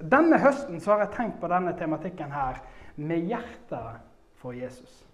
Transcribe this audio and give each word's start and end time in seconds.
Denne 0.00 0.38
høsten 0.42 0.80
så 0.80 0.94
har 0.94 1.06
jeg 1.06 1.14
tenkt 1.16 1.40
på 1.40 1.50
denne 1.50 1.72
tematikken 1.78 2.32
her 2.32 2.60
med 2.96 3.28
hjertet 3.28 4.00
for 4.40 4.56
Jesus. 4.56 5.04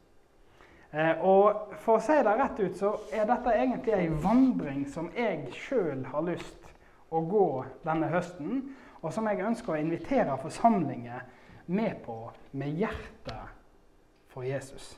Eh, 0.90 1.24
og 1.24 1.74
for 1.80 1.96
å 1.96 2.04
si 2.04 2.18
det 2.20 2.34
rett 2.36 2.58
ut, 2.60 2.76
så 2.76 2.92
er 3.14 3.28
dette 3.28 3.54
egentlig 3.56 3.94
ei 3.96 4.08
vandring 4.22 4.84
som 4.92 5.08
jeg 5.16 5.52
sjøl 5.56 6.04
har 6.12 6.26
lyst 6.26 6.68
å 7.12 7.22
gå 7.28 7.46
denne 7.84 8.10
høsten, 8.12 8.62
og 9.02 9.12
som 9.12 9.26
jeg 9.28 9.44
ønsker 9.44 9.74
å 9.74 9.80
invitere 9.80 10.36
forsamlinger 10.40 11.24
med 11.72 12.02
på 12.04 12.18
med 12.58 12.76
hjertet 12.78 13.54
for 14.32 14.46
Jesus. 14.46 14.92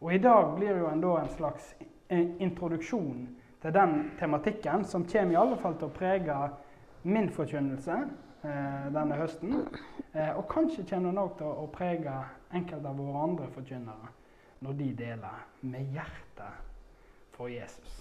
Og 0.00 0.12
i 0.14 0.22
dag 0.22 0.52
blir 0.56 0.76
jo 0.78 0.90
en, 0.90 1.02
en 1.02 1.30
slags 1.32 1.72
introduksjon 2.08 3.28
til 3.62 3.74
den 3.74 4.10
tematikken, 4.18 4.84
som 4.84 5.06
kommer 5.06 5.34
i 5.34 5.40
alle 5.40 5.58
fall 5.62 5.74
til 5.78 5.88
å 5.88 5.96
prege 5.96 6.36
min 7.08 7.30
forkynnelse 7.34 7.96
denne 8.42 9.16
høsten. 9.18 9.66
Eh, 10.12 10.30
og 10.38 10.46
kanskje 10.50 10.84
kommer 10.88 11.10
den 11.10 11.20
òg 11.20 11.34
til 11.38 11.50
å 11.50 11.66
prege 11.72 12.14
enkelte 12.54 12.88
av 12.88 12.98
våre 12.98 13.24
andre 13.26 13.48
forkynnere 13.54 14.12
når 14.64 14.78
de 14.78 14.86
deler 14.98 15.42
med 15.60 15.92
hjertet 15.94 16.62
for 17.36 17.50
Jesus. 17.52 17.98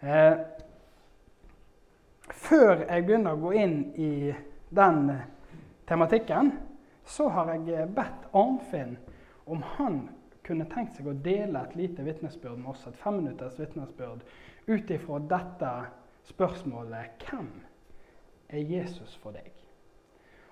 Eh, 0.00 0.38
før 2.28 2.84
jeg 2.84 3.06
begynner 3.06 3.36
å 3.36 3.42
gå 3.42 3.52
inn 3.58 3.76
i 3.98 4.12
den 4.74 5.12
tematikken, 5.88 6.52
så 7.08 7.28
har 7.32 7.54
jeg 7.54 7.88
bedt 7.96 8.26
Arnfinn 8.36 8.96
om 9.48 9.62
han 9.76 10.02
kunne 10.44 10.66
tenkt 10.72 10.96
seg 10.96 11.08
å 11.08 11.16
dele 11.24 11.60
et 11.60 11.76
lite 11.76 12.04
vitnesbyrd 12.04 12.60
med 12.60 12.72
oss, 12.72 12.86
et 12.88 13.00
femminutters 13.00 13.58
vitnesbyrd, 13.60 14.24
ut 14.68 14.90
ifra 14.92 15.18
dette 15.30 15.72
spørsmålet 16.28 17.24
Hvem 17.24 17.48
er 18.48 18.64
Jesus 18.64 19.16
for 19.22 19.36
deg? 19.36 19.52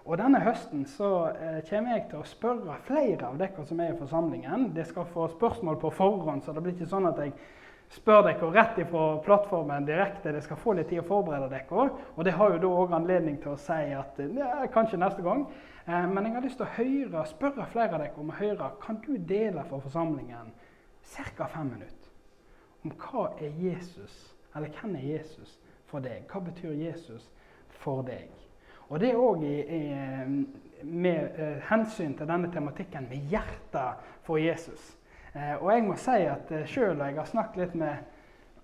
Og 0.07 0.19
Denne 0.21 0.39
høsten 0.39 0.85
så 0.87 1.11
eh, 1.35 1.63
kommer 1.67 1.97
jeg 1.97 2.07
til 2.11 2.21
å 2.21 2.29
spørre 2.31 2.79
flere 2.87 3.27
av 3.27 3.39
dere 3.41 3.65
som 3.67 3.81
er 3.83 3.91
i 3.91 3.99
forsamlingen. 3.99 4.69
De 4.77 4.85
skal 4.87 5.09
få 5.11 5.27
spørsmål 5.33 5.81
på 5.83 5.91
forhånd, 5.97 6.45
så 6.45 6.55
det 6.55 6.63
blir 6.63 6.77
ikke 6.77 6.87
sånn 6.93 7.09
at 7.11 7.19
jeg 7.19 7.35
spør 7.91 8.23
dere 8.29 8.51
rett 8.55 8.79
ifra 8.83 9.07
plattformen 9.27 9.89
direkte. 9.89 10.35
De 10.35 10.43
skal 10.45 10.61
få 10.63 10.77
litt 10.79 10.93
tid 10.93 11.03
å 11.03 11.09
forberede 11.09 11.51
dere. 11.51 11.89
Og 12.15 12.23
det 12.27 12.37
har 12.39 12.55
jo 12.55 12.63
da 12.63 12.71
òg 12.85 12.95
anledning 13.01 13.41
til 13.43 13.57
å 13.57 13.59
si 13.59 13.81
at 13.99 14.23
ja, 14.23 14.53
kanskje 14.71 15.03
neste 15.03 15.27
gang. 15.27 15.49
Eh, 15.89 16.07
men 16.07 16.31
jeg 16.31 16.39
har 16.39 16.47
lyst 16.47 16.63
til 16.63 16.69
å 16.69 16.75
høre, 16.79 17.27
spørre 17.33 17.71
flere 17.75 17.99
av 17.99 18.05
dere 18.05 18.23
om 18.23 18.31
å 18.31 18.39
høre 18.39 18.73
Kan 18.87 19.03
du 19.03 19.17
dele 19.19 19.67
for 19.67 19.83
forsamlingen 19.83 20.55
ca. 21.35 21.47
fem 21.51 21.73
minutter 21.75 22.07
om 22.87 22.93
hva 23.03 23.31
er 23.43 23.55
Jesus, 23.59 24.35
eller 24.55 24.71
hvem 24.79 24.97
er 24.97 25.07
Jesus 25.17 25.59
for 25.91 26.05
deg? 26.05 26.27
Hva 26.31 26.41
betyr 26.47 26.77
Jesus 26.79 27.27
for 27.83 28.05
deg? 28.07 28.31
Og 28.89 29.01
det 29.03 29.11
er 29.11 29.19
òg 29.19 29.43
med 30.87 31.41
eh, 31.41 31.63
hensyn 31.71 32.15
til 32.15 32.29
denne 32.29 32.51
tematikken 32.53 33.09
med 33.11 33.31
hjertet 33.31 34.05
for 34.27 34.39
Jesus. 34.39 34.93
Eh, 35.33 35.57
og 35.57 35.71
jeg 35.73 35.87
må 35.87 35.97
si 36.01 36.19
at 36.31 36.53
eh, 36.55 36.67
sjøl 36.69 37.01
jeg 37.03 37.17
har 37.17 37.31
snakket 37.31 37.63
litt 37.63 37.81
med 37.81 38.13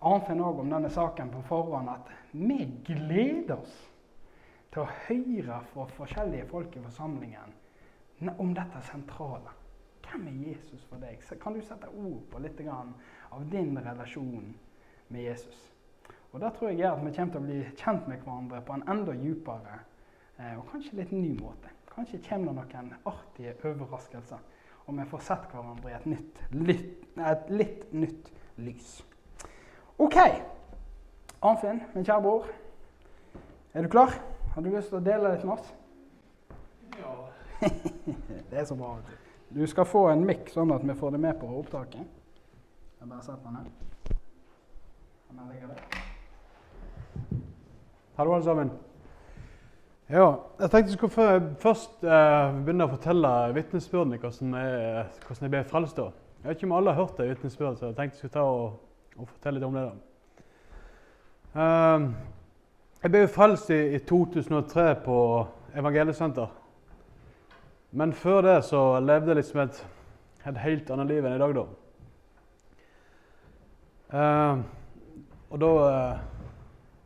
Arnfinn 0.02 0.42
om 0.42 0.70
denne 0.70 0.90
saken 0.90 1.30
på 1.30 1.42
forhånd, 1.46 1.90
at 1.90 2.10
vi 2.34 2.64
gleder 2.86 3.58
oss 3.58 3.74
til 4.72 4.82
å 4.82 4.92
høre 5.06 5.58
fra 5.72 5.86
forskjellige 5.98 6.48
folk 6.50 6.74
i 6.76 6.82
forsamlingen 6.82 7.58
om 8.38 8.54
dette 8.54 8.82
sentrale. 8.88 9.52
Hvem 10.02 10.26
er 10.28 10.40
Jesus 10.48 10.82
for 10.88 11.02
deg? 11.02 11.22
Kan 11.42 11.54
du 11.54 11.62
sette 11.62 11.90
ord 11.90 12.24
på 12.30 12.42
litt 12.42 12.58
av 12.66 13.44
din 13.50 13.76
relasjon 13.78 14.50
med 15.08 15.22
Jesus? 15.22 15.71
Og 16.32 16.40
Det 16.40 16.52
tror 16.56 16.68
jeg 16.68 16.78
gjør 16.78 16.92
at 16.96 17.04
vi 17.04 17.12
kommer 17.16 17.32
til 17.32 17.40
å 17.40 17.44
bli 17.44 17.58
kjent 17.76 18.06
med 18.08 18.22
hverandre 18.24 18.60
på 18.64 18.76
en 18.76 18.84
enda 18.88 19.14
dypere 19.20 19.74
eh, 20.38 20.54
og 20.56 20.64
kanskje 20.70 20.96
litt 20.96 21.12
ny 21.12 21.34
måte. 21.36 21.72
Kanskje 21.92 22.22
kommer 22.24 22.56
det 22.56 22.64
noen 22.72 22.94
artige 23.04 23.52
overraskelser, 23.68 24.38
og 24.86 24.96
vi 24.96 25.04
får 25.10 25.24
sett 25.26 25.50
hverandre 25.52 25.90
i 25.90 25.96
et, 25.98 26.06
nytt, 26.08 26.40
litt, 26.56 27.02
et 27.20 27.50
litt 27.52 27.92
nytt 27.92 28.30
lys. 28.64 28.94
OK. 30.00 30.16
Arnfinn, 31.42 31.82
min 31.92 32.06
kjære 32.06 32.24
bror. 32.24 32.48
Er 33.74 33.84
du 33.84 33.90
klar? 33.92 34.16
Har 34.54 34.64
du 34.64 34.70
lyst 34.72 34.88
til 34.88 35.02
å 35.02 35.04
dele 35.04 35.34
litt 35.34 35.44
med 35.44 35.58
oss? 35.58 35.68
Ja. 36.96 37.12
det 38.50 38.62
er 38.62 38.64
så 38.68 38.78
bra. 38.78 38.94
Du 39.52 39.60
skal 39.68 39.84
få 39.84 40.06
en 40.14 40.24
mikk, 40.24 40.48
sånn 40.54 40.72
at 40.72 40.84
vi 40.88 40.96
får 40.96 41.12
det 41.12 41.20
med 41.26 41.36
på 41.40 41.50
opptaket. 41.60 42.08
Jeg 43.02 43.12
bare 43.12 43.20
setter 43.20 43.44
den 43.50 43.60
her. 43.60 43.68
Den 45.28 45.44
ligger 45.52 45.74
der? 45.74 46.11
Hallo, 48.16 48.34
alle 48.34 48.44
sammen. 48.44 48.70
Ja, 50.10 50.34
jeg 50.60 50.70
tenkte 50.70 50.90
jeg 50.90 50.98
skulle 50.98 51.54
først 51.60 52.02
eh, 52.04 52.56
begynne 52.60 52.84
å 52.84 52.90
fortelle 52.92 53.28
vitnesbyrdene 53.56 54.18
hvordan, 54.20 54.50
hvordan, 54.52 55.46
jeg 55.46 55.52
ble 55.54 55.62
frelst. 55.70 55.96
da. 55.96 56.10
Jeg 56.42 56.50
vet 56.50 56.58
ikke 56.58 56.66
om 56.68 56.74
alle 56.76 56.92
har 56.92 57.00
hørt 57.00 57.16
det 57.16 57.30
vitnesbyrdet, 57.30 57.78
så 57.78 57.88
jeg 57.88 57.96
tenkte 57.96 58.18
jeg 58.18 58.20
skulle 58.20 58.34
ta 58.34 58.42
og, 58.44 58.74
og, 59.16 59.30
fortelle 59.30 59.56
litt 59.56 59.64
om 59.64 59.78
det. 59.78 59.84
da. 59.86 59.94
Uh, 61.56 62.04
jeg 63.00 63.14
ble 63.14 63.22
frelst 63.32 63.72
i, 63.72 63.80
i 63.96 64.02
2003 64.10 64.84
på 65.06 65.16
Evangeliesenter. 65.80 66.52
Men 67.96 68.12
før 68.12 68.44
det 68.44 68.58
så 68.68 68.82
levde 69.00 69.32
jeg 69.32 69.40
liksom 69.40 69.64
et, 69.64 69.80
et 70.52 70.60
helt 70.66 70.92
annet 70.92 71.14
liv 71.14 71.24
enn 71.24 71.38
i 71.38 71.42
dag, 71.46 71.56
da. 71.62 71.64
Uh, 74.12 74.54
og 75.48 75.64
da 75.64 75.72
uh, 75.80 76.28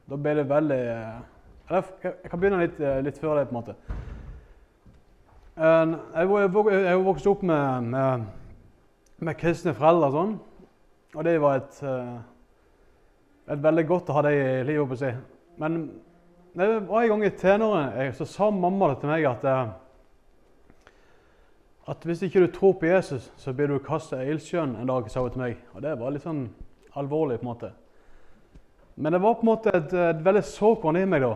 da 0.06 0.16
ble 0.16 0.36
det 0.38 0.46
veldig 0.46 0.82
eh, 0.86 1.14
eller, 1.66 1.86
Jeg 2.04 2.30
kan 2.30 2.40
begynne 2.40 2.60
litt, 2.62 2.78
eh, 2.80 3.00
litt, 3.02 3.18
før 3.18 3.40
det, 3.40 3.48
på 3.48 3.56
en 3.56 3.58
måte. 3.58 3.74
Jeg 5.56 6.92
er 6.92 7.00
vokst 7.02 7.26
opp 7.26 7.42
med, 7.42 7.88
med, 7.90 8.26
med 9.18 9.38
kristne 9.40 9.74
foreldre 9.74 10.10
og 10.10 10.14
sånn. 10.14 10.34
Og 11.16 11.24
det 11.26 11.32
var 11.42 11.58
et, 11.58 11.78
eh, 11.82 12.12
et 13.56 13.64
veldig 13.64 13.84
godt 13.88 14.12
å 14.12 14.18
ha 14.18 14.22
det 14.28 14.34
i 14.36 14.44
livet. 14.68 14.88
på 14.88 14.98
seg. 15.00 15.18
Men 15.58 15.80
det 16.54 16.68
var 16.86 17.02
en 17.02 17.08
gang 17.08 17.24
i 17.24 17.30
tenårene 17.40 18.12
så 18.14 18.28
sa 18.28 18.50
mamma 18.50 18.92
det 18.92 19.00
til 19.00 19.10
meg 19.10 19.26
at, 19.26 19.44
at 21.88 22.06
hvis 22.06 22.22
ikke 22.28 22.44
du 22.44 22.52
tror 22.52 22.76
på 22.78 22.86
Jesus, 22.86 23.32
så 23.36 23.52
blir 23.52 23.72
du 23.72 23.78
kastet 23.82 24.22
i 24.22 24.30
ildsjøen 24.30 24.76
en 24.76 24.86
dag. 24.86 25.10
sa 25.10 25.20
hun 25.20 25.30
til 25.30 25.42
meg. 25.42 25.58
Og 25.74 25.82
det 25.82 25.98
var 25.98 26.14
litt 26.14 26.22
sånn 26.22 26.46
alvorlig. 26.94 27.40
på 27.40 27.48
en 27.48 27.50
måte. 27.50 27.72
Men 28.96 29.12
det 29.12 29.20
var 29.20 29.34
på 29.34 29.44
en 29.44 29.50
måte 29.50 29.72
et, 29.76 29.92
et 29.92 30.24
veldig 30.24 30.42
såkorn 30.48 30.96
i 30.96 31.04
meg 31.08 31.20
da. 31.20 31.34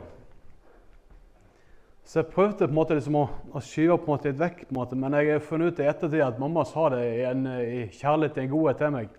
Så 2.11 2.23
jeg 2.23 2.31
prøvde 2.33 2.65
på 2.65 2.73
en 2.73 2.75
måte 2.75 2.97
liksom 2.97 3.19
å, 3.21 3.27
å 3.53 3.61
skyve 3.63 3.99
på 4.01 4.09
en 4.09 4.15
måte 4.15 4.31
litt 4.31 4.41
vekk. 4.41 4.63
på 4.65 4.73
en 4.73 4.79
måte, 4.81 4.97
Men 4.97 5.15
jeg 5.15 5.33
har 5.33 5.45
funnet 5.45 5.75
ut 5.75 5.83
i 5.83 5.87
ettertid 5.87 6.25
at 6.25 6.41
mamma 6.41 6.65
sa 6.65 6.89
det 6.95 7.03
i, 7.05 7.21
en, 7.29 7.45
i 7.47 7.85
kjærlighet 7.93 8.35
til 8.35 8.43
en 8.43 8.51
godhet 8.51 8.81
til 8.81 8.95
meg. 8.97 9.13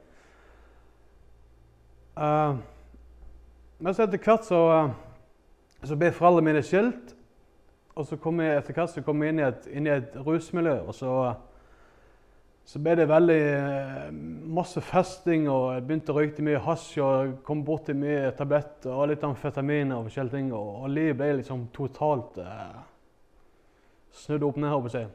Uh, 2.18 2.58
men 3.80 3.96
så 3.96 4.04
etter 4.04 4.20
hvert 4.26 4.50
så, 4.50 4.60
uh, 4.74 5.86
så 5.86 5.96
ble 5.96 6.12
foreldrene 6.12 6.50
mine 6.50 6.66
skilt. 6.66 7.16
Og 7.96 8.10
så 8.10 8.18
kom 8.20 8.42
jeg 8.42 8.58
etter 8.58 8.76
hvert 8.76 8.92
så 8.92 9.06
kom 9.06 9.22
jeg 9.24 9.36
inn 9.36 9.40
i 9.40 9.48
et, 9.48 9.72
inn 9.72 9.88
i 9.88 9.96
et 10.00 10.20
rusmiljø. 10.26 10.82
og 10.88 10.98
så... 10.98 11.16
Så 12.72 12.80
ble 12.80 12.94
det 12.96 13.04
veldig 13.12 13.42
eh, 13.52 14.12
masse 14.56 14.80
festing, 14.88 15.50
og 15.52 15.74
jeg 15.74 15.82
begynte 15.90 16.14
å 16.14 16.16
røyke 16.16 16.44
mye 16.46 16.60
hasj 16.64 17.02
og 17.04 17.32
kom 17.44 17.66
borti 17.68 17.92
mye 17.92 18.30
tabletter 18.38 18.94
og 18.96 19.10
litt 19.12 19.24
amfetamin 19.28 19.90
og 19.92 20.06
forskjellige 20.06 20.38
ting. 20.38 20.54
Og, 20.56 20.70
og 20.86 20.94
livet 20.94 21.18
ble 21.20 21.34
liksom 21.42 21.66
totalt 21.76 22.38
eh, 22.40 22.78
snudd 24.22 24.46
opp 24.48 24.60
ned, 24.64 24.72
håper 24.72 24.96
jeg. 25.02 25.10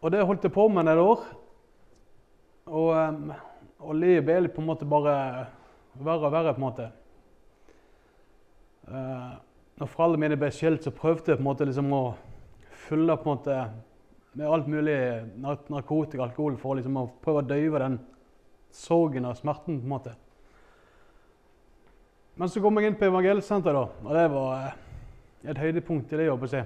Og 0.00 0.14
det 0.14 0.22
holdt 0.24 0.46
jeg 0.48 0.54
på 0.54 0.64
med 0.72 0.88
et 0.88 1.00
år. 1.02 1.26
Og, 2.70 2.88
eh, 2.96 3.42
og 3.84 3.98
livet 3.98 4.24
ble 4.30 4.52
på 4.54 4.64
en 4.64 4.70
måte 4.70 4.88
bare 4.88 5.18
verre 6.00 6.30
og 6.30 6.32
verre, 6.32 6.54
på 6.54 6.62
en 6.62 6.64
måte. 6.64 6.86
Eh, 8.88 9.36
når 9.82 9.92
foreldrene 9.98 10.24
mine 10.24 10.40
ble 10.40 10.48
skilt, 10.48 10.80
så 10.88 10.94
prøvde 10.96 11.34
jeg 11.34 11.42
på 11.42 11.44
en 11.44 11.50
måte 11.50 11.68
liksom 11.68 11.92
å 11.92 12.00
fylle 12.86 13.18
på 13.20 13.28
en 13.28 13.34
måte 13.34 13.58
med 14.36 14.46
alt 14.46 14.66
mulig 14.68 14.96
narkotika 15.72 16.20
og 16.20 16.28
alkohol 16.28 16.56
for 16.60 16.76
liksom 16.76 16.96
å 17.00 17.08
prøve 17.24 17.40
å 17.40 17.48
døyve 17.48 17.80
den 17.80 17.98
sorgen 18.76 19.24
og 19.24 19.36
smerten. 19.36 19.78
på 19.80 19.84
en 19.84 19.88
måte. 19.88 20.12
Men 22.36 22.48
så 22.48 22.60
kom 22.60 22.76
jeg 22.76 22.90
inn 22.90 22.98
på 23.00 23.08
evangelsenteret, 23.08 24.02
og 24.04 24.10
det 24.12 24.26
var 24.30 24.58
eh, 24.58 24.74
et 25.50 25.58
høydepunkt 25.58 26.12
i 26.12 26.16
det 26.16 26.26
jobbet. 26.26 26.50
si. 26.50 26.60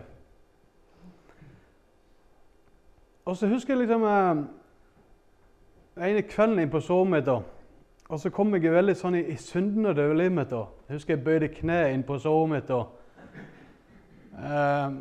Og 3.25 3.37
så 3.37 3.47
husker 3.47 3.75
jeg 3.75 3.85
liksom 3.85 4.03
eh, 4.03 4.43
ene 6.09 6.27
kvelden 6.27 6.59
inn 6.59 6.71
på 6.71 6.81
soverommet 6.81 7.23
mitt, 7.23 7.45
og 8.11 8.19
så 8.19 8.31
kom 8.35 8.55
jeg 8.55 8.73
veldig 8.73 8.97
sånn 8.99 9.15
i, 9.15 9.23
i 9.31 9.37
synden 9.37 9.87
og 9.87 9.95
dødelivet 9.95 10.35
mitt. 10.35 10.51
Jeg 10.89 10.99
husker 10.99 11.15
jeg 11.15 11.25
bøyde 11.25 11.55
kne 11.55 11.85
inn 11.95 12.03
på 12.03 12.19
soverommet 12.19 12.65
mitt 12.65 12.71
og 12.75 12.87
eh, 14.43 14.99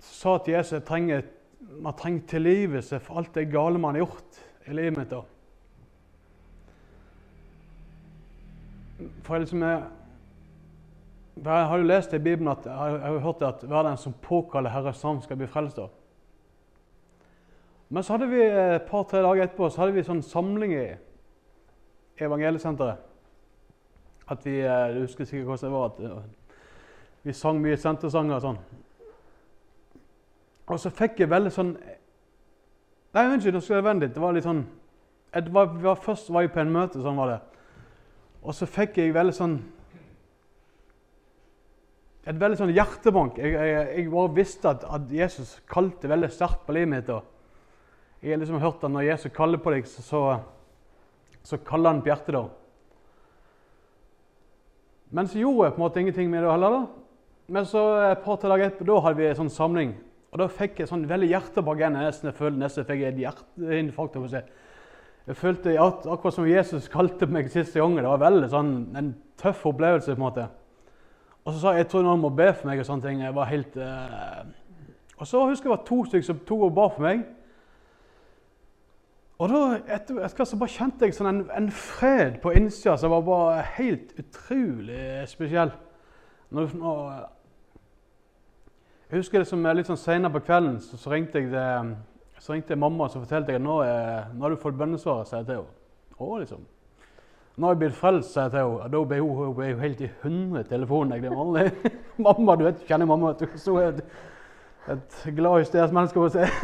sa 0.00 0.38
til 0.38 0.54
Jesus 0.56 0.78
jeg 0.78 0.88
trenger 0.88 1.18
et 1.18 1.35
man 1.80 1.96
trenger 1.98 2.26
tilgivelse 2.26 3.00
for 3.00 3.20
alt 3.20 3.34
det 3.34 3.50
gale 3.52 3.78
man 3.78 3.94
har 3.94 4.06
gjort 4.06 4.40
i 4.66 4.76
livet 4.76 4.98
mitt. 4.98 5.14
For 9.22 9.34
jeg 9.34 9.40
liksom 9.40 9.62
Jeg 11.36 11.66
har 11.68 11.76
jo 11.78 11.84
lest 11.84 12.14
i 12.14 12.18
Bibelen 12.18 12.48
at 12.48 12.64
jeg 12.64 12.72
har, 12.72 12.88
jeg 12.88 13.20
hørt 13.20 13.42
at 13.42 13.62
hver 13.68 13.82
den 13.82 13.96
som 13.96 14.14
påkaller 14.22 14.70
Herres 14.70 15.02
navn, 15.04 15.22
skal 15.22 15.36
bli 15.36 15.46
frelst. 15.46 15.76
da. 15.76 15.88
Men 17.88 18.02
så 18.02 18.12
hadde 18.12 18.30
vi 18.30 18.40
et 18.42 18.82
par-tre 18.88 19.20
dager 19.22 19.44
etterpå 19.44 19.68
så 19.68 19.80
hadde 19.82 19.94
vi 19.94 20.02
sånn 20.06 20.22
samling 20.22 20.72
i 20.74 20.86
Evangeliesenteret. 22.24 22.96
At 24.28 24.46
vi, 24.46 24.60
eh, 24.60 24.94
Du 24.94 25.00
husker 25.00 25.24
sikkert 25.24 25.46
hvordan 25.46 25.70
det 25.70 25.78
var. 25.78 25.84
at 25.84 26.00
eh, 26.00 26.22
Vi 27.22 27.32
sang 27.32 27.60
mye 27.60 27.76
sentersanger 27.76 28.34
og 28.34 28.40
sånn. 28.40 28.58
Og 30.66 30.80
så 30.82 30.90
fikk 30.90 31.20
jeg 31.22 31.30
veldig 31.30 31.52
sånn 31.54 31.76
Nei, 33.16 33.22
unnskyld, 33.32 33.54
nå 33.56 33.62
skal 33.64 33.78
jeg 33.78 33.84
vende 33.86 34.04
litt. 34.04 34.12
Det 34.12 34.20
var 34.20 34.34
litt 34.36 34.44
sånn 34.44 34.66
jeg 35.32 35.52
var, 35.54 35.70
var, 35.80 36.00
Først 36.04 36.28
var 36.32 36.44
jeg 36.44 36.52
på 36.52 36.60
en 36.60 36.72
møte, 36.74 37.00
sånn 37.00 37.16
var 37.16 37.30
det. 37.32 37.38
Og 38.46 38.54
så 38.54 38.68
fikk 38.68 38.98
jeg 39.00 39.14
veldig 39.16 39.34
sånn 39.36 39.56
Et 42.26 42.36
veldig 42.40 42.58
sånn 42.58 42.74
hjertebank. 42.74 43.38
Jeg, 43.38 43.54
jeg, 43.54 43.86
jeg 44.00 44.10
bare 44.10 44.34
visste 44.34 44.70
at, 44.72 44.84
at, 44.96 45.06
Jesus 45.14 45.60
kalte 45.70 46.10
veldig 46.10 46.30
sterkt 46.34 46.64
på 46.66 46.74
livet 46.74 46.90
mitt. 46.90 47.10
Og 47.14 47.22
jeg 48.18 48.34
har 48.34 48.40
liksom 48.42 48.58
hørt 48.58 48.82
at 48.82 48.90
når 48.90 49.06
Jesus 49.06 49.34
kaller 49.36 49.62
på 49.62 49.70
deg, 49.70 49.86
så, 49.86 50.02
så, 50.02 50.22
så 51.46 51.60
kaller 51.62 51.94
han 51.94 52.02
på 52.02 52.10
hjertet. 52.10 52.34
da. 52.34 52.42
Men 55.14 55.30
så 55.30 55.38
gjorde 55.38 55.68
jeg 55.68 55.76
på 55.76 55.80
en 55.80 55.84
måte 55.84 56.02
ingenting 56.02 56.32
med 56.32 56.42
det 56.42 56.50
heller. 56.50 56.80
da. 56.80 56.82
Men 57.54 57.70
så 57.70 57.84
et 58.08 58.24
par 58.26 58.42
til 58.42 58.50
dager 58.50 58.72
etterpå 58.72 58.90
da 58.90 58.98
hadde 59.06 59.20
vi 59.20 59.30
en 59.30 59.40
sånn 59.44 59.54
samling. 59.54 59.94
Og 60.32 60.40
da 60.42 60.48
fikk 60.52 60.80
jeg 60.82 60.90
sånn 60.90 61.06
veldig 61.08 61.28
igjen. 61.30 61.96
Nesten 61.96 62.30
jeg 62.30 62.38
følte 62.38 62.60
nesten 62.60 62.88
fikk 62.88 63.04
et 63.06 63.20
hjerteinfarkt. 63.22 64.18
Jeg 65.26 65.38
følte 65.38 65.74
at, 65.80 66.04
akkurat 66.06 66.34
som 66.34 66.46
Jesus 66.46 66.90
kalte 66.92 67.26
meg 67.30 67.48
siste 67.50 67.80
gang. 67.80 67.96
Det 67.98 68.10
var 68.10 68.22
veldig 68.22 68.50
sånn, 68.52 68.74
en 68.98 69.14
tøff 69.40 69.64
opplevelse. 69.70 70.14
på 70.14 70.20
en 70.20 70.26
måte. 70.26 70.48
Og 71.46 71.54
så 71.54 71.60
sa 71.60 71.72
jeg 71.74 71.86
jeg 71.86 71.90
tror 71.92 72.06
noen 72.06 72.22
må 72.22 72.30
be 72.34 72.50
for 72.52 72.68
meg. 72.68 72.82
Og 72.82 72.86
sånne 72.88 73.08
ting. 73.08 73.24
Jeg 73.24 73.34
var 73.34 73.50
helt... 73.50 73.76
Uh... 73.76 74.44
Og 75.16 75.26
så 75.26 75.46
husker 75.48 75.70
jeg 75.70 75.72
det 75.72 75.78
var 75.78 75.88
to 75.88 76.04
stykker 76.04 76.26
som 76.26 76.44
tok 76.44 76.66
og 76.68 76.76
ba 76.76 76.86
for 76.92 77.06
meg. 77.06 77.24
Og 79.36 79.52
da 79.52 79.62
etter, 79.92 80.18
etter 80.24 80.48
så 80.48 80.56
bare 80.60 80.72
kjente 80.72 81.08
jeg 81.08 81.16
sånn 81.16 81.28
en, 81.28 81.42
en 81.52 81.66
fred 81.72 82.38
på 82.40 82.54
innsida 82.56 82.94
som 83.00 83.12
var 83.12 83.24
bare 83.24 83.64
helt 83.76 84.14
utrolig 84.20 85.26
spesiell. 85.28 85.74
Når, 86.56 86.76
når, 86.80 87.26
jeg 89.10 89.20
husker 89.20 89.42
det 89.42 89.48
som 89.48 89.66
litt 89.76 89.86
sånn 89.86 90.00
Senere 90.00 90.34
på 90.34 90.42
kvelden 90.48 90.80
så, 90.82 90.98
så, 90.98 91.10
ringte 91.12 91.38
jeg 91.38 91.52
det, 91.52 91.66
så 92.42 92.54
ringte 92.54 92.74
jeg 92.74 92.82
mamma 92.82 93.06
og 93.06 93.18
fortalte 93.20 93.54
at 93.54 93.62
nå, 93.62 93.80
er, 93.86 94.32
nå 94.34 94.46
har 94.46 94.54
du 94.54 94.62
fått 94.62 94.78
bønnesvaret. 94.78 95.28
sa 95.28 95.42
jeg 95.42 95.46
til 95.46 95.60
henne. 95.60 96.40
Liksom. 96.42 96.64
Nå 97.56 97.68
har 97.68 97.76
jeg 97.76 97.82
blitt 97.84 98.00
frelst, 98.00 98.32
sa 98.34 98.46
jeg 98.46 98.56
til 98.56 98.64
henne. 98.64 98.88
Da 98.92 99.04
ble 99.12 99.20
hun, 99.22 99.54
ble 99.54 99.70
helt 99.80 100.02
i 100.02 100.10
hundre 100.24 100.64
telefoner. 100.66 101.22
Det 101.22 101.30
er 101.30 101.38
vanlig. 101.38 101.92
mamma, 102.26 102.56
du 102.56 102.66
vet, 102.66 102.82
kjenner 102.88 103.06
mamma. 103.08 103.32
du 103.38 103.46
så 103.62 103.78
et, 103.84 104.02
et 104.92 105.22
glad 105.38 105.62
hysterisk 105.62 105.94
menneske. 105.94 106.20
å 106.20 106.28
se. 106.34 106.44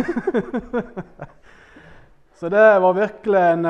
Så 2.42 2.48
det 2.50 2.80
var 2.82 2.92
virkelig 2.96 3.38
en, 3.38 3.66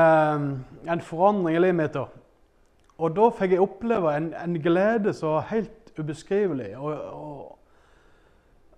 en 0.88 1.00
forandring 1.04 1.58
i 1.58 1.60
livet 1.60 1.76
mitt. 1.76 1.92
da. 1.92 2.06
Og 3.04 3.12
da 3.12 3.26
fikk 3.36 3.52
jeg 3.52 3.60
oppleve 3.60 4.14
en, 4.16 4.30
en 4.32 4.54
glede 4.64 5.12
som 5.12 5.34
var 5.34 5.50
helt 5.50 5.92
ubeskrivelig. 5.98 6.70
Og, 6.78 6.92
og, 7.12 7.58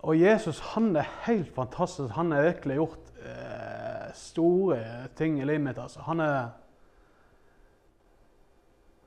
og, 0.05 0.19
Jesus 0.21 0.61
han 0.75 0.97
er 0.97 1.09
helt 1.25 1.49
fantastisk. 1.55 2.13
Han 2.15 2.33
har 2.33 2.45
virkelig 2.45 2.77
gjort 2.77 3.13
eh, 3.25 4.11
store 4.15 4.79
ting 5.17 5.39
i 5.41 5.47
livet 5.49 5.65
mitt. 5.65 5.79
Altså. 5.81 6.05
Han 6.05 6.21
er 6.21 6.41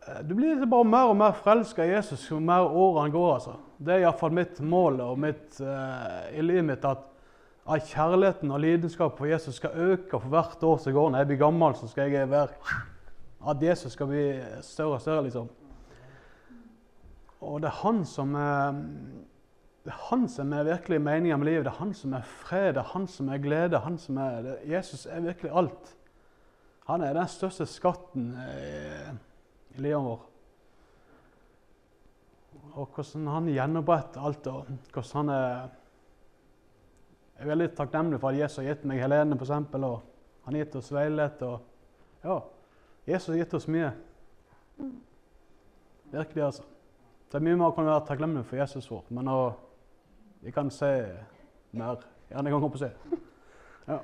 eh, 0.07 0.23
Du 0.25 0.33
blir 0.35 0.65
bare 0.65 0.87
mer 0.89 1.11
og 1.11 1.19
mer 1.19 1.37
forelska 1.37 1.85
i 1.85 1.93
Jesus 1.93 2.25
jo 2.31 2.39
mer 2.39 2.65
årene 2.65 3.13
går. 3.13 3.33
altså. 3.33 3.53
Det 3.77 3.93
er 3.93 4.07
iallfall 4.07 4.33
mitt 4.33 4.59
mål 4.59 5.01
og 5.05 5.19
mitt, 5.21 5.61
eh, 5.61 6.33
i 6.39 6.41
livet 6.41 6.65
mitt. 6.65 6.85
at 6.85 7.05
at 7.67 7.83
kjærligheten 7.83 8.51
og 8.51 8.59
lidenskap 8.59 9.17
for 9.17 9.25
Jesus 9.25 9.55
skal 9.55 9.69
øke 9.75 10.19
for 10.19 10.29
hvert 10.29 10.63
år 10.63 10.77
som 10.77 10.93
går. 10.93 11.09
Når 11.09 11.17
jeg 11.17 11.27
blir 11.27 11.37
gammel, 11.37 11.75
så 11.75 11.87
skal 11.87 12.11
jeg 12.11 12.29
være 12.31 12.47
At 13.47 13.61
Jesus 13.61 13.91
skal 13.91 14.07
bli 14.07 14.39
større 14.61 14.93
og 14.93 15.01
større, 15.01 15.23
liksom. 15.23 15.49
Og 17.41 17.61
det 17.61 17.67
er 17.67 17.81
han 17.83 18.05
som 18.05 18.35
er 18.35 18.73
det 19.87 19.93
er 19.93 19.99
han 20.09 20.25
som 20.27 20.51
er 20.51 20.65
virkelig 20.67 20.97
meninga 20.99 21.37
med 21.39 21.47
livet. 21.47 21.63
Det 21.63 21.71
er 21.71 21.79
han 21.79 21.93
som 21.95 22.13
er 22.17 22.23
fred, 22.27 22.73
det 22.75 22.81
er 22.81 22.89
han 22.91 23.05
som 23.07 23.29
er 23.31 23.37
glede. 23.39 23.79
han 23.79 23.97
som 23.97 24.17
er, 24.19 24.41
det, 24.43 24.55
Jesus 24.67 25.05
er 25.05 25.21
virkelig 25.23 25.51
alt. 25.55 25.93
Han 26.89 27.01
er 27.01 27.13
den 27.15 27.29
største 27.31 27.63
skatten 27.71 28.33
i, 28.35 28.65
i 29.77 29.83
livet 29.85 30.03
vårt. 30.03 30.25
Og 32.73 32.89
hvordan 32.95 33.29
han 33.31 33.47
gjenoppretter 33.47 34.27
alt, 34.27 34.47
og 34.51 34.67
hvordan 34.91 35.15
han 35.15 35.29
er 35.37 35.69
jeg 37.37 37.45
er 37.45 37.51
veldig 37.53 37.67
takknemlig 37.77 38.19
for 38.19 38.33
at 38.33 38.39
Jesus 38.41 38.57
har 38.59 38.67
gitt 38.71 38.85
meg 38.89 38.99
Helene, 38.99 39.37
for 39.37 39.45
eksempel, 39.45 39.83
og 39.85 39.97
han 40.43 40.55
har 40.55 40.65
gitt 40.65 40.75
oss 40.79 40.89
veilighet. 40.91 41.43
Og 41.45 42.25
ja, 42.25 42.37
Jesus 43.07 43.29
har 43.29 43.39
gitt 43.39 43.53
oss 43.53 43.67
mye. 43.69 43.91
Virkelig, 46.11 46.43
altså. 46.43 46.67
Det 47.31 47.39
er 47.39 47.45
mye 47.45 47.59
å 47.61 47.71
kunne 47.75 47.93
være 47.93 48.07
takknemlig 48.09 48.43
for 48.49 48.59
Jesus 48.59 48.89
for, 48.89 49.07
men 49.13 49.31
å, 49.31 49.39
vi 50.41 50.51
kan 50.51 50.71
se 50.71 50.91
mer 51.71 52.03
gjerne 52.29 52.49
en 52.49 52.55
gang 52.55 52.67
opp 52.67 52.77
å 52.77 52.83
se. 52.83 52.91
Ja. 53.87 53.99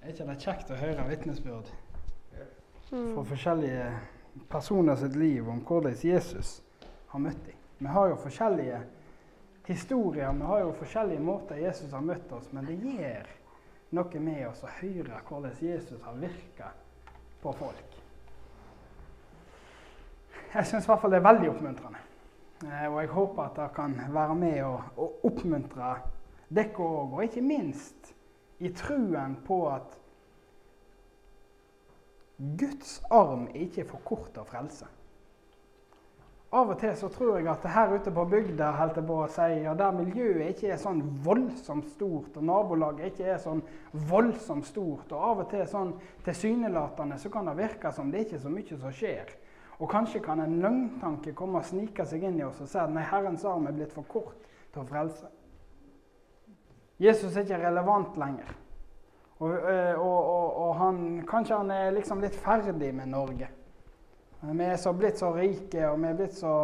Er 0.00 0.10
ikke 0.10 0.26
det 0.26 0.40
kjekt 0.40 0.70
å 0.72 0.80
høre 0.80 1.06
vitnesbyrd? 1.10 1.70
fra 2.90 3.24
forskjellige 3.24 3.98
personer 4.50 4.96
sitt 4.96 5.16
liv 5.16 5.48
om 5.48 5.60
hvordan 5.66 5.94
Jesus 6.02 6.62
har 7.06 7.20
møtt 7.22 7.44
dem. 7.46 7.58
Vi 7.78 7.86
har 7.86 8.08
jo 8.08 8.16
forskjellige 8.16 8.80
historier, 9.66 10.32
vi 10.32 10.48
har 10.48 10.60
jo 10.60 10.72
forskjellige 10.78 11.22
måter 11.22 11.62
Jesus 11.62 11.92
har 11.92 12.02
møtt 12.02 12.32
oss, 12.32 12.50
men 12.52 12.66
det 12.66 12.78
gjør 12.82 13.28
noe 13.96 14.22
med 14.22 14.44
oss 14.48 14.62
å 14.64 14.74
høre 14.80 15.22
hvordan 15.28 15.56
Jesus 15.60 16.02
har 16.04 16.18
virka 16.20 16.70
på 17.42 17.52
folk. 17.58 17.96
Jeg 20.50 20.66
syns 20.66 20.86
i 20.86 20.90
hvert 20.90 21.02
fall 21.02 21.14
det 21.14 21.20
er 21.20 21.28
veldig 21.28 21.50
oppmuntrende. 21.52 22.06
Eh, 22.66 22.86
og 22.90 23.00
jeg 23.00 23.12
håper 23.14 23.42
at 23.44 23.58
det 23.58 23.68
kan 23.76 23.94
være 24.12 24.36
med 24.36 24.62
å, 24.66 24.72
å 25.00 25.10
oppmuntre 25.30 25.94
dere 26.50 26.84
òg, 26.84 27.14
og 27.14 27.24
ikke 27.24 27.44
minst 27.44 28.10
i 28.60 28.72
truen 28.76 29.38
på 29.46 29.62
at 29.70 29.96
Guds 32.60 32.98
arm 33.12 33.46
er 33.52 33.66
ikke 33.66 33.86
for 33.88 34.04
kort 34.04 34.38
å 34.40 34.46
frelse. 34.48 34.88
Av 36.50 36.66
og 36.66 36.80
til 36.80 36.96
så 36.98 37.06
tror 37.14 37.36
jeg 37.38 37.46
at 37.46 37.66
her 37.70 37.92
ute 37.94 38.10
på 38.10 38.24
bygda 38.26 38.72
helt 38.74 38.96
på 39.06 39.18
å 39.22 39.26
si, 39.30 39.60
ja, 39.62 39.70
der 39.78 39.92
miljøet 39.94 40.48
ikke 40.50 40.72
er 40.74 40.80
sånn 40.82 41.04
voldsomt 41.22 41.86
stort, 41.92 42.34
og 42.40 42.46
nabolaget 42.48 43.12
ikke 43.12 43.28
er 43.36 43.38
sånn 43.38 43.60
voldsomt 44.10 44.66
stort, 44.66 45.12
og 45.14 45.26
av 45.28 45.44
og 45.44 45.52
til 45.52 45.62
sånn 45.70 45.92
tilsynelatende 46.26 47.20
så 47.22 47.30
kan 47.30 47.46
det 47.46 47.54
virke 47.60 47.92
som 47.94 48.10
det 48.10 48.24
ikke 48.24 48.40
er 48.40 48.42
så 48.42 48.50
mye 48.50 48.78
som 48.80 48.96
skjer. 48.98 49.30
Og 49.78 49.88
kanskje 49.92 50.24
kan 50.24 50.42
en 50.42 50.58
løgntanke 50.60 51.36
komme 51.38 51.62
og 51.62 51.70
snike 51.70 52.04
seg 52.04 52.26
inn 52.26 52.42
i 52.42 52.44
oss 52.44 52.58
og 52.60 52.68
si 52.68 52.82
at 52.82 52.90
nei, 52.92 53.06
Herrens 53.06 53.46
arm 53.46 53.70
er 53.70 53.78
blitt 53.78 53.94
for 53.94 54.10
kort 54.10 54.50
til 54.74 54.82
å 54.82 54.88
frelse. 54.90 55.30
Jesus 57.00 57.30
er 57.30 57.46
ikke 57.46 57.62
relevant 57.62 58.18
lenger. 58.20 58.50
Og, 59.38 59.54
eh, 59.54 59.94
og, 59.94 60.18
og, 60.18 60.58
og 60.66 60.74
han, 60.82 61.00
kanskje 61.30 61.62
han 61.62 61.70
er 61.72 61.94
liksom 61.94 62.20
litt 62.20 62.36
ferdig 62.36 62.90
med 62.92 63.14
Norge. 63.14 63.48
Vi 64.40 64.64
er 64.64 64.76
så 64.80 64.92
blitt 64.96 65.20
så 65.20 65.34
rike, 65.36 65.84
og 65.90 66.00
vi 66.00 66.08
er 66.08 66.18
blitt 66.18 66.38
så 66.38 66.54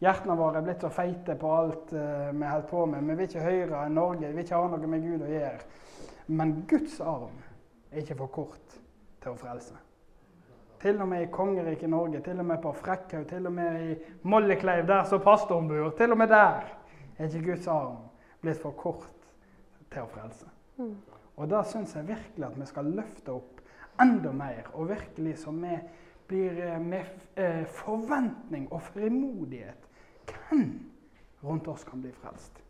Hjertene 0.00 0.32
våre 0.32 0.62
er 0.62 0.64
blitt 0.64 0.80
så 0.80 0.88
feite 0.88 1.34
på 1.36 1.48
alt 1.52 1.90
uh, 1.92 2.30
vi 2.32 2.46
holder 2.48 2.68
på 2.70 2.86
med. 2.88 3.04
Vi 3.04 3.16
vil 3.18 3.26
ikke 3.28 3.42
høre 3.44 3.82
enn 3.84 3.98
Norge, 3.98 4.30
vi 4.30 4.32
vil 4.32 4.46
ikke 4.46 4.56
ha 4.56 4.70
noe 4.72 4.88
med 4.88 5.04
Gud 5.04 5.24
å 5.26 5.28
gjøre. 5.28 5.66
Men 6.32 6.54
Guds 6.70 6.94
arm 7.04 7.36
er 7.90 8.00
ikke 8.00 8.16
for 8.22 8.32
kort 8.32 8.78
til 9.20 9.34
å 9.34 9.36
frelse. 9.36 9.76
Til 10.80 11.02
og 11.04 11.10
med 11.10 11.26
i 11.26 11.28
kongeriket 11.28 11.92
Norge, 11.92 12.22
til 12.24 12.40
og 12.40 12.48
med 12.48 12.62
på 12.64 12.72
Frekkhaug, 12.80 13.26
til 13.28 13.50
og 13.50 13.52
med 13.52 13.80
i 13.84 13.96
Mollekleiv, 14.24 14.86
der 14.88 15.04
som 15.10 15.20
pastoren 15.20 15.68
bor. 15.68 15.92
Til 15.98 16.16
og 16.16 16.20
med 16.22 16.32
der 16.32 16.70
er 17.18 17.28
ikke 17.28 17.50
Guds 17.50 17.68
arm 17.68 17.98
blitt 18.40 18.62
for 18.62 18.72
kort 18.80 19.28
til 19.92 20.06
å 20.06 20.10
frelse. 20.14 20.48
Mm. 20.80 20.94
Og 21.36 21.50
da 21.52 21.60
syns 21.68 21.92
jeg 21.98 22.08
virkelig 22.08 22.46
at 22.48 22.56
vi 22.56 22.70
skal 22.72 22.88
løfte 22.96 23.36
opp 23.36 23.60
enda 24.00 24.32
mer, 24.32 24.70
og 24.72 24.88
virkelig 24.94 25.36
som 25.42 25.60
vi 25.60 25.76
blir 26.30 26.60
eh, 26.62 26.80
med 26.80 27.04
eh, 27.34 27.64
forventning 27.66 28.68
og 28.72 28.82
frimodighet 28.82 29.88
Hvem 30.30 30.90
rundt 31.42 31.68
oss 31.68 31.84
kan 31.84 32.02
bli 32.02 32.12
frelst? 32.14 32.60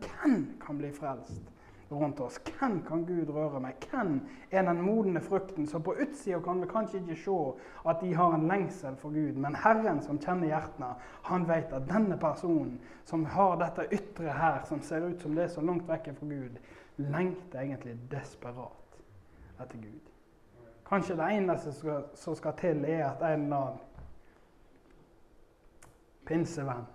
Hvem 0.00 0.56
kan 0.60 0.78
bli 0.78 0.90
frelst 0.92 1.52
rundt 1.90 2.20
oss? 2.20 2.40
Hvem 2.58 2.80
kan 2.82 3.04
Gud 3.06 3.30
røre 3.30 3.60
med? 3.60 3.86
Hvem 3.90 4.16
er 4.50 4.62
den 4.62 4.82
modne 4.82 5.20
frukten? 5.20 5.66
som 5.66 5.82
på 5.82 5.94
utsida 6.02 6.40
kan 6.40 6.60
vi 6.60 6.66
kanskje 6.66 6.98
ikke 6.98 7.16
se 7.16 7.36
at 7.88 8.00
de 8.00 8.14
har 8.14 8.34
en 8.34 8.48
lengsel 8.48 8.96
for 8.96 9.14
Gud, 9.14 9.38
men 9.38 9.54
Herren 9.54 10.02
som 10.02 10.18
kjenner 10.18 10.50
hjertene, 10.50 10.94
han 11.22 11.46
vet 11.48 11.72
at 11.72 11.86
denne 11.88 12.18
personen 12.18 12.80
som 13.04 13.24
har 13.24 13.54
dette 13.62 13.86
ytre 13.92 14.32
her, 14.32 14.64
som 14.64 14.82
ser 14.82 15.06
ut 15.06 15.22
som 15.22 15.34
det 15.34 15.44
er 15.44 15.54
så 15.54 15.60
langt 15.60 15.86
vekk 15.88 16.10
fra 16.18 16.26
Gud, 16.26 16.58
lengter 16.96 17.60
egentlig 17.60 17.98
desperat 18.10 18.98
etter 19.60 19.78
Gud. 19.78 20.13
Kanskje 20.88 21.16
det 21.16 21.30
eneste 21.32 21.72
som 21.72 21.78
skal, 21.80 22.02
som 22.14 22.36
skal 22.36 22.56
til, 22.60 22.84
er 22.84 23.06
at 23.08 23.22
en 23.24 23.46
eller 23.46 23.56
annen 23.56 23.78
pinsevenn, 26.28 26.86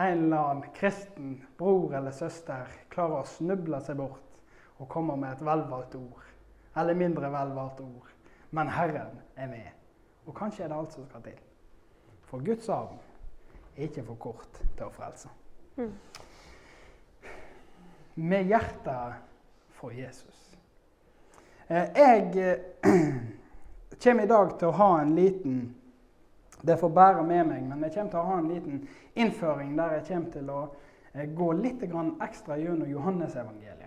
en 0.00 0.24
eller 0.24 0.36
annen 0.36 0.74
kristen 0.74 1.34
bror 1.58 1.94
eller 1.96 2.14
søster 2.16 2.68
klarer 2.92 3.20
å 3.20 3.28
snuble 3.28 3.80
seg 3.84 3.98
bort 4.00 4.78
og 4.80 4.88
kommer 4.88 5.18
med 5.20 5.34
et 5.34 5.44
velvalgt 5.44 5.96
ord. 5.98 6.24
Eller 6.76 6.96
mindre 6.96 7.28
velvalgt 7.32 7.80
ord. 7.84 8.08
Men 8.50 8.68
Herren 8.72 9.18
er 9.36 9.50
med. 9.50 9.68
Og 10.26 10.34
kanskje 10.36 10.64
er 10.64 10.72
det 10.72 10.78
alt 10.78 10.94
som 10.94 11.04
skal 11.08 11.22
til. 11.24 11.40
For 12.30 12.44
Guds 12.44 12.68
arm 12.68 12.96
er 13.76 13.88
ikke 13.88 14.06
for 14.06 14.20
kort 14.22 14.60
til 14.62 14.86
å 14.86 14.92
frelse. 14.94 15.28
Mm. 15.76 15.92
Med 18.14 18.48
hjertet 18.48 19.20
for 19.76 19.92
Jesus. 19.94 20.49
Eh, 21.70 21.88
Jeg 21.94 22.36
eh, 22.36 22.58
kommer 24.02 24.24
i 24.24 24.26
dag 24.26 24.56
til 24.58 24.68
å 24.72 24.74
ha 24.74 24.88
en 25.00 25.12
liten 25.14 25.58
Det 26.60 26.74
får 26.76 26.90
bære 26.92 27.22
med 27.24 27.46
meg, 27.46 27.60
men 27.68 27.84
jeg 27.86 27.94
kommer 27.94 28.10
til 28.10 28.18
å 28.20 28.24
ha 28.26 28.38
en 28.40 28.48
liten 28.50 28.80
innføring 29.14 29.76
der 29.78 29.94
jeg 29.94 30.02
kommer 30.08 30.32
til 30.34 30.50
å 30.50 30.62
eh, 31.14 31.28
gå 31.30 31.46
litt 31.56 31.84
ekstra 31.86 32.58
gjennom 32.58 32.90
Johannesevangeliet. 32.90 33.86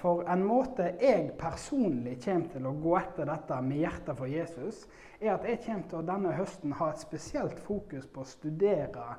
For 0.00 0.24
en 0.26 0.40
måte 0.42 0.86
jeg 0.98 1.34
personlig 1.38 2.16
kommer 2.24 2.52
til 2.52 2.64
å 2.66 2.72
gå 2.82 2.94
etter 2.98 3.28
dette 3.28 3.58
med 3.62 3.82
hjertet 3.82 4.16
for 4.18 4.26
Jesus, 4.26 4.84
er 5.20 5.34
at 5.34 5.44
jeg 5.46 5.60
kommer 5.66 5.88
til 5.90 5.98
å 6.00 6.06
denne 6.08 6.32
høsten 6.34 6.72
ha 6.78 6.88
et 6.90 7.02
spesielt 7.02 7.60
fokus 7.60 8.08
på 8.08 8.24
å 8.24 8.30
studere 8.30 9.18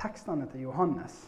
tekstene 0.00 0.48
til 0.50 0.66
Johannes 0.66 1.20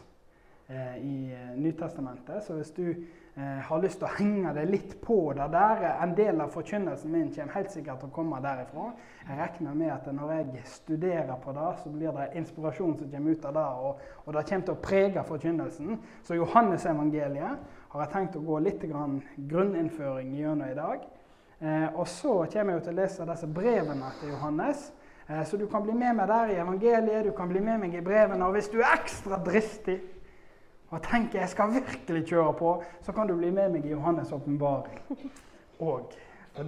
i 0.71 1.33
eh, 1.33 1.59
Nytestamentet. 1.59 2.45
Så 2.45 2.54
hvis 2.54 2.71
du 2.71 2.87
eh, 2.88 3.61
har 3.66 3.83
lyst 3.83 3.99
til 4.00 4.09
å 4.09 4.14
henge 4.16 4.52
deg 4.57 4.71
litt 4.71 4.95
på 5.02 5.19
det 5.37 5.49
der, 5.52 5.83
eh, 5.88 6.02
en 6.04 6.14
del 6.16 6.40
av 6.40 6.52
forkynnelsen 6.54 7.12
min 7.12 7.33
kommer 7.35 7.57
helt 7.57 7.75
sikkert 7.75 8.00
til 8.00 8.11
å 8.11 8.14
komme 8.14 8.40
derifra. 8.45 8.90
Jeg 9.26 9.38
regner 9.38 9.76
med 9.78 9.92
at 9.95 10.09
når 10.14 10.33
jeg 10.37 10.64
studerer 10.76 11.35
på 11.42 11.54
det, 11.57 11.69
så 11.83 11.92
blir 11.92 12.16
det 12.16 12.31
inspirasjon 12.40 12.97
som 12.99 13.11
kommer 13.11 13.37
ut 13.37 13.49
av 13.50 13.57
det, 13.59 13.66
og, 13.88 14.07
og 14.25 14.37
det 14.37 14.47
kommer 14.49 14.69
til 14.69 14.76
å 14.76 14.83
prege 14.88 15.26
forkynnelsen. 15.28 15.99
Så 16.23 16.38
Johannesevangeliet 16.38 17.83
har 17.92 18.07
jeg 18.07 18.12
tenkt 18.14 18.38
å 18.40 18.47
gå 18.47 18.62
litt 18.64 18.87
grann 18.88 19.21
grunninnføring 19.37 20.33
gjennom 20.38 20.71
i 20.71 20.78
dag. 20.78 21.04
Eh, 21.62 21.88
og 21.95 22.09
så 22.11 22.40
kommer 22.50 22.75
jeg 22.75 22.83
til 22.87 22.95
å 22.95 22.99
lese 22.99 23.28
disse 23.28 23.49
brevene 23.54 24.09
til 24.19 24.33
Johannes. 24.33 24.88
Eh, 25.28 25.45
så 25.47 25.57
du 25.61 25.69
kan 25.71 25.85
bli 25.85 25.95
med 25.95 26.16
meg 26.19 26.26
der 26.31 26.50
i 26.50 26.57
evangeliet, 26.59 27.28
du 27.28 27.31
kan 27.37 27.52
bli 27.52 27.61
med 27.62 27.85
meg 27.85 27.95
i 27.95 28.02
brevene. 28.02 28.49
Og 28.49 28.57
hvis 28.57 28.71
du 28.73 28.81
er 28.81 28.97
ekstra 28.97 29.38
dristig 29.45 30.00
og 30.92 31.00
tenker 31.02 31.40
jeg 31.40 31.49
skal 31.49 31.72
virkelig 31.72 32.26
kjøre 32.28 32.52
på, 32.58 32.75
så 33.02 33.12
kan 33.16 33.28
du 33.28 33.37
bli 33.37 33.50
med 33.50 33.72
meg 33.72 33.87
i 33.88 33.94
Johannes' 33.94 34.34
åpenbaring. 34.34 35.00
Og 35.80 36.12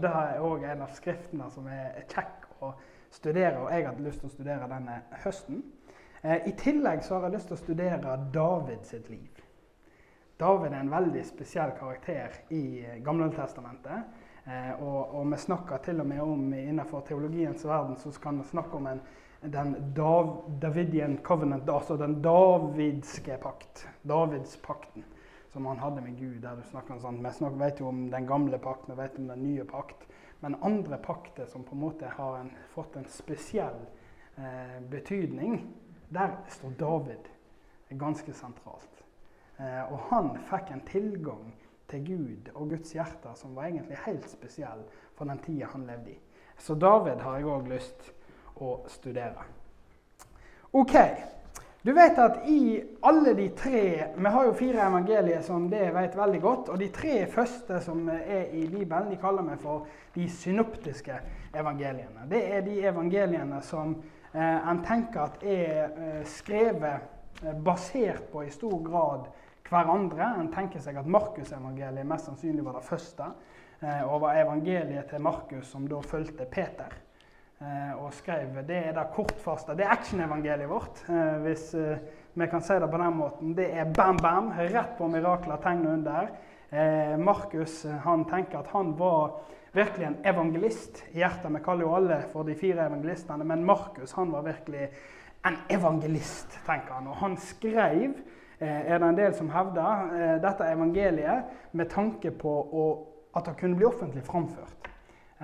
det 0.01 0.11
er 0.11 0.41
òg 0.41 0.65
en 0.65 0.83
av 0.87 0.95
skriftene 0.97 1.51
som 1.53 1.69
er 1.69 2.07
kjekk 2.09 2.47
å 2.65 2.73
studere, 3.13 3.61
og 3.61 3.71
jeg 3.71 3.87
har 3.87 4.01
lyst 4.01 4.23
til 4.23 4.31
å 4.31 4.33
studere 4.33 4.69
denne 4.71 4.99
høsten. 5.25 5.61
Eh, 6.23 6.49
I 6.49 6.55
tillegg 6.57 7.05
så 7.05 7.19
har 7.19 7.29
jeg 7.29 7.37
lyst 7.37 7.51
til 7.53 7.59
å 7.59 7.61
studere 7.61 8.15
David 8.33 8.89
sitt 8.89 9.11
liv. 9.13 9.43
David 10.41 10.73
er 10.73 10.81
en 10.81 10.91
veldig 10.91 11.25
spesiell 11.29 11.75
karakter 11.79 12.41
i 12.51 12.65
Gamle-testamentet. 13.05 14.23
Eh, 14.49 14.73
og, 14.81 15.15
og 15.15 15.29
vi 15.31 15.43
snakker 15.45 15.85
til 15.85 16.01
og 16.01 16.09
med 16.09 16.25
om 16.25 16.49
innenfor 16.57 17.05
teologiens 17.07 17.65
verden 17.65 18.01
så 18.01 18.11
kan 18.21 18.41
vi 18.41 18.49
snakke 18.49 18.81
om 18.81 18.89
en, 18.91 19.05
den 19.53 19.95
Dav, 19.95 20.45
Davidian 20.63 21.19
covenant, 21.23 21.69
altså 21.69 21.97
den 21.97 22.23
davidske 22.23 23.37
pakt. 23.43 23.87
Davidspakten 24.03 25.05
som 25.53 25.67
han 25.67 25.79
hadde 25.79 26.01
med 26.01 26.19
Gud. 26.19 26.43
der 26.43 26.57
du 26.57 26.63
snakker 26.67 26.99
sånn. 26.99 27.21
Vi 27.23 27.31
snakker, 27.31 27.59
vet 27.61 27.81
jo 27.81 27.89
om 27.89 28.09
den 28.11 28.27
gamle 28.27 28.59
pakt, 28.59 28.89
vi 28.89 28.97
vet 28.99 29.19
om 29.19 29.29
den 29.31 29.43
nye 29.43 29.65
pakt. 29.65 30.07
Men 30.41 30.57
andre 30.63 30.99
pakter 30.99 31.47
som 31.47 31.63
på 31.65 31.77
en 31.77 31.81
måte 31.81 32.11
har 32.17 32.39
en, 32.41 32.51
fått 32.75 32.97
en 32.97 33.07
spesiell 33.09 33.79
eh, 34.37 34.81
betydning, 34.91 35.61
der 36.09 36.35
står 36.51 36.75
David 36.79 37.31
ganske 37.95 38.35
sentralt. 38.35 39.05
Eh, 39.57 39.93
og 39.93 40.09
han 40.11 40.35
fikk 40.51 40.73
en 40.75 40.83
tilgang 40.89 41.55
til 41.89 42.05
Gud 42.09 42.51
og 42.55 42.75
Guds 42.75 42.91
hjerte 42.97 43.37
som 43.39 43.55
var 43.55 43.69
egentlig 43.69 44.01
helt 44.09 44.27
spesiell 44.31 44.83
for 45.15 45.31
den 45.31 45.39
tida 45.45 45.71
han 45.73 45.87
levde 45.87 46.17
i. 46.17 46.19
Så 46.59 46.75
David 46.75 47.23
har 47.23 47.39
jeg 47.39 47.51
òg 47.51 47.71
lyst 47.71 48.11
å 48.61 48.79
studere. 48.89 49.47
OK. 50.73 50.97
Du 51.85 51.93
vet 51.93 52.19
at 52.19 52.47
i 52.49 52.81
alle 53.05 53.35
de 53.37 53.51
tre 53.53 53.81
Vi 54.17 54.31
har 54.33 54.47
jo 54.47 54.55
fire 54.57 54.87
evangelier 54.87 55.43
som 55.45 55.67
det 55.69 55.91
vet 55.93 56.17
veldig 56.17 56.41
godt. 56.41 56.71
Og 56.73 56.79
de 56.81 56.89
tre 56.89 57.27
første 57.29 57.81
som 57.85 58.09
er 58.09 58.55
i 58.57 58.65
Bibelen, 58.67 59.11
de 59.11 59.21
kaller 59.21 59.45
vi 59.51 59.59
for 59.61 59.87
de 60.15 60.29
synoptiske 60.33 61.19
evangeliene. 61.55 62.25
Det 62.31 62.41
er 62.57 62.65
de 62.65 62.79
evangeliene 62.89 63.61
som 63.63 63.99
eh, 64.33 64.71
en 64.71 64.81
tenker 64.87 65.27
at 65.27 65.45
er 65.45 65.83
eh, 65.85 66.23
skrevet 66.25 67.45
eh, 67.45 67.53
basert 67.53 68.31
på 68.33 68.47
i 68.47 68.51
stor 68.55 68.81
grad 68.87 69.29
hverandre. 69.69 70.31
En 70.41 70.49
tenker 70.55 70.81
seg 70.81 70.97
at 70.97 71.07
Markusevangeliet 71.07 72.09
mest 72.09 72.31
sannsynlig 72.31 72.65
var 72.65 72.81
det 72.81 72.89
første. 72.89 73.29
Eh, 73.85 74.03
og 74.09 74.23
var 74.25 74.41
evangeliet 74.41 75.11
til 75.11 75.21
Markus 75.21 75.69
som 75.69 75.89
da 75.89 76.01
fulgte 76.01 76.47
Peter. 76.49 76.97
Eh, 77.63 78.05
og 78.05 78.11
skrev 78.15 78.57
Det 78.67 78.77
er 78.77 78.93
det 78.93 79.07
kortfaste. 79.15 79.77
Det 79.77 79.85
er 79.85 79.95
actionevangeliet 79.95 80.69
vårt, 80.69 81.05
eh, 81.09 81.37
hvis 81.45 81.75
eh, 81.75 81.99
vi 82.35 82.47
kan 82.51 82.61
si 82.61 82.75
det 82.75 82.91
på 82.91 82.99
den 82.99 83.17
måten. 83.17 83.55
Det 83.57 83.69
er 83.73 83.93
bam, 83.97 84.17
bam, 84.17 84.51
rett 84.59 84.97
på 84.99 85.07
mirakler, 85.07 85.57
tegn 85.63 85.87
og 85.87 85.93
under. 85.93 86.29
Markus 87.19 87.85
han 88.03 88.25
tenker 88.25 88.59
at 88.59 88.67
han 88.73 88.99
var 88.99 89.37
virkelig 89.73 90.07
en 90.07 90.17
evangelist 90.27 91.05
i 91.13 91.21
hjertet. 91.21 91.53
Vi 91.55 91.61
kaller 91.63 91.85
jo 91.85 91.93
alle 91.95 92.17
for 92.33 92.43
de 92.43 92.57
fire 92.59 92.89
evangelistene, 92.89 93.45
men 93.45 93.63
Markus 93.65 94.13
han 94.13 94.33
var 94.33 94.43
virkelig 94.43 94.89
en 95.47 95.59
evangelist, 95.71 96.59
tenker 96.67 96.97
han. 96.97 97.07
Og 97.07 97.15
han 97.17 97.37
skrev, 97.37 98.17
er 98.59 98.99
det 98.99 99.09
en 99.09 99.21
del 99.21 99.35
som 99.39 99.53
hevder, 99.55 100.41
dette 100.43 100.67
evangeliet 100.67 101.71
med 101.73 101.87
tanke 101.95 102.35
på 102.35 102.57
å, 102.83 102.89
at 103.37 103.47
det 103.47 103.55
kunne 103.61 103.79
bli 103.79 103.87
offentlig 103.87 104.25
framført. 104.27 104.94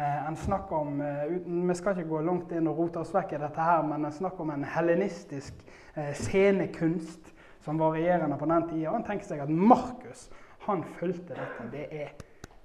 Eh, 0.01 0.29
en 0.29 0.37
snakker 0.37 0.77
om, 0.77 1.01
eh, 1.01 1.25
Vi 1.69 1.75
skal 1.75 1.99
ikke 1.99 2.09
gå 2.09 2.21
langt 2.21 2.53
inn 2.53 2.69
og 2.71 2.79
rote 2.79 3.03
oss 3.03 3.13
vekk 3.13 3.35
i 3.37 3.41
dette, 3.43 3.61
her, 3.61 3.83
men 3.83 4.05
en 4.05 4.13
snakker 4.13 4.41
om 4.41 4.51
en 4.51 4.65
hellenistisk 4.65 5.55
eh, 5.97 6.15
scenekunst 6.15 7.35
som 7.61 7.79
var 7.79 7.93
regjerende 7.93 8.39
på 8.39 8.47
den 8.49 8.69
tida. 8.69 8.95
Han 8.95 9.05
tenker 9.05 9.27
seg 9.27 9.43
at 9.45 9.51
Markus 9.53 10.31
han 10.65 10.85
fulgte 10.97 11.37
dette. 11.37 11.67
Det 11.73 11.85
er, 11.93 12.15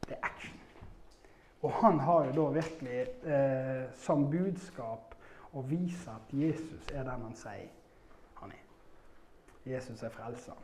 det 0.07 0.15
er 0.15 0.23
action. 0.23 0.59
Og 1.61 1.71
han 1.81 1.99
har 1.99 2.25
jo 2.25 2.31
da 2.31 2.47
virkelig 2.61 3.03
eh, 3.25 3.83
som 3.99 4.29
budskap 4.31 5.15
å 5.51 5.63
vise 5.65 6.11
at 6.11 6.31
Jesus 6.31 6.87
er 6.93 7.03
den 7.03 7.27
han 7.27 7.35
sier 7.35 7.67
han 8.39 8.51
er. 8.51 8.63
Jesus 9.65 10.03
er 10.03 10.13
frelser. 10.13 10.55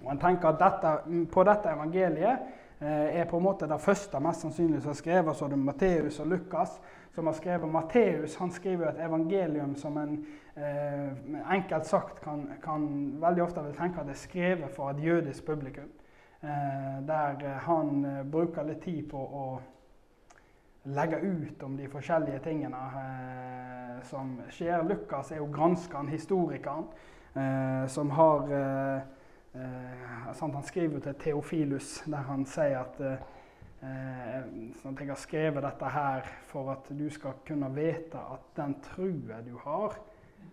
Og 0.00 0.08
han 0.08 0.20
tenker 0.22 0.48
at 0.48 0.60
dette, 0.60 1.26
På 1.32 1.44
dette 1.44 1.68
evangeliet 1.68 2.63
er 2.84 3.24
på 3.30 3.38
en 3.38 3.46
måte 3.46 3.68
det 3.70 3.80
første 3.80 4.20
mest 4.20 4.44
sannsynlig 4.44 4.82
som 4.82 4.92
er 4.92 4.98
skrevet. 4.98 5.36
Så 5.36 5.46
er 5.46 5.54
det 5.54 5.58
Matteus 5.58 6.20
og 6.20 6.30
Lukas 6.32 6.78
som 7.14 7.26
har 7.26 7.32
skrevet. 7.32 7.68
Matteus 7.68 8.36
han 8.36 8.50
skriver 8.50 8.88
et 8.88 9.04
evangelium 9.06 9.74
som 9.76 9.98
en 9.98 10.16
eh, 10.56 11.12
enkelt 11.54 11.86
sagt 11.86 12.20
kan, 12.24 12.48
kan 12.62 12.88
veldig 13.22 13.42
ofte 13.42 13.62
vil 13.62 13.76
tenke 13.76 14.00
at 14.00 14.08
det 14.08 14.16
er 14.16 14.24
skrevet 14.24 14.74
for 14.74 14.90
et 14.90 15.04
jødisk 15.04 15.46
publikum. 15.46 15.90
Eh, 16.42 16.98
der 17.06 17.38
eh, 17.44 17.62
han 17.68 18.04
eh, 18.04 18.24
bruker 18.26 18.66
litt 18.66 18.82
tid 18.82 19.06
på 19.10 19.18
å 19.18 19.46
legge 20.84 21.20
ut 21.22 21.62
om 21.62 21.76
de 21.76 21.88
forskjellige 21.88 22.42
tingene 22.44 22.80
eh, 23.00 24.00
som 24.04 24.36
skjer. 24.52 24.82
Lukas 24.84 25.32
er 25.32 25.40
jo 25.40 25.48
granskeren, 25.52 26.10
historikeren, 26.12 26.90
eh, 27.34 27.86
som 27.88 28.10
har 28.18 28.50
eh, 28.52 28.96
eh, 28.96 29.12
Han 29.54 30.62
skriver 30.66 30.98
til 31.00 31.14
Theofilus 31.14 32.02
der 32.10 32.26
han 32.26 32.42
sier 32.46 32.80
at 32.80 32.96
eh, 33.06 33.20
eh, 33.86 34.48
sånn 34.80 34.96
at 34.96 35.02
jeg 35.04 35.12
har 35.12 35.20
skrevet 35.20 35.62
dette 35.62 35.92
her 35.94 36.26
for 36.50 36.72
at 36.72 36.90
du 36.90 37.04
skal 37.12 37.36
kunne 37.46 37.70
vite 37.76 38.18
at 38.18 38.48
den 38.56 38.74
trua 38.82 39.38
du 39.46 39.54
har, 39.62 39.94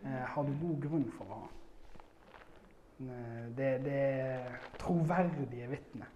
eh, 0.03 0.23
har 0.35 0.45
du 0.45 0.53
god 0.61 0.81
grunn 0.85 1.07
for 1.17 1.25
å 1.25 1.39
ha. 1.39 1.49
Eh, 3.01 3.47
Det, 3.57 3.71
det 3.83 3.97
er 3.97 4.59
troverdige 4.77 5.67
vitner 5.71 6.07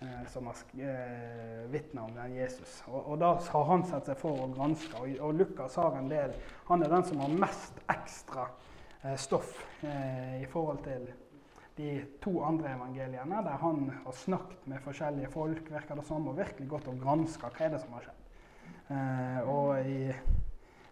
eh, 0.00 0.22
som 0.30 0.46
har 0.46 0.62
eh, 0.78 1.66
vitna 1.72 2.04
om 2.04 2.14
den 2.14 2.36
Jesus. 2.36 2.82
Og, 2.86 3.10
og 3.10 3.18
da 3.18 3.34
har 3.34 3.64
han 3.72 3.84
sett 3.90 4.06
seg 4.06 4.22
for 4.22 4.44
å 4.44 4.48
granske. 4.54 5.02
Og, 5.02 5.18
og 5.18 5.34
Lukas 5.34 5.74
har 5.82 5.98
en 5.98 6.08
del 6.08 6.32
Han 6.68 6.82
er 6.82 6.94
den 6.94 7.04
som 7.04 7.20
har 7.20 7.36
mest 7.42 7.82
ekstra 7.90 8.46
eh, 9.02 9.16
stoff 9.16 9.58
eh, 9.82 10.42
i 10.42 10.46
forhold 10.46 10.84
til 10.86 11.10
de 11.76 12.04
to 12.22 12.36
andre 12.46 12.74
evangeliene, 12.76 13.40
der 13.42 13.58
han 13.60 13.88
har 14.04 14.12
snakket 14.12 14.66
med 14.70 14.82
forskjellige 14.84 15.30
folk 15.32 15.70
virker 15.72 15.98
det 15.98 16.06
som, 16.06 16.28
og 16.30 16.38
virkelig 16.38 16.68
gått 16.70 16.90
og 16.90 17.00
granska 17.02 17.50
hva 17.50 17.66
er 17.66 17.74
det 17.74 17.80
som 17.82 17.96
har 17.96 18.06
skjedd. 18.06 18.20
Eh, 18.94 19.40
og 19.50 19.88
i 19.88 20.12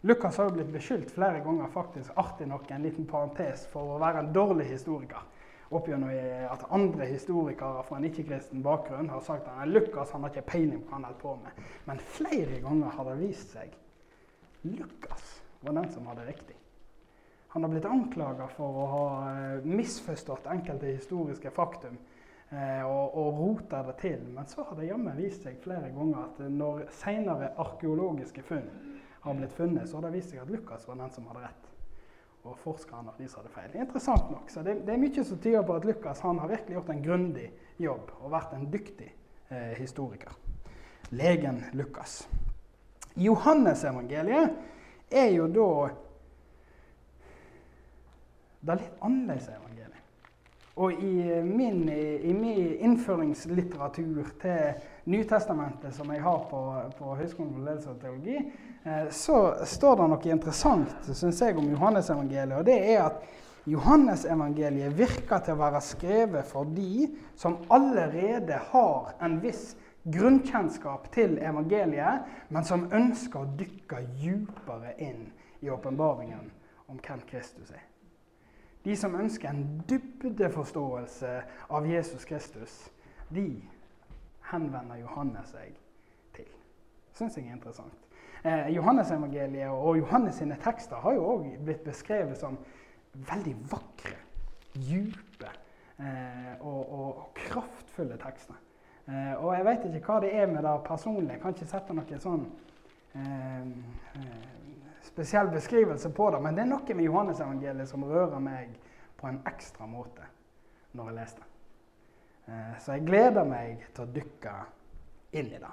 Lukas 0.02 0.36
har 0.40 0.48
jo 0.48 0.56
blitt 0.56 0.72
beskyldt 0.74 1.12
flere 1.14 1.42
ganger, 1.44 1.70
faktisk 1.70 2.16
artig 2.18 2.48
nok, 2.50 2.70
en 2.70 2.82
liten 2.82 3.06
parentes, 3.06 3.68
for 3.70 3.94
å 3.94 4.00
være 4.02 4.24
en 4.24 4.32
dårlig 4.34 4.66
historiker. 4.72 5.28
opp 5.72 5.86
gjennom 5.88 6.10
at 6.52 6.66
andre 6.76 7.06
historikere 7.08 7.80
fra 7.86 7.96
en 7.96 8.04
ikke-kristen 8.04 8.60
bakgrunn 8.60 9.08
har 9.08 9.22
sagt 9.24 9.46
at 9.48 9.68
Lukas 9.70 10.10
han 10.12 10.26
har 10.26 10.34
ikke 10.34 10.50
peiling 10.50 10.82
på 10.82 10.90
hva 10.90 10.98
han 10.98 11.06
holder 11.08 11.20
på 11.22 11.36
med. 11.40 11.62
Men 11.86 12.02
flere 12.18 12.58
ganger 12.60 12.92
har 12.92 13.08
det 13.08 13.14
vist 13.22 13.54
seg 13.54 13.72
Lukas 14.62 15.30
var 15.62 15.78
den 15.78 15.88
som 15.94 16.06
hadde 16.06 16.26
riktig. 16.26 16.58
Han 17.52 17.62
har 17.62 17.70
blitt 17.70 17.84
anklaga 17.84 18.46
for 18.56 18.76
å 18.80 18.84
ha 18.88 19.06
eh, 19.28 19.64
misforstått 19.68 20.46
enkelte 20.48 20.88
historiske 20.88 21.50
faktum 21.52 21.98
eh, 22.48 22.80
og, 22.80 23.12
og 23.12 23.40
rota 23.40 23.82
det 23.90 23.98
til. 24.00 24.22
Men 24.32 24.46
så 24.48 24.64
har 24.64 24.78
det 24.78 24.86
jammen 24.88 25.18
vist 25.20 25.44
seg 25.44 25.58
flere 25.60 25.90
ganger 25.92 26.22
at 26.22 26.38
når 26.48 26.86
senere 26.96 27.50
arkeologiske 27.60 28.44
funn 28.48 28.70
har 29.26 29.36
blitt 29.36 29.52
funnet, 29.52 29.84
så 29.84 29.98
har 29.98 30.06
det 30.06 30.14
vist 30.14 30.32
seg 30.32 30.40
at 30.40 30.48
Lukas 30.50 30.86
var 30.88 30.96
den 31.02 31.12
som 31.12 31.26
hadde 31.28 31.42
rett. 31.44 31.66
Og 32.48 32.56
forskerne 32.58 33.12
de 33.18 33.28
som 33.28 33.42
hadde 33.42 33.52
feil. 33.54 33.76
Interessant 33.84 34.30
nok. 34.32 34.48
Så 34.50 34.64
det, 34.64 34.78
det, 34.86 34.94
er 34.94 35.02
mye 35.02 35.24
som 35.28 35.42
tyder 35.44 35.66
på 35.68 35.76
at 35.76 35.84
Lukas 35.86 36.22
har 36.24 36.40
virkelig 36.40 36.78
gjort 36.78 36.94
en 36.94 37.02
grundig 37.04 37.50
jobb 37.84 38.14
og 38.22 38.32
vært 38.32 38.54
en 38.56 38.64
dyktig 38.72 39.10
eh, 39.52 39.74
historiker. 39.76 40.32
Legen 41.12 41.60
Lukas. 41.76 42.22
Johannesevangeliet 43.20 44.56
er 45.12 45.28
jo 45.36 45.50
da 45.52 45.68
det 48.62 48.72
er 48.72 48.80
litt 48.80 49.02
annerledes 49.02 49.48
evangeliet. 49.50 49.78
Og 50.80 51.02
i 51.04 51.42
min, 51.44 51.82
i 51.92 52.32
min, 52.32 52.60
innføringslitteratur 52.80 54.30
til 54.40 54.84
Nytestamentet, 55.04 55.92
som 55.94 56.08
jeg 56.14 56.22
har 56.22 56.46
på, 56.48 56.60
på 56.96 57.16
Høgskolen 57.18 57.52
for 57.52 57.66
ledelse 57.66 57.90
og 57.92 58.00
teologi, 58.00 58.38
eh, 58.86 59.10
så 59.12 59.38
står 59.68 59.98
det 59.98 60.08
noe 60.14 60.32
interessant 60.32 61.10
synes 61.10 61.42
jeg, 61.42 61.58
om 61.60 61.68
Johannesevangeliet. 61.74 62.56
Og 62.56 62.64
det 62.70 62.78
er 62.94 63.02
at 63.10 63.20
Johannesevangeliet 63.68 64.96
virker 64.96 65.42
til 65.44 65.58
å 65.58 65.60
være 65.60 65.84
skrevet 65.84 66.48
for 66.48 66.70
de 66.72 67.10
som 67.38 67.60
allerede 67.70 68.62
har 68.72 69.12
en 69.22 69.38
viss 69.42 69.74
grunnkjennskap 70.08 71.12
til 71.14 71.36
evangeliet, 71.38 72.26
men 72.48 72.66
som 72.66 72.88
ønsker 72.94 73.42
å 73.42 73.54
dykke 73.58 74.02
dypere 74.16 74.96
inn 75.02 75.28
i 75.62 75.70
åpenbaringen 75.70 76.48
om 76.88 76.98
hvem 77.02 77.22
Kristus 77.28 77.70
er. 77.70 77.91
De 78.84 78.96
som 78.96 79.14
ønsker 79.14 79.48
en 79.50 79.82
dybdeforståelse 79.88 81.42
av 81.70 81.86
Jesus 81.86 82.24
Kristus, 82.24 82.92
de 83.30 83.62
henvender 84.50 84.98
Johannes 85.04 85.52
seg 85.54 85.76
til. 86.34 86.48
Syns 87.14 87.38
jeg 87.38 87.46
er 87.46 87.56
interessant. 87.56 87.98
Eh, 88.42 88.72
Johannes-evangeliet 88.74 89.70
og 89.70 89.98
Johannes 90.00 90.40
sine 90.42 90.58
tekster 90.64 90.98
har 91.04 91.14
jo 91.14 91.28
òg 91.36 91.46
blitt 91.62 91.84
beskrevet 91.86 92.40
som 92.40 92.58
veldig 93.30 93.54
vakre, 93.70 94.16
dype 94.74 95.50
eh, 96.00 96.54
og, 96.60 96.80
og, 96.82 97.06
og, 97.06 97.28
kraftfulle 97.38 98.18
tekster. 98.18 98.58
Eh, 99.06 99.34
og 99.36 99.52
jeg 99.54 99.68
vet 99.68 99.86
ikke 99.92 100.08
hva 100.08 100.18
det 100.24 100.32
er 100.34 100.50
med 100.50 100.66
det 100.66 100.74
personlige. 100.88 101.36
Jeg 101.36 101.44
kan 101.44 101.54
ikke 101.54 101.70
sette 101.70 101.94
noe 101.94 102.20
sånn 102.26 102.48
eh, 103.14 103.62
eh 104.18 104.61
spesiell 105.12 105.50
beskrivelse 105.52 106.10
på 106.16 106.30
det, 106.32 106.40
men 106.42 106.56
det 106.56 106.64
er 106.64 106.72
noe 106.72 106.96
med 106.96 107.06
Johannes-evangeliet 107.06 107.90
som 107.90 108.04
rører 108.08 108.40
meg 108.42 108.72
på 109.20 109.28
en 109.28 109.42
ekstra 109.48 109.86
måte 109.86 110.26
når 110.96 111.10
jeg 111.10 111.18
leser 111.20 111.42
det. 111.42 111.48
Eh, 112.48 112.74
så 112.80 112.96
jeg 112.96 113.06
gleder 113.06 113.48
meg 113.48 113.86
til 113.92 114.04
å 114.04 114.12
dykke 114.16 114.58
inn 115.38 115.52
i 115.52 115.60
det. 115.62 115.72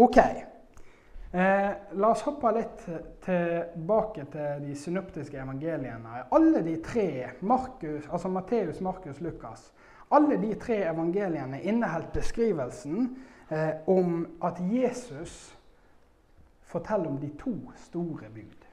OK. 0.00 0.18
Eh, 0.20 1.70
la 1.98 2.10
oss 2.10 2.24
hoppe 2.26 2.50
litt 2.56 2.84
tilbake 3.24 4.24
til 4.32 4.64
de 4.64 4.76
synoptiske 4.78 5.38
evangeliene. 5.38 6.24
Alle 6.34 6.62
de 6.66 6.76
tre, 6.82 7.10
Markus, 7.46 8.08
altså 8.10 8.30
Matteus, 8.32 8.80
Markus, 8.82 9.20
Lukas, 9.22 9.70
alle 10.10 10.40
de 10.42 10.54
tre 10.58 10.82
evangeliene 10.90 11.62
inneholdt 11.62 12.12
beskrivelsen 12.12 13.10
eh, 13.48 13.82
om 13.86 14.24
at 14.42 14.58
Jesus 14.72 15.56
fortelle 16.70 17.08
om 17.10 17.18
de 17.20 17.30
to 17.40 17.54
store 17.88 18.30
bud. 18.34 18.66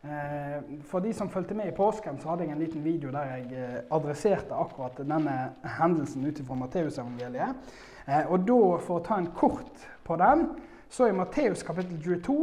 Eh, 0.00 0.62
for 0.88 1.04
de 1.04 1.12
som 1.12 1.28
fulgte 1.28 1.54
med 1.54 1.68
i 1.68 1.76
påsken, 1.76 2.16
så 2.20 2.30
hadde 2.30 2.46
jeg 2.46 2.54
en 2.54 2.62
liten 2.62 2.84
video 2.84 3.10
der 3.12 3.34
jeg 3.34 3.50
eh, 3.52 3.74
adresserte 3.92 4.56
akkurat 4.56 4.96
denne 4.96 5.34
hendelsen 5.76 6.24
ut 6.24 6.40
fra 6.46 6.56
Matteusevangeliet. 6.56 7.74
Eh, 8.06 8.24
og 8.32 8.46
da, 8.48 8.60
for 8.80 8.96
å 8.96 9.04
ta 9.04 9.18
en 9.20 9.28
kort 9.36 9.84
på 10.06 10.16
den, 10.20 10.46
så 10.90 11.06
i 11.06 11.14
Matteus 11.14 11.62
kapittel 11.62 12.00
22 12.02 12.38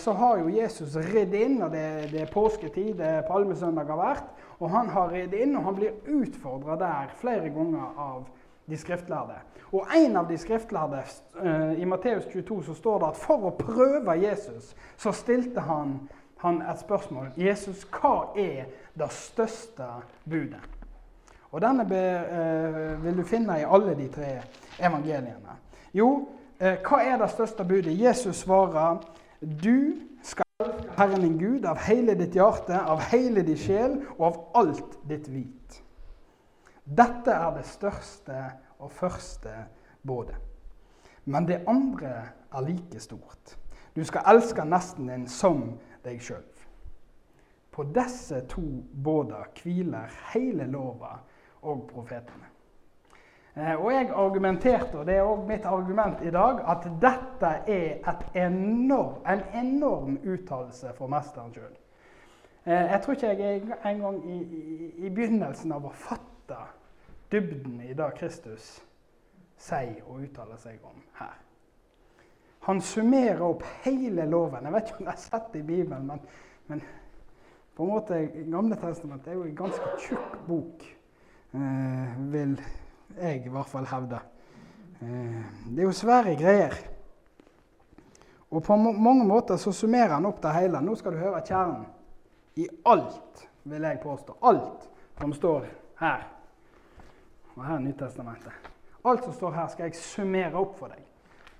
så 0.00 0.12
har 0.16 0.38
jo 0.38 0.52
Jesus 0.54 0.94
ridd 1.10 1.34
inn, 1.36 1.58
og 1.66 1.74
det, 1.74 2.06
det 2.12 2.22
er 2.22 2.30
påsketid, 2.32 2.94
det 2.96 3.08
er 3.18 3.26
palmesøndag 3.26 3.90
har 3.90 3.98
vært. 4.00 4.30
Og 4.62 4.70
han 4.72 4.88
har 4.94 5.10
ridd 5.12 5.34
inn, 5.36 5.56
og 5.58 5.66
han 5.66 5.76
blir 5.76 6.14
utfordra 6.14 6.78
der 6.80 7.10
flere 7.18 7.50
ganger 7.52 7.98
av 8.00 8.22
de 8.68 8.76
skriftlærde. 8.76 9.38
Og 9.72 9.86
en 9.96 10.16
av 10.16 10.28
de 10.28 10.38
skriftlærde 10.38 11.02
uh, 11.40 11.80
i 11.80 11.84
Matteus 11.84 12.24
22 12.32 12.62
så 12.68 12.74
står 12.74 12.98
det 12.98 13.08
at 13.08 13.20
for 13.20 13.48
å 13.48 13.56
prøve 13.58 14.14
Jesus, 14.20 14.74
så 14.96 15.12
stilte 15.12 15.64
han, 15.66 15.98
han 16.42 16.62
et 16.62 16.80
spørsmål. 16.80 17.32
Jesus, 17.36 17.84
hva 17.90 18.30
er 18.38 18.70
det 18.94 19.10
største 19.12 19.88
budet? 20.24 20.62
Og 21.50 21.62
denne 21.62 21.86
be, 21.88 22.02
uh, 22.30 23.04
vil 23.04 23.20
du 23.20 23.26
finne 23.26 23.60
i 23.60 23.68
alle 23.68 23.96
de 23.98 24.08
tre 24.12 24.32
evangeliene. 24.78 25.60
Jo, 25.96 26.10
uh, 26.60 26.74
hva 26.86 27.02
er 27.02 27.20
det 27.22 27.30
største 27.34 27.66
budet? 27.66 27.94
Jesus 27.98 28.44
svarer 28.44 29.02
du 29.40 29.96
skal 30.22 30.46
elske 30.60 30.94
Herren 30.96 31.20
din 31.20 31.38
Gud 31.38 31.66
av 31.68 31.78
hele 31.84 32.14
ditt 32.16 32.34
hjerte, 32.34 32.78
av 32.78 33.02
hele 33.10 33.42
din 33.44 33.58
sjel 33.60 33.98
og 34.16 34.26
av 34.30 34.38
alt 34.62 34.96
ditt 35.08 35.28
vit. 35.28 35.82
Dette 36.86 37.34
er 37.34 37.50
det 37.56 37.66
største 37.66 38.42
og 38.78 38.92
første 38.92 39.50
budet. 40.06 40.36
Men 41.24 41.48
det 41.48 41.64
andre 41.66 42.12
er 42.52 42.60
like 42.62 43.00
stort. 43.00 43.56
Du 43.96 44.04
skal 44.04 44.22
elske 44.30 44.64
nesten 44.64 45.08
din 45.10 45.26
som 45.28 45.78
deg 46.04 46.20
sjøl. 46.22 46.44
På 47.72 47.82
disse 47.82 48.40
to 48.48 48.62
båder 49.04 49.48
hviler 49.58 50.12
hele 50.32 50.66
lova 50.70 51.18
og 51.62 51.88
profetene. 51.90 52.46
Eh, 53.56 53.74
og 53.74 53.92
jeg 53.92 54.10
argumenterte, 54.12 54.98
og 54.98 55.06
det 55.06 55.16
er 55.16 55.24
òg 55.24 55.46
mitt 55.48 55.64
argument 55.64 56.22
i 56.22 56.30
dag, 56.30 56.60
at 56.68 56.86
dette 57.00 57.52
er 57.72 58.46
enorm, 58.46 59.22
en 59.26 59.42
enorm 59.56 60.18
uttalelse 60.24 60.92
for 60.96 61.08
mesteren 61.08 61.54
sjøl. 61.54 61.72
Eh, 62.66 62.90
jeg 62.92 63.00
tror 63.02 63.14
ikke 63.14 63.36
jeg 63.42 63.62
engang 63.84 64.20
i, 64.30 64.38
i, 64.42 64.90
i 65.06 65.10
begynnelsen 65.10 65.72
av 65.72 65.88
å 65.88 65.92
fatte 65.92 66.60
dybden 67.32 67.80
i 67.80 67.94
det 67.94 68.10
Kristus 68.18 68.76
sier 69.58 70.04
og 70.06 70.22
uttaler 70.26 70.58
seg 70.60 70.82
om 70.84 71.00
her. 71.18 71.34
Han 72.66 72.80
summerer 72.82 73.42
opp 73.46 73.62
hele 73.84 74.26
loven. 74.26 74.64
Jeg 74.66 74.74
vet 74.74 74.88
ikke 74.90 75.02
om 75.02 75.08
det 75.08 75.14
er 75.14 75.22
sett 75.22 75.54
i 75.54 75.62
Bibelen, 75.62 76.06
men, 76.08 76.22
men 76.66 76.82
på 77.76 77.84
en 77.84 77.92
måte 77.92 78.18
Gamle 78.50 78.78
testamentet 78.80 79.30
er 79.30 79.38
jo 79.38 79.46
en 79.46 79.56
ganske 79.56 79.92
tjukk 80.02 80.34
bok, 80.48 80.82
eh, 81.54 82.18
vil 82.32 82.56
jeg 83.20 83.46
i 83.46 83.54
hvert 83.54 83.70
fall 83.70 83.86
hevde. 83.90 84.20
Eh, 84.98 85.40
det 85.70 85.84
er 85.84 85.86
jo 85.86 85.94
svære 85.94 86.36
greier. 86.40 86.78
Og 88.50 88.62
på 88.62 88.76
mange 88.76 89.26
måter 89.26 89.58
så 89.60 89.72
summerer 89.74 90.16
han 90.16 90.26
opp 90.26 90.42
det 90.42 90.54
hele. 90.54 90.80
Nå 90.82 90.94
skal 90.98 91.14
du 91.14 91.22
høre 91.22 91.42
kjernen 91.46 91.86
i 92.56 92.68
alt, 92.86 93.46
vil 93.64 93.82
jeg 93.82 94.00
påstå. 94.02 94.38
Alt 94.42 94.88
som 95.18 95.34
står 95.34 95.66
her 96.00 96.24
og 97.56 97.64
her 97.64 97.74
er 97.74 97.84
Nytestamentet. 97.84 98.72
Alt 99.06 99.24
som 99.24 99.32
står 99.32 99.50
her, 99.56 99.68
skal 99.72 99.88
jeg 99.88 99.98
summere 100.00 100.60
opp 100.60 100.76
for 100.78 100.92
deg. 100.92 101.02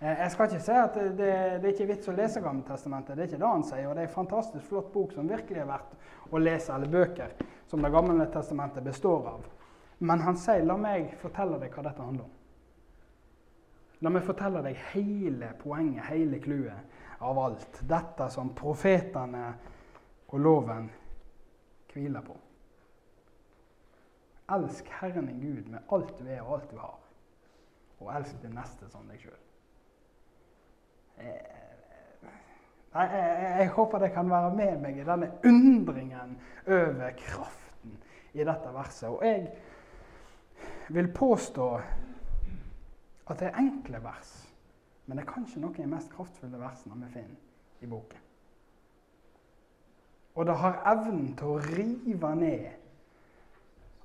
Eh, 0.01 0.19
jeg 0.21 0.31
skal 0.33 0.51
ikke 0.51 0.65
si 0.67 0.77
at 0.77 0.95
det, 0.95 1.11
det, 1.19 1.29
er 1.63 1.73
ikke 1.73 1.89
vits 1.89 2.09
å 2.11 2.15
lese 2.17 2.43
Gammeltestamentet. 2.45 3.17
Det 3.17 3.25
er 3.25 3.31
ikke 3.31 3.41
det 3.41 3.53
han 3.53 3.65
sier. 3.65 3.87
Og 3.89 3.95
det 3.97 4.05
er 4.05 4.09
en 4.11 4.17
fantastisk 4.17 4.69
flott 4.69 4.91
bok 4.93 5.15
som 5.17 5.29
virkelig 5.31 5.63
er 5.63 5.71
verdt 5.71 5.95
å 6.31 6.41
lese, 6.43 6.75
eller 6.75 6.93
bøker 6.93 7.37
som 7.67 7.83
Det 7.83 7.93
gamle 7.95 8.27
testamentet 8.31 8.85
består 8.85 9.31
av. 9.33 9.47
Men 9.99 10.21
han 10.21 10.37
sier 10.37 10.65
'la 10.65 10.77
meg 10.77 11.15
fortelle 11.19 11.59
deg 11.59 11.73
hva 11.73 11.83
dette 11.83 12.03
handler 12.03 12.25
om'. 12.25 12.35
La 14.01 14.11
meg 14.11 14.23
fortelle 14.23 14.63
deg 14.63 14.77
hele 14.93 15.55
poenget, 15.59 16.05
hele 16.05 16.39
clouet 16.39 17.21
av 17.21 17.39
alt. 17.39 17.81
Dette 17.89 18.29
som 18.31 18.55
profetene 18.55 19.55
og 20.29 20.41
loven 20.41 20.91
hviler 21.95 22.21
på. 22.21 22.37
Elsk 24.53 24.89
Herren 25.01 25.27
din 25.27 25.41
Gud 25.41 25.71
med 25.73 25.93
alt 25.93 26.19
du 26.19 26.27
er 26.29 26.43
og 26.43 26.55
alt 26.55 26.71
du 26.71 26.79
har. 26.79 26.99
Og 27.99 28.13
elsk 28.15 28.39
det 28.43 28.53
neste 28.55 28.89
som 28.93 29.09
deg 29.11 29.21
sjøl. 29.21 29.39
Jeg, 31.17 31.41
jeg, 32.95 33.11
jeg, 33.13 33.55
jeg, 33.59 33.71
håper 33.75 33.99
det 34.05 34.13
kan 34.13 34.31
være 34.31 34.53
med 34.55 34.83
meg 34.83 34.99
i 35.01 35.07
denne 35.07 35.31
undringen 35.49 36.37
over 36.67 37.17
kraften 37.19 37.97
i 38.37 38.45
dette 38.45 38.75
verset. 38.75 39.09
Og 39.09 39.25
jeg 39.25 39.49
vil 40.95 41.09
påstå 41.15 41.71
at 43.27 43.41
det 43.41 43.49
er 43.49 43.59
enkle 43.59 44.03
vers, 44.05 44.37
men 45.07 45.19
det 45.19 45.25
er 45.25 45.33
kanskje 45.33 45.61
noen 45.61 45.75
av 45.75 45.83
de 45.83 45.91
mest 45.91 46.13
kraftfulle 46.15 46.61
versene 46.61 47.01
vi 47.01 47.13
finner 47.17 47.83
i 47.83 47.91
boken. 47.91 48.23
Og 50.37 50.47
det 50.47 50.57
har 50.61 50.83
evnen 50.93 51.33
til 51.37 51.55
å 51.55 51.63
rive 51.65 52.35
ned 52.37 52.67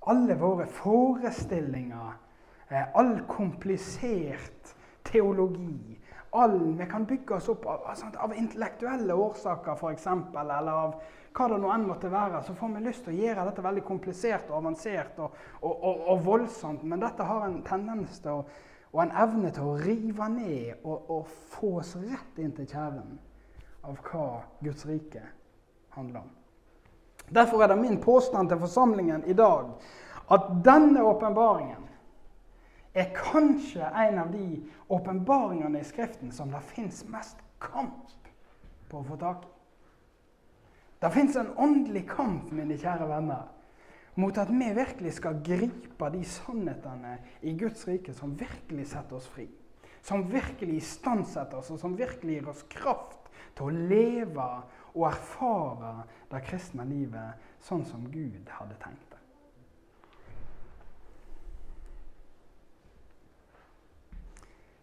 alle 0.09 0.35
våre 0.35 0.67
forestillinger, 0.67 2.13
eh, 2.69 2.87
all 2.97 3.19
komplisert 3.27 4.75
teologi 5.03 5.99
all, 6.31 6.73
Vi 6.77 6.85
kan 6.85 7.05
bygge 7.05 7.35
oss 7.35 7.49
opp 7.49 7.65
av, 7.65 7.81
av, 7.81 8.15
av 8.17 8.35
intellektuelle 8.35 9.13
årsaker, 9.13 9.71
f.eks., 9.71 10.07
eller 10.07 10.71
av 10.71 10.93
hva 11.35 11.47
det 11.51 11.59
nå 11.59 11.71
enn 11.73 11.87
måtte 11.87 12.11
være. 12.11 12.41
Så 12.43 12.55
får 12.55 12.73
vi 12.75 12.83
lyst 12.85 13.05
til 13.05 13.15
å 13.15 13.25
gjøre 13.25 13.45
dette 13.49 13.65
veldig 13.65 13.83
komplisert 13.87 14.51
og 14.51 14.61
avansert 14.61 15.19
og, 15.19 15.37
og, 15.61 15.71
og, 15.75 16.03
og 16.13 16.25
voldsomt. 16.25 16.83
Men 16.87 17.03
dette 17.03 17.27
har 17.27 17.47
en 17.47 17.61
tendens 17.67 18.19
til 18.23 18.41
å, 18.41 18.45
og 18.91 19.03
en 19.03 19.15
evne 19.23 19.51
til 19.55 19.67
å 19.67 19.77
rive 19.79 20.27
ned 20.31 20.87
og, 20.87 21.27
få 21.51 21.77
oss 21.79 21.95
rett 21.99 22.39
inn 22.43 22.55
til 22.55 22.67
kjernen 22.67 23.19
av 23.87 23.99
hva 24.07 24.27
Guds 24.63 24.85
rike 24.87 25.23
handler 25.95 26.23
om. 26.23 26.31
Derfor 27.31 27.63
er 27.63 27.71
det 27.71 27.79
min 27.79 28.01
påstand 28.01 28.49
til 28.49 28.59
forsamlingen 28.59 29.23
i 29.25 29.33
dag 29.33 29.71
at 30.31 30.51
denne 30.65 31.03
åpenbaringen 31.03 31.87
er 32.93 33.13
kanskje 33.15 33.87
en 33.87 34.19
av 34.19 34.31
de 34.33 34.45
åpenbaringene 34.91 35.79
i 35.79 35.87
Skriften 35.87 36.31
som 36.35 36.51
det 36.51 36.63
fins 36.73 37.05
mest 37.07 37.39
kamp 37.63 38.11
på 38.91 38.99
å 38.99 39.07
få 39.07 39.17
tak 39.19 39.45
i. 39.47 39.51
Det 41.01 41.09
fins 41.15 41.35
en 41.39 41.53
åndelig 41.57 42.03
kamp, 42.11 42.51
mine 42.53 42.75
kjære 42.77 43.07
venner, 43.09 43.47
mot 44.19 44.37
at 44.37 44.51
vi 44.51 44.67
virkelig 44.75 45.15
skal 45.17 45.39
gripe 45.41 46.09
de 46.13 46.21
sannhetene 46.27 47.15
i 47.41 47.55
Guds 47.57 47.87
rike 47.87 48.13
som 48.13 48.35
virkelig 48.37 48.89
setter 48.91 49.17
oss 49.17 49.29
fri. 49.31 49.47
Som 50.05 50.27
virkelig 50.29 50.81
istandsetter 50.81 51.57
oss, 51.57 51.71
og 51.73 51.79
som 51.81 51.97
virkelig 51.97 52.37
gir 52.37 52.51
oss 52.51 52.61
kraft 52.69 53.31
til 53.57 53.69
å 53.69 53.87
leve 53.89 54.47
og 54.93 55.07
erfare 55.07 56.03
det 56.31 56.43
kristne 56.47 56.85
livet 56.87 57.49
sånn 57.63 57.83
som 57.87 58.03
Gud 58.11 58.49
hadde 58.57 58.77
tenkt 58.81 59.07
det. 59.11 59.19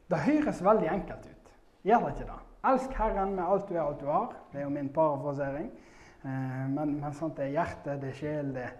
Det 0.08 0.24
høres 0.24 0.64
veldig 0.64 0.88
enkelt 0.88 1.26
ut, 1.28 1.50
gjør 1.84 2.06
det 2.06 2.14
ikke 2.14 2.30
det? 2.30 2.38
Elsk 2.68 2.94
Herren 2.98 3.34
med 3.36 3.44
alt 3.44 3.68
du 3.68 3.74
er, 3.76 3.82
alt 3.84 4.00
du 4.00 4.08
har. 4.10 4.32
Det 4.50 4.60
er 4.60 4.64
jo 4.64 4.72
min 4.74 4.88
parafrasering. 4.92 5.68
Eh, 6.24 6.64
men, 6.72 6.96
men 6.98 7.12
sant, 7.14 7.36
det 7.36 7.46
er 7.46 7.54
hjerte, 7.54 7.98
det 8.00 8.10
er 8.10 8.16
sjel, 8.18 8.54
det 8.56 8.64
er 8.66 8.76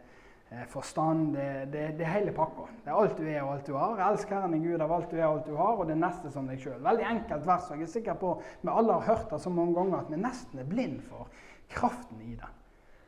forstand. 0.68 1.32
Det, 1.36 1.48
det, 1.72 1.82
det 1.98 2.06
er 2.06 2.14
hele 2.14 2.32
pakka. 2.36 2.68
Det 2.84 2.92
er 2.92 3.00
alt 3.00 3.18
du 3.18 3.24
er 3.26 3.40
og 3.42 3.52
alt 3.54 3.66
du 3.66 3.74
har. 3.76 4.00
Elsk 4.10 4.30
Herren 4.32 4.54
i 4.56 4.62
Gud 4.62 4.84
av 4.84 4.92
alt 4.92 5.10
du 5.10 5.18
er 5.18 5.26
og 5.26 5.38
alt 5.38 5.50
du 5.50 5.56
har, 5.58 5.74
og 5.76 5.90
det 5.90 5.98
neste 6.00 6.32
som 6.34 6.48
deg 6.48 6.62
sjøl. 6.62 6.78
Veldig 6.84 7.08
enkelt 7.08 7.46
vers. 7.48 7.68
og 7.70 7.76
Jeg 7.76 7.88
er 7.88 7.92
sikker 7.96 8.20
på 8.22 8.36
vi 8.62 8.72
alle 8.72 8.96
har 8.96 9.08
hørt 9.10 9.28
det 9.30 9.40
så 9.44 9.52
mange 9.52 9.76
ganger 9.76 10.00
at 10.00 10.12
vi 10.12 10.22
nesten 10.22 10.62
er 10.62 10.70
blind 10.70 11.02
for 11.08 11.28
kraften 11.72 12.22
i 12.24 12.34
det. 12.38 12.52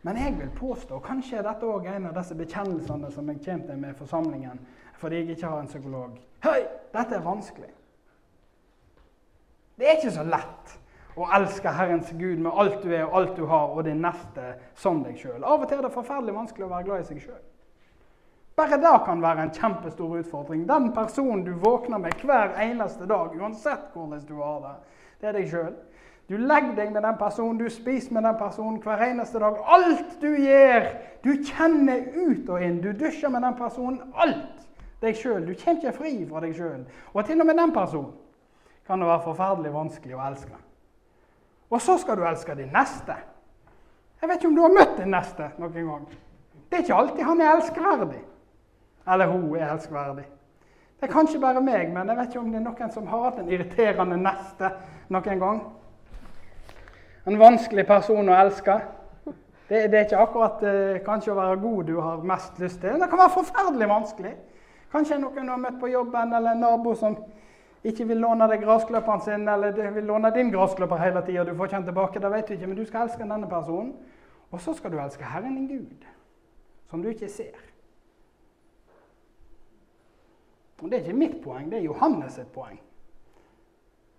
Men 0.03 0.17
jeg 0.17 0.39
vil 0.39 0.53
påstå, 0.57 0.99
kanskje 1.05 1.41
er 1.41 1.45
dette 1.45 1.69
òg 1.69 1.89
en 1.91 2.09
av 2.09 2.15
disse 2.17 2.37
bekjennelsene 2.37 3.11
som 3.13 3.29
jeg 3.29 3.43
kommer 3.45 3.67
til 3.69 3.83
med 3.83 3.99
forsamlingen 3.99 4.63
fordi 5.01 5.17
jeg 5.17 5.35
ikke 5.35 5.49
har 5.49 5.61
en 5.63 5.69
psykolog. 5.69 6.17
Høy! 6.45 6.65
dette 6.93 7.17
er 7.17 7.25
vanskelig. 7.25 7.71
Det 9.79 9.87
er 9.89 9.97
ikke 9.97 10.13
så 10.13 10.25
lett 10.29 10.80
å 11.17 11.29
elsker 11.37 11.75
Herrens 11.75 12.11
Gud 12.19 12.39
med 12.39 12.53
alt 12.55 12.83
du 12.83 12.93
er 12.95 13.07
og 13.07 13.17
alt 13.21 13.37
du 13.37 13.47
har, 13.51 13.73
og 13.75 13.85
din 13.85 14.03
neste 14.03 14.55
som 14.79 15.03
deg 15.05 15.19
sjøl. 15.19 15.43
Av 15.43 15.63
og 15.63 15.69
til 15.69 15.81
er 15.81 15.87
det 15.87 15.95
forferdelig 15.95 16.37
vanskelig 16.37 16.67
å 16.67 16.73
være 16.75 16.89
glad 16.89 17.03
i 17.03 17.09
seg 17.09 17.23
sjøl. 17.25 17.43
Bare 18.61 18.77
det 18.77 18.97
kan 19.07 19.23
være 19.23 19.47
en 19.47 19.55
kjempestor 19.57 20.19
utfordring. 20.21 20.67
Den 20.69 20.91
personen 20.93 21.45
du 21.47 21.55
våkner 21.57 21.99
med 21.99 22.19
hver 22.23 22.59
eneste 22.61 23.07
dag, 23.09 23.33
uansett 23.41 23.95
hvordan 23.95 24.27
du 24.29 24.35
har 24.43 24.59
det, 24.67 24.75
det 25.21 25.29
er 25.31 25.39
deg 25.39 25.49
sjøl. 25.49 25.73
Du 26.31 26.37
legger 26.39 26.77
deg 26.77 26.93
med 26.95 27.03
den 27.03 27.17
personen, 27.19 27.59
du 27.59 27.71
spiser 27.73 28.15
med 28.15 28.23
den 28.23 28.37
personen 28.39 28.79
hver 28.85 29.03
eneste 29.03 29.41
dag. 29.43 29.57
Alt 29.67 30.21
du 30.23 30.29
gjør, 30.29 30.87
du 31.25 31.33
kjenner 31.43 32.05
ut 32.15 32.49
og 32.49 32.63
inn. 32.63 32.79
Du 32.85 32.93
dusjer 32.93 33.33
med 33.35 33.43
den 33.43 33.57
personen. 33.59 33.99
Alt 34.15 34.69
deg 35.03 35.19
sjøl. 35.19 35.43
Du 35.49 35.57
kommer 35.59 35.81
ikke 35.81 35.97
fri 35.97 36.13
fra 36.29 36.45
deg 36.45 36.55
sjøl. 36.55 36.85
Og 37.15 37.25
til 37.27 37.41
og 37.41 37.49
med 37.49 37.59
den 37.59 37.75
personen 37.75 38.13
kan 38.87 39.03
det 39.03 39.09
være 39.11 39.25
forferdelig 39.27 39.73
vanskelig 39.75 40.19
å 40.19 40.27
elske. 40.29 40.61
Og 41.71 41.81
så 41.81 41.97
skal 41.99 42.19
du 42.19 42.25
elske 42.27 42.55
din 42.59 42.73
neste. 42.75 43.15
Jeg 44.21 44.29
vet 44.29 44.37
ikke 44.37 44.49
om 44.51 44.57
du 44.57 44.63
har 44.63 44.75
møtt 44.75 44.99
din 44.99 45.15
neste 45.15 45.53
noen 45.59 45.73
gang. 45.87 46.07
Det 46.71 46.79
er 46.79 46.85
ikke 46.85 46.99
alltid 46.99 47.25
han 47.25 47.41
er 47.41 47.55
elskverdig. 47.55 48.21
Eller 49.13 49.27
hun 49.27 49.57
er 49.57 49.73
elskverdig. 49.73 50.27
Det 51.01 51.09
er 51.09 51.13
kanskje 51.13 51.41
bare 51.41 51.63
meg, 51.65 51.93
men 51.95 52.09
jeg 52.09 52.17
vet 52.19 52.29
ikke 52.29 52.41
om 52.43 52.51
det 52.53 52.59
er 52.61 52.67
noen 52.67 52.91
som 52.93 53.07
har 53.09 53.23
hatt 53.25 53.39
en 53.41 53.49
irriterende 53.49 54.19
neste 54.21 54.69
noen 55.09 55.41
gang. 55.41 55.63
En 57.27 57.39
vanskelig 57.41 57.87
person 57.89 58.29
å 58.29 58.37
elske. 58.37 58.77
Det, 59.71 59.87
det 59.89 59.97
er 59.97 60.05
ikke 60.05 60.21
akkurat 60.21 60.63
eh, 60.67 61.01
kanskje 61.07 61.33
å 61.33 61.39
være 61.39 61.61
god 61.63 61.85
du 61.89 61.97
har 62.03 62.25
mest 62.27 62.59
lyst 62.61 62.81
til. 62.83 62.99
Det 62.99 63.09
kan 63.09 63.23
være 63.23 63.37
forferdelig 63.39 63.89
vanskelig. 63.89 64.33
Kanskje 64.93 65.21
noen 65.23 65.47
du 65.47 65.53
har 65.55 65.63
møtt 65.63 65.79
på 65.81 65.93
jobben, 65.93 66.35
eller 66.35 66.53
en 66.53 66.65
nabo 66.67 66.95
som 66.99 67.17
ikke 67.85 68.05
vil 68.09 68.21
låne 68.21 68.49
deg 68.51 68.61
grasklipperen 68.61 69.23
sin, 69.25 69.49
eller 69.49 69.73
vil 69.95 70.05
låne 70.05 70.31
din 70.35 70.53
grasklipper 70.53 71.01
hele 71.01 71.23
tida. 71.27 71.45
Du 71.45 71.55
får 71.57 71.71
ikke 71.71 71.77
den 71.77 71.89
tilbake, 71.89 72.21
det 72.21 72.33
vet 72.33 72.49
du 72.49 72.53
ikke, 72.53 72.67
men 72.67 72.77
du 72.77 72.85
skal 72.85 73.07
elske 73.07 73.25
denne 73.25 73.49
personen. 73.49 73.95
Og 74.51 74.61
så 74.61 74.75
skal 74.75 74.93
du 74.93 74.99
elske 75.01 75.25
Herren 75.25 75.57
din 75.57 75.69
Gud, 75.69 76.07
som 76.91 77.03
du 77.03 77.09
ikke 77.09 77.29
ser. 77.29 77.57
Og 80.83 80.91
Det 80.91 80.97
er 80.97 81.05
ikke 81.05 81.19
mitt 81.19 81.43
poeng, 81.45 81.71
det 81.71 81.79
er 81.79 81.83
Johannes 81.83 82.33
sitt 82.33 82.53
poeng. 82.53 82.81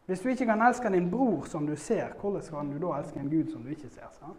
Hvis 0.05 0.19
du 0.19 0.29
ikke 0.29 0.45
kan 0.45 0.61
elske 0.61 0.89
din 0.89 1.11
bror 1.11 1.45
som 1.45 1.67
du 1.67 1.75
ser, 1.75 2.13
hvordan 2.19 2.41
kan 2.41 2.71
du 2.71 2.87
da 2.87 2.97
elske 2.99 3.19
en 3.19 3.29
Gud 3.29 3.51
som 3.51 3.63
du 3.63 3.69
ikke 3.69 3.89
ser? 3.89 4.07
Sant? 4.11 4.37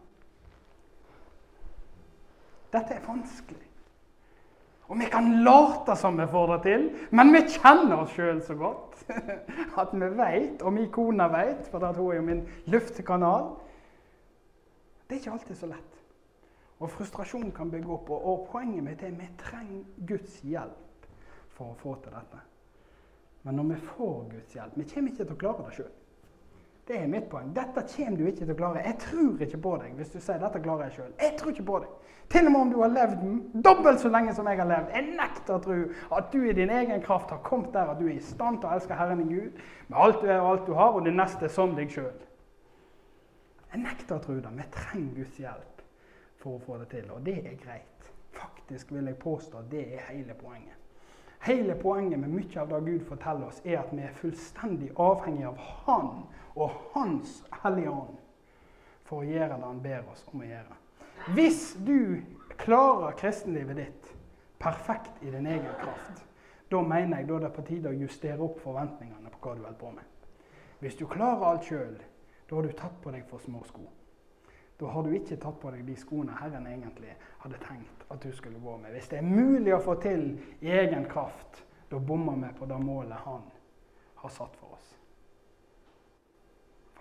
Dette 2.72 2.94
er 2.94 3.06
vanskelig. 3.06 3.71
Og 4.90 4.98
vi 4.98 5.06
kan 5.08 5.28
late 5.44 5.96
som 5.96 6.18
vi 6.18 6.26
får 6.28 6.50
det 6.52 6.58
til, 6.66 6.86
men 7.10 7.32
vi 7.32 7.44
kjenner 7.54 8.02
oss 8.02 8.12
sjøl 8.16 8.42
så 8.44 8.56
godt 8.58 9.02
at 9.80 9.94
vi 9.94 10.08
vet, 10.18 10.62
og 10.62 10.74
min 10.74 10.90
kone 10.92 11.28
vet, 11.32 11.68
for 11.70 11.86
hun 11.86 12.10
er 12.12 12.16
jo 12.16 12.26
min 12.26 12.42
luftkanal 12.66 13.52
Det 15.08 15.16
er 15.16 15.20
ikke 15.20 15.32
alltid 15.32 15.56
så 15.56 15.66
lett. 15.68 15.98
Og 16.80 16.90
frustrasjon 16.90 17.50
kan 17.52 17.70
bygge 17.70 17.90
opp. 17.92 18.10
Og, 18.10 18.22
og 18.26 18.46
poenget 18.50 18.84
mitt 18.84 19.02
er 19.02 19.12
at 19.12 19.18
vi 19.18 19.28
trenger 19.38 20.06
Guds 20.08 20.38
hjelp 20.40 21.08
for 21.52 21.74
å 21.74 21.78
få 21.78 21.94
til 22.02 22.14
dette. 22.16 22.40
Men 23.42 23.58
når 23.58 23.68
vi 23.74 23.76
får 23.90 24.16
Guds 24.30 24.56
hjelp 24.56 24.78
Vi 24.78 24.86
kommer 24.94 25.12
ikke 25.12 25.24
til 25.24 25.34
å 25.34 25.40
klare 25.42 25.66
det 25.66 25.76
sjøl. 25.76 25.92
Det 26.86 26.98
er 26.98 27.06
mitt 27.06 27.28
poeng. 27.30 27.52
Dette 27.54 27.84
kommer 27.94 28.18
du 28.18 28.26
ikke 28.26 28.42
til 28.42 28.54
å 28.54 28.58
klare. 28.58 28.82
Jeg 28.82 28.98
tror 29.04 29.44
ikke 29.44 29.60
på 29.62 29.74
deg 29.82 29.98
hvis 29.98 30.10
du 30.14 30.18
sier 30.18 30.40
dette 30.42 30.62
klarer 30.64 30.88
jeg 30.88 30.96
sjøl. 30.96 31.12
Jeg 31.20 31.36
tror 31.38 31.52
ikke 31.54 31.68
på 31.68 31.78
deg. 31.84 31.92
Til 32.32 32.48
og 32.48 32.52
med 32.52 32.60
om 32.60 32.70
du 32.72 32.78
har 32.80 32.92
levd 32.92 33.22
dobbelt 33.64 34.00
så 34.00 34.08
lenge 34.08 34.34
som 34.34 34.48
jeg 34.48 34.58
har 34.58 34.68
levd. 34.70 34.90
Jeg 34.96 35.14
nekter 35.18 35.54
å 35.54 35.62
tro 35.62 35.78
at 36.16 36.32
du 36.32 36.38
i 36.42 36.56
din 36.56 36.72
egen 36.72 37.02
kraft 37.04 37.30
har 37.30 37.42
kommet 37.44 37.72
der 37.74 37.92
at 37.92 38.00
du 38.00 38.06
er 38.08 38.16
i 38.16 38.24
stand 38.24 38.62
til 38.62 38.70
å 38.70 38.74
elske 38.78 38.96
Herren 38.98 39.22
i 39.22 39.28
Gud 39.28 39.62
med 39.88 39.98
alt 40.04 40.22
du 40.22 40.28
er 40.30 40.40
og 40.40 40.50
alt 40.50 40.66
du 40.66 40.74
har, 40.78 40.96
og 40.96 41.04
det 41.06 41.14
neste 41.14 41.46
er 41.46 41.54
som 41.54 41.76
deg 41.76 41.92
sjøl. 41.92 42.14
Jeg 43.72 43.84
nekter 43.84 44.16
å 44.16 44.24
tro 44.24 44.38
det. 44.40 44.54
Vi 44.58 44.68
trenger 44.74 45.16
Guds 45.20 45.40
hjelp 45.40 45.82
for 46.42 46.56
å 46.56 46.62
få 46.66 46.78
det 46.82 46.88
til, 46.96 47.10
og 47.12 47.22
det 47.26 47.38
er 47.40 47.58
greit. 47.60 48.12
Faktisk 48.32 48.92
vil 48.92 49.06
jeg 49.06 49.20
påstå 49.20 49.60
at 49.60 49.68
det 49.70 49.84
er 49.92 50.06
hele 50.08 50.34
poenget. 50.34 50.78
Hele 51.42 51.74
poenget 51.74 52.20
med 52.22 52.30
mye 52.30 52.60
av 52.60 52.68
det 52.70 52.80
Gud 52.86 53.04
forteller 53.06 53.50
oss, 53.50 53.60
er 53.64 53.80
at 53.80 53.90
vi 53.92 54.04
er 54.06 54.14
fullstendig 54.14 54.92
avhengig 54.96 55.46
av 55.48 55.58
Han 55.86 56.10
og 56.54 56.70
Hans 56.92 57.40
Hellige 57.62 57.90
Ånd 57.90 58.18
for 59.08 59.22
å 59.22 59.28
gjøre 59.28 59.56
det 59.56 59.68
Han 59.68 59.82
ber 59.84 60.10
oss 60.12 60.24
om 60.32 60.42
å 60.42 60.48
gjøre. 60.48 60.76
Hvis 61.36 61.62
du 61.86 62.22
klarer 62.58 63.16
kristenlivet 63.18 63.78
ditt 63.78 64.12
perfekt 64.62 65.22
i 65.22 65.30
din 65.30 65.46
egen 65.46 65.74
kraft, 65.80 66.22
da 66.70 66.80
mener 66.82 67.20
jeg 67.20 67.28
da 67.28 67.38
det 67.42 67.50
er 67.50 67.56
på 67.56 67.64
tide 67.66 67.90
å 67.90 67.98
justere 68.04 68.40
opp 68.42 68.60
forventningene 68.62 69.30
på 69.32 69.40
hva 69.42 69.56
du 69.56 69.64
holder 69.64 69.80
på 69.80 69.90
med. 69.96 70.06
Hvis 70.80 70.96
du 70.98 71.04
klarer 71.06 71.44
alt 71.46 71.66
sjøl, 71.68 71.98
da 72.48 72.56
har 72.56 72.66
du 72.66 72.72
tatt 72.76 72.96
på 73.02 73.12
deg 73.14 73.26
for 73.28 73.42
små 73.42 73.60
sko. 73.68 73.84
Da 74.80 74.88
har 74.90 75.04
du 75.06 75.12
ikke 75.14 75.38
tatt 75.38 75.60
på 75.62 75.70
deg 75.70 75.84
de 75.86 75.94
skoene 75.94 76.34
Herren 76.40 76.66
egentlig 76.66 77.12
hadde 77.44 77.60
tenkt 77.62 78.06
at 78.10 78.24
du 78.24 78.32
skulle 78.34 78.58
gå 78.58 78.76
med. 78.80 78.90
Hvis 78.96 79.12
det 79.12 79.20
er 79.20 79.28
mulig 79.28 79.76
å 79.76 79.82
få 79.84 79.94
til 80.02 80.24
i 80.60 80.72
egen 80.74 81.06
kraft, 81.10 81.62
da 81.90 82.00
bommer 82.00 82.40
vi 82.40 82.50
på 82.58 82.66
det 82.66 82.80
målet 82.82 83.22
Han 83.26 83.44
har 84.24 84.32
satt 84.32 84.56
for 84.58 84.74
oss. 84.74 84.91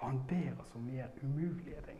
For 0.01 0.09
han 0.09 0.23
ber 0.27 0.61
oss 0.61 0.75
om 0.75 0.81
mer 0.81 1.11
umulige 1.21 1.81
ting. 1.85 1.99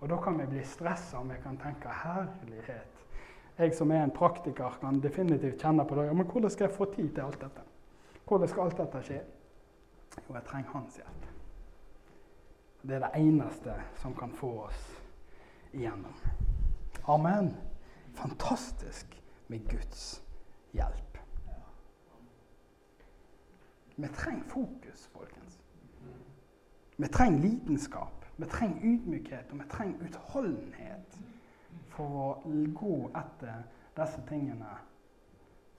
Og 0.00 0.08
da 0.08 0.16
kan 0.16 0.38
vi 0.38 0.46
bli 0.46 0.62
stressa, 0.64 1.18
om 1.18 1.28
vi 1.28 1.36
kan 1.42 1.58
tenke 1.60 1.88
herlighet. 1.88 3.02
Jeg 3.58 3.74
som 3.76 3.90
er 3.92 4.06
en 4.06 4.14
praktiker, 4.16 4.78
kan 4.80 5.02
definitivt 5.04 5.60
kjenne 5.60 5.84
på 5.84 5.98
det. 5.98 6.06
Ja, 6.08 6.14
men 6.16 6.26
hvordan 6.26 6.50
skal 6.50 6.64
jeg 6.64 6.76
få 6.76 6.88
tid 6.94 7.10
til 7.12 7.20
alt 7.20 7.40
dette? 7.40 7.66
Hvordan 8.24 8.48
skal 8.48 8.64
alt 8.64 8.80
dette 8.80 9.02
skje? 9.04 9.20
Jo, 10.16 10.34
jeg 10.34 10.44
trenger 10.48 10.72
hans 10.72 10.96
hjelp. 10.96 11.28
Det 12.82 12.96
er 12.96 13.04
det 13.04 13.12
eneste 13.20 13.76
som 14.00 14.16
kan 14.16 14.32
få 14.40 14.54
oss 14.64 14.82
igjennom. 15.76 16.16
Amen. 17.04 17.52
Fantastisk 18.16 19.12
med 19.52 19.68
Guds 19.68 20.22
hjelp. 20.72 21.18
Vi 23.96 24.08
trenger 24.08 24.48
fokus, 24.48 25.10
folkens. 25.12 25.61
Vi 27.02 27.08
trenger 27.08 27.40
lidenskap, 27.42 28.24
vi 28.36 28.46
trenger 28.46 28.84
ydmykhet 28.84 29.50
og 29.50 29.58
vi 29.58 29.64
trenger 29.70 30.04
utholdenhet 30.06 31.16
for 31.90 32.18
å 32.20 32.28
gå 32.78 32.98
etter 33.18 33.64
disse 33.96 34.22
tingene 34.28 34.76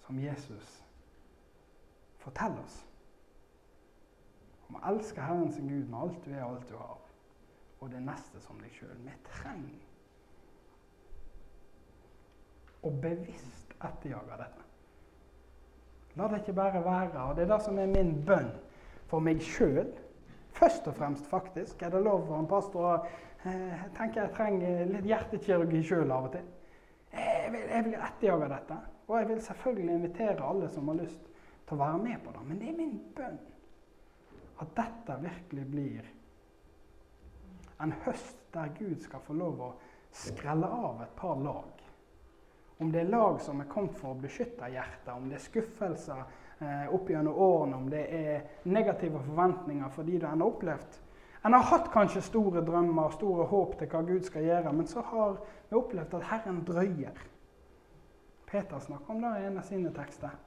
som 0.04 0.20
Jesus 0.20 0.74
forteller 2.20 2.60
oss. 2.66 2.76
Om 4.68 4.82
å 4.82 4.84
elske 4.92 5.24
Herren 5.24 5.48
sin 5.56 5.72
Gud 5.72 5.88
med 5.88 6.00
alt 6.02 6.28
du 6.28 6.30
er 6.34 6.44
og 6.44 6.58
alt 6.58 6.68
du 6.68 6.76
har, 6.82 7.02
og 7.80 7.96
det 7.96 8.04
neste 8.04 8.44
som 8.44 8.60
deg 8.60 8.76
sjøl. 8.76 9.00
Vi 9.08 9.16
trenger 9.32 9.90
å 12.84 12.92
bevisst 13.00 13.76
etterjage 13.80 14.44
dette. 14.44 14.72
La 16.20 16.28
det 16.28 16.44
ikke 16.44 16.60
bare 16.60 16.84
være. 16.84 17.30
Og 17.30 17.36
det 17.36 17.48
er 17.48 17.56
det 17.56 17.64
som 17.64 17.80
er 17.80 17.96
min 17.96 18.18
bønn 18.28 18.52
for 19.08 19.24
meg 19.24 19.40
sjøl. 19.40 19.88
Først 20.54 20.88
og 20.88 20.96
fremst, 20.96 21.28
faktisk. 21.28 21.82
Er 21.82 21.90
det 21.90 22.04
lov 22.06 22.28
for 22.28 22.40
en 22.40 22.50
pastor 22.50 22.88
å 22.88 22.96
eh, 23.50 23.86
tenke 23.98 24.22
jeg 24.22 24.34
trenger 24.36 24.92
litt 24.92 25.08
hjertekirurgi 25.10 25.82
sjøl 25.88 26.14
av 26.14 26.30
og 26.30 26.36
til? 26.36 26.50
Jeg 27.14 27.54
vil, 27.54 27.66
jeg 27.70 27.86
vil 27.88 27.98
etterjage 27.98 28.50
dette. 28.54 28.78
Og 29.08 29.18
jeg 29.20 29.30
vil 29.30 29.42
selvfølgelig 29.48 29.96
invitere 29.96 30.50
alle 30.50 30.70
som 30.72 30.88
har 30.90 31.02
lyst 31.02 31.32
til 31.68 31.76
å 31.76 31.82
være 31.82 32.04
med 32.06 32.22
på 32.24 32.36
det. 32.36 32.44
Men 32.48 32.62
det 32.62 32.70
er 32.70 32.78
min 32.78 33.00
bønn 33.18 33.42
at 34.64 34.76
dette 34.78 35.18
virkelig 35.24 35.66
blir 35.72 36.12
en 37.84 37.94
høst 38.06 38.38
der 38.54 38.70
Gud 38.78 39.02
skal 39.04 39.24
få 39.26 39.36
lov 39.36 39.62
å 39.62 39.72
skrelle 40.14 40.70
av 40.70 41.02
et 41.04 41.16
par 41.18 41.40
lag. 41.42 41.82
Om 42.80 42.92
det 42.94 43.02
er 43.02 43.12
lag 43.12 43.40
som 43.42 43.62
er 43.62 43.70
kommet 43.70 43.98
for 44.00 44.14
å 44.14 44.22
beskytte 44.22 44.70
hjertet, 44.72 45.10
om 45.14 45.28
det 45.30 45.40
er 45.40 45.46
skuffelser 45.46 46.24
opp 46.62 47.10
gjennom 47.10 47.36
årene, 47.36 47.76
om 47.76 47.90
det 47.92 48.04
er 48.16 48.44
negative 48.70 49.20
forventninger 49.26 49.90
for 49.92 50.08
de 50.08 50.20
du 50.22 50.28
har 50.28 50.44
opplevd 50.46 51.00
En 51.44 51.54
har 51.54 51.66
hatt 51.68 51.90
kanskje 51.92 52.22
store 52.24 52.62
drømmer 52.64 53.10
og 53.10 53.16
store 53.18 53.46
håp 53.52 53.74
til 53.80 53.90
hva 53.92 54.02
Gud 54.08 54.24
skal 54.24 54.46
gjøre, 54.48 54.72
men 54.72 54.88
så 54.88 55.02
har 55.04 55.34
vi 55.70 55.76
opplevd 55.76 56.14
at 56.16 56.28
Herren 56.30 56.62
drøyer. 56.64 57.18
Peter 58.48 58.80
snakker 58.80 59.12
om 59.12 59.20
det 59.26 59.32
i 59.42 59.48
en 59.50 59.58
av 59.60 59.66
sine 59.68 59.92
tekster. 59.92 60.38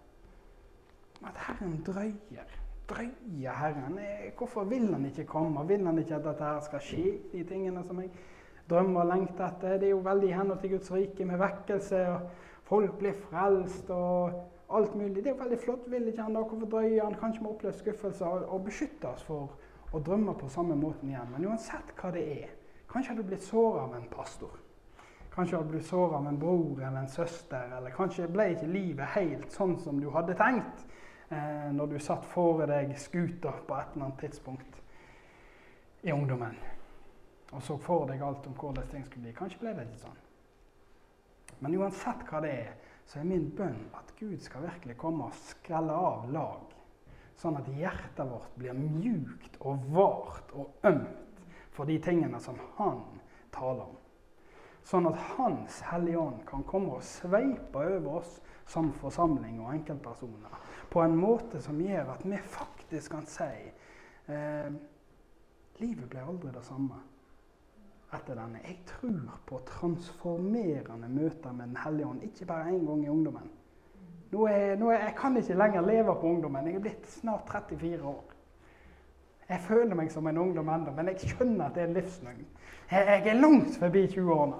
At 1.20 1.36
Herren 1.48 1.82
drøyer. 1.84 2.56
Drøyer 2.88 3.58
Herren. 3.60 3.98
Eh, 3.98 4.32
hvorfor 4.38 4.64
vil 4.64 4.88
han 4.94 5.04
ikke 5.04 5.26
komme? 5.28 5.66
Vil 5.68 5.84
han 5.86 5.98
ikke 5.98 6.16
at 6.16 6.24
dette 6.30 6.54
skal 6.64 6.84
skje, 6.88 7.04
de 7.32 7.44
tingene 7.44 7.84
som 7.84 8.00
jeg 8.00 8.10
drømmer 8.70 9.02
og 9.02 9.10
lengter 9.10 9.50
etter. 9.50 9.76
Det 9.76 9.90
er 9.90 9.94
jo 9.94 10.02
veldig 10.04 10.28
i 10.30 10.36
henhold 10.36 10.60
til 10.62 10.76
Guds 10.78 10.92
rike 10.92 11.28
med 11.28 11.42
vekkelse, 11.42 12.02
og 12.14 12.46
folk 12.72 12.96
blir 12.98 13.18
frelst 13.26 13.90
og 13.90 14.40
alt 14.70 14.94
mulig. 14.94 15.22
Det 15.22 15.30
er 15.30 15.34
jo 15.34 15.42
veldig 15.42 15.58
flott. 15.62 15.86
Vil 15.90 16.08
ikke 16.10 16.22
han 16.22 16.34
da? 16.34 16.42
Hvorfor 16.42 16.70
drøyer 16.70 17.04
han? 17.04 17.16
Kanskje 17.20 17.42
vi 17.42 17.50
opplever 17.50 17.78
skuffelser 17.78 18.26
og, 18.26 18.44
og 18.54 18.64
beskytte 18.66 19.08
oss 19.08 19.24
for 19.26 19.56
å 19.94 20.02
drømme 20.02 20.34
på 20.38 20.50
samme 20.52 20.76
måten 20.78 21.10
igjen. 21.10 21.32
Men 21.32 21.48
uansett 21.50 21.94
hva 22.00 22.12
det 22.14 22.28
er 22.36 22.54
Kanskje 22.86 23.12
har 23.12 23.16
du 23.18 23.26
blitt 23.26 23.42
såra 23.42 23.82
av 23.82 23.96
en 23.96 24.06
pastor. 24.08 24.52
Kanskje 25.34 25.56
har 25.56 25.64
du 25.66 25.72
blitt 25.74 25.88
såra 25.88 26.20
av 26.20 26.28
en 26.30 26.38
bror 26.38 26.78
eller 26.78 27.00
en 27.00 27.10
søster. 27.10 27.74
Eller 27.76 27.92
kanskje 27.92 28.28
ble 28.30 28.46
ikke 28.54 28.70
livet 28.70 29.16
helt 29.16 29.50
sånn 29.52 29.74
som 29.82 29.98
du 30.00 30.06
hadde 30.14 30.38
tenkt 30.38 30.86
eh, 31.28 31.66
når 31.74 31.92
du 31.92 31.98
satt 32.00 32.24
fore 32.30 32.70
deg 32.70 32.94
skuta 33.02 33.52
på 33.66 33.76
et 33.76 33.92
eller 33.92 34.06
annet 34.06 34.22
tidspunkt 34.22 34.80
i 36.06 36.14
ungdommen 36.14 36.56
og 37.52 37.62
så 37.62 37.76
for 37.80 38.06
deg 38.10 38.22
alt 38.22 38.46
om 38.46 38.54
hvordan 38.58 38.88
ting 38.90 39.04
skulle 39.06 39.28
bli. 39.28 39.34
Kanskje 39.36 39.60
ble 39.62 39.74
det 39.76 39.86
ikke 39.86 40.02
sånn. 40.02 40.22
Men 41.62 41.76
uansett 41.78 42.24
hva 42.28 42.42
det 42.44 42.52
er, 42.52 42.72
så 43.06 43.20
er 43.20 43.28
min 43.28 43.50
bønn 43.54 43.84
at 43.94 44.14
Gud 44.18 44.38
skal 44.42 44.66
virkelig 44.66 44.96
komme 44.98 45.28
og 45.28 45.36
skrelle 45.38 45.94
av 45.94 46.26
lag. 46.34 46.72
Sånn 47.36 47.58
at 47.60 47.68
hjertet 47.68 48.26
vårt 48.26 48.54
blir 48.58 48.74
mjukt 48.76 49.58
og 49.60 49.84
vart 49.92 50.54
og 50.56 50.88
ømt 50.88 51.42
for 51.76 51.86
de 51.86 51.98
tingene 52.02 52.40
som 52.40 52.58
Han 52.78 53.04
taler 53.52 53.84
om. 53.84 53.96
Sånn 54.86 55.08
at 55.10 55.18
Hans 55.34 55.80
Hellige 55.88 56.20
Ånd 56.22 56.44
kan 56.48 56.62
komme 56.66 56.96
og 56.96 57.04
sveipe 57.04 57.82
over 57.82 58.20
oss 58.20 58.36
som 58.70 58.92
forsamling 58.94 59.58
og 59.62 59.72
enkeltpersoner 59.74 60.62
på 60.90 61.02
en 61.02 61.16
måte 61.18 61.60
som 61.62 61.80
gjør 61.82 62.14
at 62.14 62.22
vi 62.26 62.38
faktisk 62.38 63.12
kan 63.14 63.26
si 63.30 63.50
eh, 64.30 64.70
livet 65.82 66.08
ble 66.10 66.22
aldri 66.22 66.54
det 66.54 66.62
samme 66.66 67.02
etter 68.14 68.38
denne. 68.38 68.60
Jeg 68.64 68.78
tror 68.86 69.40
på 69.46 69.60
transformerende 69.66 71.08
møter 71.08 71.52
med 71.52 71.66
Den 71.66 71.76
hellige 71.84 72.06
ånd, 72.06 72.22
ikke 72.22 72.46
bare 72.46 72.70
én 72.70 72.86
gang 72.86 73.04
i 73.04 73.08
ungdommen. 73.08 73.50
Nå 74.32 74.46
er, 74.46 74.76
nå 74.76 74.90
er, 74.90 75.04
jeg 75.04 75.14
kan 75.18 75.36
ikke 75.36 75.54
lenger 75.54 75.86
leve 75.86 76.14
på 76.14 76.30
ungdommen. 76.30 76.66
Jeg 76.66 76.74
er 76.74 76.80
blitt 76.80 77.06
snart 77.10 77.50
34 77.50 78.02
år. 78.04 78.24
Jeg 79.48 79.60
føler 79.62 79.94
meg 79.94 80.10
som 80.10 80.26
en 80.26 80.38
ungdom 80.38 80.68
ennå, 80.68 80.92
men 80.94 81.12
jeg 81.12 81.30
skjønner 81.30 81.68
at 81.68 81.76
det 81.76 81.84
er 81.84 81.92
livsløgn. 81.94 82.46
Jeg, 82.90 83.06
jeg, 83.06 83.26
er 83.30 83.38
langt 83.38 83.76
forbi 83.78 84.06
20-årene. 84.06 84.58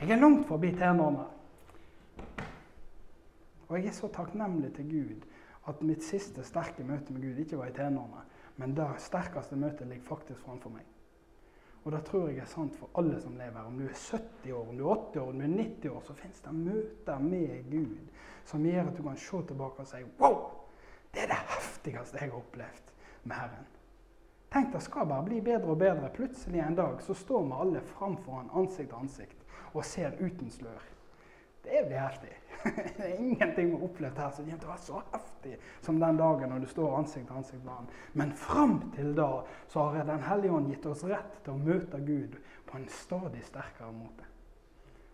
Jeg 0.00 0.10
er 0.10 0.22
langt 0.22 0.46
forbi 0.48 0.70
tenårene. 0.72 1.26
Og 3.68 3.76
jeg 3.76 3.86
er 3.86 3.92
så 3.94 4.08
takknemlig 4.08 4.72
til 4.74 4.88
Gud 4.90 5.26
at 5.68 5.82
mitt 5.84 6.02
siste 6.04 6.42
sterke 6.44 6.84
møte 6.84 7.12
med 7.12 7.22
Gud 7.22 7.42
ikke 7.44 7.58
var 7.60 7.68
i 7.68 7.76
tenårene, 7.76 8.24
men 8.56 8.72
det 8.76 8.88
sterkeste 9.04 9.56
møtet 9.56 9.86
ligger 9.86 10.08
faktisk 10.08 10.40
framfor 10.46 10.72
meg. 10.72 10.88
Og 11.84 11.92
det 11.92 12.02
tror 12.04 12.28
jeg 12.28 12.42
er 12.42 12.48
sant 12.50 12.76
for 12.76 12.92
alle 13.00 13.20
som 13.20 13.36
lever. 13.40 13.60
Om 13.66 13.78
du 13.78 13.86
er 13.86 13.96
70 13.96 14.52
år, 14.52 14.68
om 14.68 14.78
du 14.78 14.84
er 14.84 14.96
80 14.96 15.20
år, 15.22 15.28
om 15.28 15.38
du 15.38 15.44
er 15.44 15.56
90 15.56 15.90
år, 15.90 16.02
så 16.06 16.14
fins 16.14 16.40
det 16.44 16.54
møter 16.54 17.18
med 17.24 17.70
Gud 17.70 18.10
som 18.44 18.66
gjør 18.66 18.90
at 18.90 18.96
du 18.96 19.02
kan 19.02 19.16
se 19.16 19.42
tilbake 19.48 19.84
og 19.84 19.88
si 19.88 20.02
Wow! 20.20 20.40
Det 21.14 21.24
er 21.24 21.32
det 21.32 21.40
heftigste 21.50 22.18
jeg 22.20 22.30
har 22.30 22.38
opplevd 22.38 22.92
med 23.24 23.36
Herren. 23.36 23.66
Tenk, 24.50 24.72
det 24.74 24.82
skal 24.82 25.06
bare 25.06 25.24
bli 25.26 25.40
bedre 25.40 25.72
og 25.72 25.78
bedre. 25.78 26.10
Plutselig 26.14 26.60
en 26.62 26.76
dag 26.78 27.02
så 27.02 27.14
står 27.14 27.44
vi 27.46 27.58
alle 27.64 27.82
framfor 27.94 28.38
han 28.38 28.50
ansikt 28.54 28.90
til 28.90 28.98
ansikt 28.98 29.44
og 29.72 29.84
ser 29.84 30.16
uten 30.20 30.50
slør. 30.50 30.82
Det 31.62 31.86
blir 31.86 31.98
heftig. 31.98 32.32
det 32.96 33.04
er 33.04 33.18
ingenting 33.18 33.70
vi 33.70 33.76
har 33.76 33.84
opplevd 33.84 34.18
her 34.20 34.32
som 34.36 34.44
kommer 34.44 34.60
til 34.60 34.68
å 34.68 34.72
være 34.72 34.84
så 34.86 35.02
heftig 35.12 35.54
som 35.84 36.00
den 36.00 36.18
dagen 36.20 36.52
når 36.52 36.64
du 36.64 36.68
står 36.70 36.96
ansikt 36.98 37.28
til 37.28 37.36
ansikt 37.40 37.62
med 37.64 37.72
ham. 37.74 37.86
Men 38.12 38.34
fram 38.36 38.74
til 38.96 39.14
da 39.16 39.30
så 39.68 39.86
har 39.88 40.08
Den 40.08 40.24
hellige 40.26 40.56
ånd 40.56 40.72
gitt 40.72 40.88
oss 40.90 41.04
rett 41.08 41.38
til 41.44 41.54
å 41.54 41.62
møte 41.62 42.00
Gud 42.04 42.36
på 42.66 42.78
en 42.78 42.88
stadig 42.92 43.44
sterkere 43.46 43.92
måte. 43.92 44.28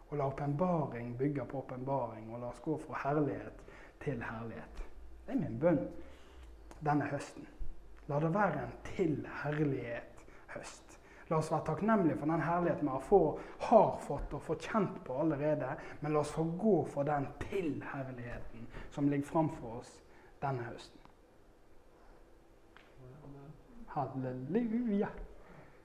Og 0.08 0.18
la 0.18 0.28
åpenbaring 0.30 1.14
bygge 1.18 1.44
på 1.50 1.58
åpenbaring, 1.64 2.30
og 2.30 2.40
la 2.40 2.50
oss 2.52 2.62
gå 2.62 2.76
fra 2.78 3.02
herlighet 3.08 3.62
til 4.02 4.22
herlighet. 4.22 4.82
Det 5.26 5.34
er 5.34 5.40
min 5.40 5.58
bønn 5.58 5.82
denne 6.86 7.08
høsten. 7.10 7.46
La 8.06 8.20
det 8.22 8.30
være 8.34 8.62
en 8.62 8.76
til 8.86 9.16
herlighet 9.42 10.26
høst. 10.54 10.85
La 11.28 11.40
oss 11.40 11.50
være 11.50 11.64
takknemlige 11.66 12.16
for 12.20 12.30
den 12.30 12.42
herligheten 12.42 12.86
vi 12.86 12.92
har, 12.92 13.38
har 13.68 13.96
fått 14.04 14.34
og 14.36 14.42
fått 14.46 14.68
kjent 14.68 15.00
på 15.04 15.16
allerede. 15.20 15.72
Men 16.00 16.12
la 16.14 16.22
oss 16.22 16.34
få 16.34 16.44
gå 16.58 16.76
for 16.92 17.08
den 17.08 17.26
tilherligheten 17.48 18.68
som 18.94 19.08
ligger 19.10 19.26
framfor 19.26 19.80
oss 19.80 19.90
denne 20.42 20.68
høsten. 20.68 21.00
Halleluja. 23.96 25.08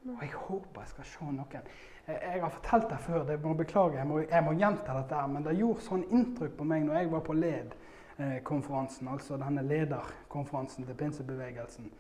Og 0.06 0.22
jeg 0.22 0.34
håper 0.34 0.82
jeg 0.82 0.94
skal 0.94 1.06
se 1.06 1.32
noen. 1.32 1.74
Jeg 2.08 2.42
har 2.42 2.50
fortalt 2.50 2.90
det 2.90 3.00
før, 3.00 3.24
det 3.26 3.38
må 3.44 3.54
beklage, 3.54 3.98
jeg 3.98 4.08
må, 4.08 4.20
jeg 4.20 4.44
må 4.44 4.54
gjenta 4.58 4.98
dette. 4.98 5.16
her, 5.16 5.28
Men 5.28 5.44
det 5.46 5.58
gjorde 5.58 5.86
sånn 5.86 6.06
inntrykk 6.10 6.56
på 6.58 6.66
meg 6.68 6.86
når 6.86 6.98
jeg 6.98 7.12
var 7.12 7.26
på 7.26 7.34
LED-konferansen, 7.38 9.08
altså 9.08 9.38
denne 9.38 9.64
lederkonferansen 9.64 10.86
til 10.86 10.98
pinsebevegelsen. 10.98 11.92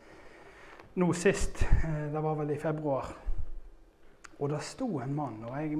Nå 0.95 1.13
sist, 1.13 1.61
eh, 1.63 2.07
det 2.13 2.23
var 2.23 2.35
vel 2.35 2.51
i 2.51 2.59
februar. 2.59 3.13
Og 4.41 4.49
det 4.49 4.59
sto 4.65 4.87
en 4.99 5.13
mann, 5.13 5.43
og 5.45 5.53
jeg 5.61 5.77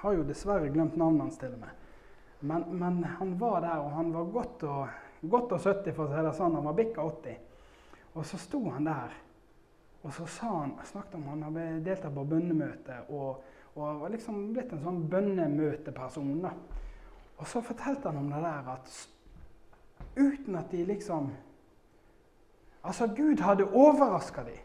har 0.00 0.14
jo 0.16 0.24
dessverre 0.24 0.70
glemt 0.72 0.96
navnet 0.96 1.26
hans 1.26 1.40
til 1.40 1.52
og 1.52 1.60
med. 1.60 1.80
Men, 2.40 2.64
men, 2.80 3.02
han 3.04 3.34
var 3.38 3.60
der, 3.60 3.82
og 3.84 3.90
han 3.98 4.14
var 4.14 4.30
godt 4.32 4.62
og, 4.66 4.88
godt 5.20 5.52
og 5.52 5.60
70, 5.60 5.92
for 5.94 6.08
å 6.08 6.14
si 6.14 6.22
det 6.24 6.32
sånn. 6.38 6.56
Han 6.56 6.66
var 6.66 6.78
bikka 6.78 7.04
80. 7.04 7.36
Og 8.16 8.24
så 8.26 8.40
sto 8.40 8.62
han 8.72 8.88
der, 8.88 9.12
og 10.02 10.14
så 10.16 10.26
sa 10.26 10.48
han, 10.56 10.72
snakket 10.88 11.18
om 11.20 11.28
han 11.30 11.44
hadde 11.46 11.66
deltatt 11.86 12.16
på 12.16 12.24
bønnemøte 12.32 12.96
og, 13.14 13.44
og 13.76 14.00
var 14.02 14.12
liksom 14.12 14.40
blitt 14.56 14.72
en 14.74 14.82
sånn 14.82 15.04
bønnemøteperson. 15.12 16.32
da. 16.42 16.56
Og 17.38 17.46
så 17.48 17.62
fortalte 17.64 18.10
han 18.10 18.18
om 18.24 18.32
det 18.32 18.42
der 18.42 18.72
at 18.72 18.96
uten 20.16 20.58
at 20.58 20.70
de 20.72 20.84
liksom 20.88 21.32
Altså, 22.82 23.06
Gud 23.06 23.38
hadde 23.38 23.62
overraska 23.78 24.42
dem 24.42 24.58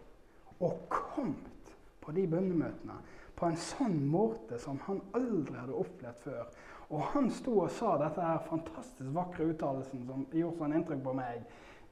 og 0.66 0.80
kommet 0.90 1.76
på 2.02 2.12
de 2.12 2.24
bønnemøtene 2.28 2.96
på 3.38 3.46
en 3.46 3.60
sånn 3.62 4.00
måte 4.10 4.58
som 4.62 4.80
han 4.88 5.04
aldri 5.18 5.58
hadde 5.60 5.78
opplevd 5.78 6.24
før. 6.24 6.50
Og 6.88 7.04
han 7.14 7.30
sto 7.34 7.54
og 7.66 7.72
sa 7.76 7.94
dette 8.02 8.24
her 8.24 8.44
fantastisk 8.48 9.14
vakre 9.16 9.50
uttalelsen 9.52 10.06
som 10.08 10.26
gjorde 10.32 10.62
sånn 10.62 10.76
inntrykk 10.80 11.04
på 11.06 11.16
meg. 11.18 11.44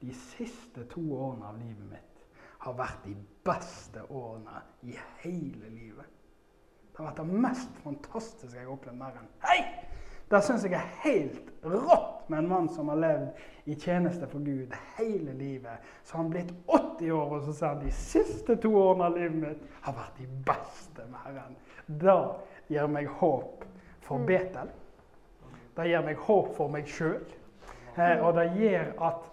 De 0.01 0.13
siste 0.34 0.86
to 0.91 1.03
årene 1.15 1.51
av 1.51 1.60
livet 1.60 1.89
mitt 1.91 2.23
har 2.65 2.77
vært 2.79 3.03
de 3.05 3.13
beste 3.45 4.01
årene 4.10 4.62
i 4.89 4.95
hele 5.21 5.69
livet. 5.69 6.08
Det 6.89 7.01
har 7.01 7.12
vært 7.12 7.21
det 7.21 7.43
mest 7.45 7.84
fantastiske 7.84 8.55
jeg 8.55 8.65
har 8.65 8.73
opplevd 8.73 9.01
mer 9.01 9.19
enn 9.19 9.29
Hei! 9.43 9.60
Det 10.29 10.41
syns 10.41 10.65
jeg 10.65 10.73
er 10.73 10.93
helt 11.03 11.51
rått 11.65 12.29
med 12.29 12.39
en 12.39 12.47
mann 12.49 12.69
som 12.69 12.89
har 12.89 12.97
levd 13.01 13.43
i 13.69 13.75
tjeneste 13.75 14.27
for 14.29 14.39
Gud 14.45 14.73
hele 14.97 15.33
livet. 15.33 15.85
Så 16.03 16.17
han 16.17 16.29
blitt 16.29 16.53
80 16.65 17.11
år, 17.11 17.35
og 17.35 17.45
så 17.45 17.53
sier 17.53 17.73
han 17.73 17.83
de 17.85 17.93
siste 17.93 18.57
to 18.61 18.73
årene 18.77 19.09
av 19.09 19.17
livet 19.17 19.38
mitt 19.41 19.77
har 19.85 19.97
vært 19.97 20.19
de 20.21 20.27
beste 20.47 21.05
med 21.11 21.21
Herren. 21.25 21.55
Det 21.85 22.17
gir 22.73 22.89
meg 22.89 23.09
håp 23.21 23.65
for 24.05 24.21
mm. 24.21 24.27
Betel. 24.29 24.73
Det 25.75 25.88
gir 25.89 26.05
meg 26.05 26.21
håp 26.27 26.53
for 26.57 26.73
meg 26.73 26.89
sjøl. 26.89 27.23
Eh, 27.95 28.19
og 28.21 28.35
det 28.38 28.49
gjør 28.59 28.93
at 29.09 29.31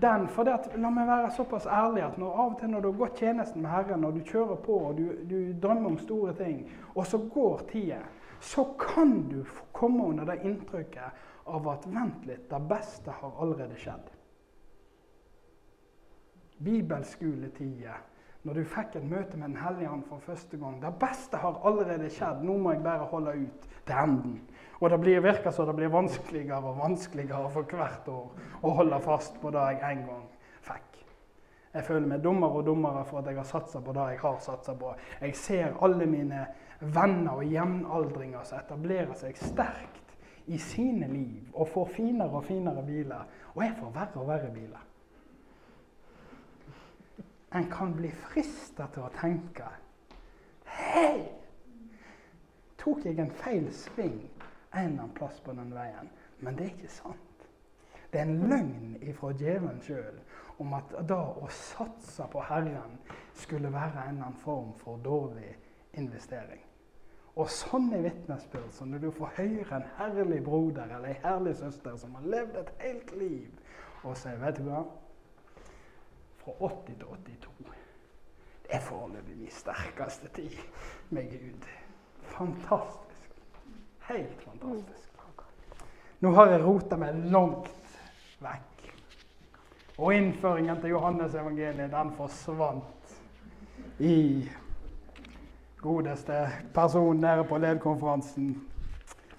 den 0.00 0.26
For 0.28 0.44
det 0.44 0.52
at, 0.52 0.66
la 0.76 0.90
meg 0.92 1.06
være 1.08 1.30
såpass 1.32 1.64
ærlig 1.66 2.02
at 2.04 2.18
når 2.20 2.34
av 2.36 2.50
og 2.52 2.56
til 2.60 2.68
når 2.68 2.82
du 2.84 2.88
har 2.90 2.98
gått 2.98 3.20
tjenesten 3.22 3.62
med 3.62 3.70
Herren, 3.70 4.04
og 4.04 4.12
du 4.12 4.20
kjører 4.28 4.58
på 4.60 4.74
og 4.90 4.98
du, 4.98 5.06
du 5.24 5.38
drømmer 5.62 5.94
om 5.94 5.98
store 5.98 6.34
ting, 6.36 6.66
og 6.94 7.06
så 7.06 7.20
går 7.32 7.62
tida, 7.70 8.02
så 8.40 8.64
kan 8.78 9.28
du 9.28 9.44
komme 9.72 10.04
under 10.10 10.24
det 10.28 10.42
inntrykket 10.44 11.24
av 11.46 11.68
at 11.70 11.86
vent 11.86 12.26
litt, 12.26 12.48
det 12.50 12.60
beste 12.68 13.14
har 13.20 13.40
allerede 13.42 13.78
skjedd. 13.78 14.10
Bibelskoletida, 16.66 17.96
når 18.46 18.60
du 18.60 18.68
fikk 18.70 18.96
et 18.96 19.08
møte 19.08 19.36
med 19.36 19.50
Den 19.50 19.58
hellige 19.60 19.90
ånd 19.90 20.04
for 20.08 20.22
første 20.22 20.56
gang. 20.56 20.78
Det 20.82 20.92
beste 21.00 21.36
har 21.42 21.58
allerede 21.66 22.08
skjedd, 22.10 22.44
nå 22.46 22.56
må 22.62 22.72
jeg 22.72 22.84
bare 22.84 23.08
holde 23.10 23.34
ut 23.42 23.66
til 23.86 23.98
enden. 23.98 24.38
Og 24.80 24.90
det 24.92 25.22
virker 25.24 25.50
som 25.50 25.66
det 25.66 25.76
blir 25.76 25.92
vanskeligere 25.92 26.62
og 26.70 26.78
vanskeligere 26.78 27.50
for 27.50 27.76
hvert 27.76 28.08
år 28.12 28.48
å 28.62 28.74
holde 28.78 29.00
fast 29.04 29.40
på 29.42 29.50
det 29.54 29.66
jeg 29.76 29.92
en 29.92 30.06
gang. 30.10 30.24
Jeg 31.76 31.84
føler 31.84 32.08
meg 32.08 32.22
dummere 32.24 32.56
og 32.56 32.64
dummere 32.64 33.04
for 33.04 33.20
at 33.20 33.26
jeg 33.28 33.36
har 33.36 33.44
satsa 33.44 33.82
på 33.84 33.92
det 33.92 34.04
jeg 34.14 34.20
har 34.22 34.38
satsa 34.40 34.72
på. 34.80 34.94
Jeg 35.20 35.36
ser 35.36 35.74
alle 35.84 36.06
mine 36.08 36.46
venner 36.80 37.36
og 37.36 37.52
jevnaldringer 37.52 38.44
som 38.48 38.62
etablerer 38.62 39.12
seg 39.20 39.36
sterkt 39.36 40.14
i 40.46 40.56
sine 40.62 41.08
liv 41.10 41.50
og 41.52 41.68
får 41.74 41.90
finere 41.98 42.40
og 42.40 42.46
finere 42.48 42.84
biler. 42.86 43.26
Og 43.54 43.64
jeg 43.64 43.74
får 43.80 43.92
verre 43.92 44.22
og 44.22 44.30
verre 44.30 44.52
biler. 44.54 44.86
En 47.56 47.68
kan 47.70 47.92
bli 47.96 48.08
frista 48.24 48.88
til 48.94 49.04
å 49.04 49.12
tenke 49.20 49.68
Hei! 50.76 51.26
Tok 52.80 53.04
jeg 53.04 53.20
en 53.20 53.36
feil 53.36 53.68
sving 53.74 54.18
en 54.76 54.80
eller 54.80 55.02
annen 55.02 55.14
plass 55.16 55.38
på 55.44 55.52
den 55.52 55.72
veien. 55.74 56.08
Men 56.40 56.56
det 56.56 56.66
er 56.66 56.74
ikke 56.74 56.92
sant. 56.92 57.46
Det 58.12 58.20
er 58.20 58.28
en 58.28 58.48
løgn 58.48 58.96
ifra 59.04 59.32
djevelen 59.36 59.80
sjøl 59.84 60.20
om 60.58 60.72
at 60.76 60.94
da 61.08 61.18
å 61.36 61.48
satse 61.52 62.26
på 62.32 62.42
Herren 62.48 62.98
skulle 63.36 63.72
være 63.72 64.06
en 64.08 64.22
annen 64.22 64.38
form 64.40 64.72
for 64.80 65.00
dårlig 65.04 65.52
investering. 66.00 66.62
Og 67.36 67.50
sånne 67.52 68.00
vitnesbyrd, 68.00 68.70
så 68.72 68.86
når 68.88 69.02
du 69.02 69.10
får 69.12 69.34
høre 69.36 69.76
en 69.76 69.88
herlig 69.98 70.38
broder 70.44 70.88
eller 70.88 71.10
en 71.10 71.24
herlig 71.24 71.56
søster 71.58 71.96
som 72.00 72.14
har 72.16 72.28
levd 72.32 72.56
et 72.62 72.70
helt 72.80 73.12
liv, 73.20 73.50
og 74.04 74.16
sier 74.16 74.38
Vet 74.40 74.60
du 74.60 74.70
hva? 74.70 74.84
Fra 76.40 76.54
80 76.68 76.94
til 76.94 77.04
82. 77.04 77.74
Det 78.66 78.74
er 78.78 78.86
foreløpig 78.86 79.36
min 79.36 79.52
sterkeste 79.52 80.30
tid 80.34 80.56
med 81.10 81.28
Gud. 81.30 81.68
Fantastisk. 82.32 83.36
Helt 84.08 84.42
fantastisk. 84.42 85.06
Nå 86.20 86.32
har 86.32 86.48
jeg 86.48 86.62
rota 86.64 86.96
meg 86.96 87.18
langt 87.28 87.68
vekk. 88.40 88.75
Og 89.96 90.12
innføringen 90.12 90.76
til 90.80 90.92
Johannes 90.92 91.34
evangeliet, 91.34 91.92
den 91.92 92.10
forsvant 92.18 93.14
i 93.98 94.48
godeste 95.80 96.42
person 96.74 97.16
nede 97.16 97.44
på 97.48 97.58
ledkonferansen. 97.58 98.50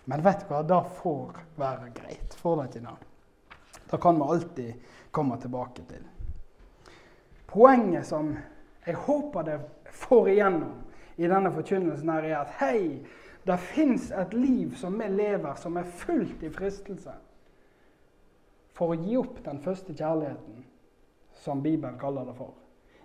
Men 0.05 0.23
vet 0.25 0.41
du 0.41 0.49
hva, 0.49 0.63
det 0.65 0.79
får 0.97 1.37
være 1.61 1.91
greit. 1.99 2.33
Får 2.41 2.57
det 2.57 2.65
ikke 2.71 2.87
det? 2.87 2.95
Det 3.91 4.01
kan 4.01 4.17
vi 4.17 4.31
alltid 4.33 4.73
komme 5.11 5.37
tilbake 5.41 5.85
til. 5.91 6.09
Poenget 7.47 8.07
som 8.09 8.33
jeg 8.87 8.95
håper 8.95 9.45
det 9.45 9.59
får 9.93 10.33
igjennom 10.33 10.73
i 11.17 11.29
denne 11.29 11.53
forkynnelsen, 11.53 12.09
her 12.09 12.25
er 12.25 12.39
at 12.41 12.57
hei, 12.59 13.05
det 13.45 13.59
fins 13.61 14.09
et 14.11 14.33
liv 14.33 14.73
som 14.75 14.97
vi 14.99 15.05
lever, 15.11 15.53
som 15.55 15.77
er 15.77 15.87
fullt 16.01 16.43
i 16.43 16.49
fristelse 16.49 17.13
for 18.77 18.93
å 18.93 18.99
gi 19.01 19.17
opp 19.17 19.41
den 19.45 19.59
første 19.63 19.95
kjærligheten, 19.95 20.63
som 21.41 21.61
Bibelen 21.63 21.97
kaller 22.01 22.27
det 22.29 22.35
for. 22.37 22.53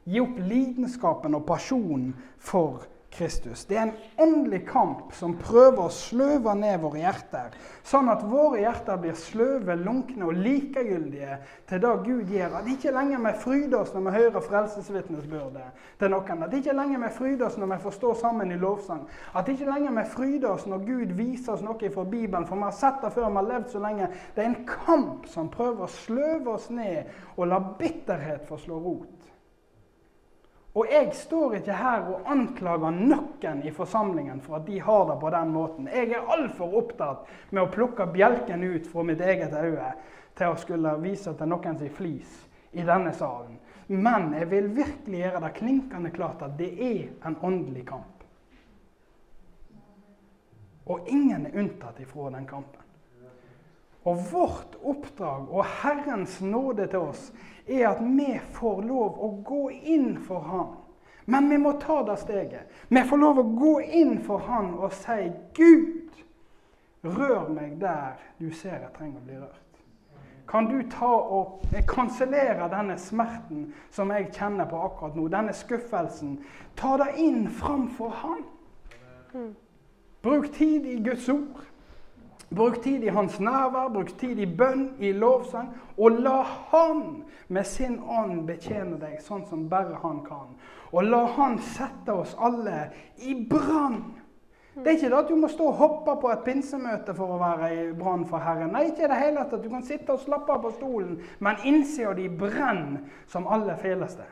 Gi 0.04 0.20
opp 0.20 0.38
lidenskapen 0.40 1.36
og 1.38 1.46
pasjonen 1.48 2.12
for 2.42 2.84
Kristus. 3.12 3.64
Det 3.64 3.76
er 3.76 3.82
en 3.82 3.92
åndelig 4.16 4.62
kamp 4.68 5.12
som 5.14 5.34
prøver 5.36 5.84
å 5.84 5.92
sløve 5.92 6.54
ned 6.56 6.80
våre 6.80 7.02
hjerter, 7.02 7.52
sånn 7.84 8.08
at 8.08 8.24
våre 8.24 8.62
hjerter 8.62 9.00
blir 9.02 9.16
sløve, 9.18 9.76
lunkne 9.76 10.30
og 10.30 10.40
likegyldige 10.40 11.36
til 11.68 11.82
det 11.82 11.92
Gud 12.06 12.32
gjør. 12.32 12.56
At 12.62 12.70
ikke 12.72 12.94
lenger 12.96 13.22
vi 13.26 13.34
fryder 13.44 13.78
oss 13.82 13.92
når 13.92 14.06
vi 14.06 14.14
hører 14.16 14.46
frelsesvitnesbyrde 14.48 15.66
til 16.00 16.14
noen. 16.14 16.44
At 16.46 16.56
ikke 16.56 16.76
lenger 16.78 17.04
vi 17.04 17.12
fryder 17.18 17.46
oss 17.50 17.58
når 17.60 17.74
vi 17.74 17.80
får 17.84 17.96
stå 17.98 18.14
sammen 18.22 18.54
i 18.54 18.60
lovsang. 18.62 19.04
At 19.36 19.50
ikke 19.52 19.68
lenger 19.68 19.96
vi 20.00 20.06
fryder 20.16 20.50
oss 20.54 20.68
når 20.70 20.86
Gud 20.88 21.16
viser 21.18 21.56
oss 21.56 21.66
noe 21.66 21.92
fra 21.92 22.06
Bibelen, 22.08 22.48
for 22.48 22.56
vi 22.56 22.68
har 22.68 22.78
sett 22.80 23.02
det 23.04 23.12
før, 23.12 23.28
vi 23.28 23.42
har 23.42 23.50
levd 23.50 23.74
så 23.74 23.82
lenge. 23.82 24.08
Det 24.34 24.44
er 24.44 24.54
en 24.54 24.62
kamp 24.68 25.28
som 25.28 25.52
prøver 25.52 25.84
å 25.84 25.96
sløve 26.00 26.56
oss 26.56 26.70
ned 26.72 27.12
og 27.36 27.50
la 27.52 27.60
bitterhet 27.60 28.48
få 28.48 28.56
slå 28.62 28.80
rot. 28.80 29.21
Og 30.72 30.88
jeg 30.88 31.10
står 31.14 31.58
ikke 31.58 31.74
her 31.76 32.06
og 32.08 32.28
anklager 32.32 32.94
noen 32.96 33.60
i 33.66 33.72
forsamlingen 33.76 34.40
for 34.40 34.56
at 34.56 34.66
de 34.66 34.78
har 34.80 35.04
det 35.10 35.18
på 35.20 35.32
den 35.34 35.50
måten. 35.52 35.88
Jeg 35.92 36.14
er 36.16 36.30
altfor 36.32 36.78
opptatt 36.80 37.28
med 37.50 37.66
å 37.66 37.72
plukke 37.72 38.06
bjelken 38.08 38.64
ut 38.64 38.88
fra 38.88 39.04
mitt 39.04 39.20
eget 39.20 39.52
øye 39.52 39.90
til 40.38 40.48
å 40.48 40.56
skulle 40.56 40.94
vise 41.02 41.34
til 41.36 41.52
noen 41.52 41.76
sin 41.78 41.92
flis 41.92 42.38
i 42.72 42.86
denne 42.88 43.12
salen. 43.12 43.58
Men 43.92 44.30
jeg 44.32 44.48
vil 44.48 44.70
virkelig 44.72 45.20
gjøre 45.20 45.42
det 45.44 45.54
klinkende 45.58 46.12
klart 46.14 46.46
at 46.46 46.56
det 46.56 46.70
er 46.80 47.28
en 47.28 47.36
åndelig 47.44 47.84
kamp. 47.90 48.24
Og 50.88 51.08
ingen 51.12 51.46
er 51.46 51.58
unntatt 51.60 52.00
ifra 52.00 52.30
den 52.32 52.48
kampen. 52.48 52.81
Og 54.04 54.18
vårt 54.32 54.76
oppdrag 54.82 55.50
og 55.50 55.64
Herrens 55.64 56.40
nåde 56.40 56.86
til 56.90 56.98
oss 56.98 57.28
er 57.66 57.88
at 57.92 58.00
vi 58.02 58.34
får 58.52 58.82
lov 58.82 59.20
å 59.22 59.28
gå 59.46 59.68
inn 59.70 60.16
for 60.26 60.42
Han. 60.48 60.72
Men 61.24 61.50
vi 61.50 61.58
må 61.62 61.76
ta 61.78 62.00
det 62.02 62.18
steget. 62.18 62.70
Vi 62.88 63.02
får 63.06 63.16
lov 63.22 63.38
å 63.38 63.48
gå 63.56 63.74
inn 63.80 64.16
for 64.26 64.42
Han 64.48 64.74
og 64.74 64.92
si, 64.92 65.30
'Gud, 65.54 66.10
rør 67.04 67.48
meg 67.48 67.80
der 67.80 68.18
du 68.38 68.50
ser 68.50 68.80
jeg 68.80 68.94
trenger 68.96 69.20
å 69.20 69.26
bli 69.26 69.38
rørt'. 69.38 69.62
Kan 70.48 70.66
du 70.66 70.82
ta 70.90 71.06
og 71.06 71.62
kansellere 71.88 72.66
denne 72.68 72.98
smerten 72.98 73.72
som 73.90 74.10
jeg 74.10 74.32
kjenner 74.34 74.66
på 74.68 74.76
akkurat 74.76 75.14
nå? 75.16 75.28
Denne 75.28 75.54
skuffelsen. 75.54 76.40
Ta 76.76 76.96
det 76.98 77.14
inn 77.22 77.46
framfor 77.48 78.08
Han. 78.08 78.42
Mm. 79.32 79.54
Bruk 80.22 80.50
tid 80.52 80.86
i 80.86 80.98
Guds 81.04 81.28
ord. 81.28 81.71
Bruk 82.54 82.80
tid 82.82 83.04
i 83.04 83.12
hans 83.12 83.38
nærvær, 83.40 83.90
bruk 83.92 84.12
tid 84.20 84.38
i 84.38 84.46
bønn, 84.46 84.90
i 85.00 85.12
lovsang. 85.12 85.70
Og 85.98 86.18
la 86.24 86.40
han 86.72 87.22
med 87.48 87.64
sin 87.68 87.98
ånd 88.00 88.44
betjene 88.48 88.98
deg 89.00 89.20
sånn 89.24 89.46
som 89.48 89.68
bare 89.70 90.00
han 90.02 90.20
kan. 90.26 90.52
Og 90.92 91.08
la 91.08 91.22
han 91.36 91.58
sette 91.72 92.12
oss 92.12 92.34
alle 92.38 92.90
i 93.24 93.34
brann. 93.48 94.02
Det 94.74 94.86
er 94.86 94.96
ikke 94.96 95.08
det 95.12 95.18
at 95.18 95.28
du 95.28 95.36
må 95.36 95.48
stå 95.52 95.66
og 95.68 95.80
hoppe 95.80 96.14
på 96.22 96.30
et 96.32 96.44
pinsemøte 96.46 97.12
for 97.16 97.34
å 97.34 97.40
være 97.40 97.66
i 97.74 97.80
brann 97.96 98.24
for 98.28 98.40
Herren. 98.40 98.72
Nei, 98.72 98.86
ikke 98.88 99.08
det 99.10 99.18
hele 99.20 99.44
tatt. 99.44 99.60
Du 99.60 99.68
kan 99.68 99.84
sitte 99.84 100.14
og 100.14 100.22
slappe 100.22 100.54
av 100.54 100.62
på 100.64 100.70
stolen, 100.78 101.18
men 101.44 101.60
innsida 101.68 102.14
de 102.16 102.30
brenner 102.40 103.02
som 103.28 103.48
aller 103.52 103.76
feleste. 103.80 104.24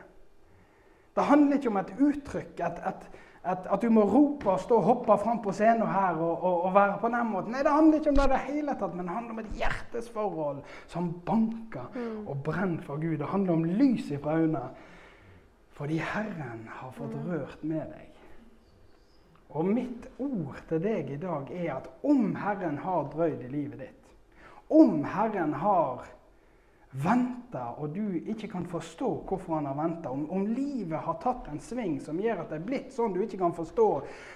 Det 1.13 1.27
handler 1.27 1.59
ikke 1.59 1.69
om 1.69 1.77
et 1.81 1.93
uttrykk, 1.99 2.63
et, 2.65 2.81
et, 2.89 3.21
at, 3.43 3.65
at, 3.73 3.81
du 3.81 3.89
må 3.89 4.03
rope 4.05 4.51
og 4.51 4.59
stå 4.61 4.77
og 4.77 4.83
hoppe 4.85 5.17
fram 5.23 5.39
på 5.41 5.53
scenen 5.55 5.87
her 5.89 6.19
og, 6.21 6.43
og, 6.43 6.65
og, 6.67 6.73
være 6.75 6.99
på 7.01 7.09
den 7.09 7.31
måten. 7.31 7.55
Nei, 7.55 7.63
det 7.65 7.73
handler 7.73 7.97
ikke 7.97 8.11
om 8.11 8.19
det 8.19 8.27
i 8.27 8.33
det 8.33 8.41
hele 8.45 8.75
tatt, 8.77 8.93
men 8.93 9.07
det 9.07 9.15
handler 9.15 9.33
om 9.33 9.41
et 9.41 9.57
hjertesforhold 9.57 10.61
som 10.91 11.09
banker 11.25 11.87
mm. 11.95 12.27
og 12.27 12.43
brenner 12.45 12.85
for 12.85 13.01
Gud. 13.01 13.17
Det 13.17 13.31
handler 13.33 13.57
om 13.57 13.65
lys 13.65 14.11
ifra 14.13 14.37
øynene. 14.37 14.63
Fordi 15.73 15.97
Herren 15.97 16.67
har 16.69 16.93
fått 16.93 17.17
mm. 17.17 17.27
rørt 17.31 17.63
med 17.65 17.81
deg. 17.95 18.07
Og 19.51 19.67
mitt 19.67 20.05
ord 20.21 20.61
til 20.69 20.83
deg 20.83 21.09
i 21.11 21.19
dag 21.19 21.49
er 21.51 21.73
at 21.79 21.89
om 22.07 22.35
Herren 22.39 22.77
har 22.85 23.09
drøyd 23.11 23.41
i 23.41 23.51
livet 23.51 23.81
ditt, 23.81 24.13
om 24.71 25.01
Herren 25.03 25.57
har 25.59 26.05
venter, 26.91 27.79
og 27.79 27.95
du 27.95 28.19
ikke 28.19 28.47
kan 28.51 28.65
forstå 28.67 29.09
hvorfor 29.27 29.55
han 29.55 29.65
har 29.65 29.77
venta, 29.79 30.09
om, 30.09 30.25
om, 30.31 30.45
livet 30.45 30.99
har 30.99 31.19
tatt 31.23 31.47
en 31.51 31.61
sving 31.63 31.99
som 32.03 32.19
gjør 32.19 32.43
at 32.43 32.51
det 32.51 32.59
er 32.59 32.67
blitt 32.67 32.91
sånn 32.95 33.15
du 33.15 33.21
ikke 33.23 33.39
kan 33.39 33.55
forstå, 33.55 33.87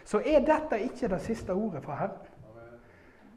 så 0.08 0.22
er 0.24 0.46
dette 0.48 0.80
ikke 0.86 1.12
det 1.12 1.22
siste 1.26 1.56
ordet 1.56 1.84
fra 1.84 2.00
Herren. 2.00 2.32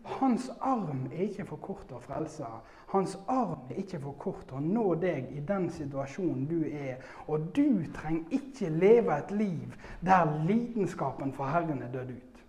Hans 0.09 0.47
arm 0.65 1.03
er 1.13 1.27
ikke 1.27 1.45
for 1.51 1.61
kort 1.61 1.91
å 1.93 1.99
frelse. 2.01 2.47
Hans 2.95 3.19
arm 3.29 3.67
er 3.69 3.83
ikke 3.83 4.01
for 4.01 4.17
kort 4.17 4.55
å 4.57 4.61
nå 4.63 4.95
deg 5.03 5.35
i 5.37 5.43
den 5.45 5.67
situasjonen 5.69 6.47
du 6.49 6.63
er. 6.65 7.03
Og 7.29 7.51
du 7.53 7.85
trenger 7.93 8.39
ikke 8.39 8.71
leve 8.73 9.19
et 9.19 9.35
liv 9.37 9.77
der 10.01 10.33
lidenskapen 10.49 11.35
for 11.37 11.53
Herren 11.53 11.85
er 11.85 11.93
dødd 11.93 12.15
ut. 12.15 12.41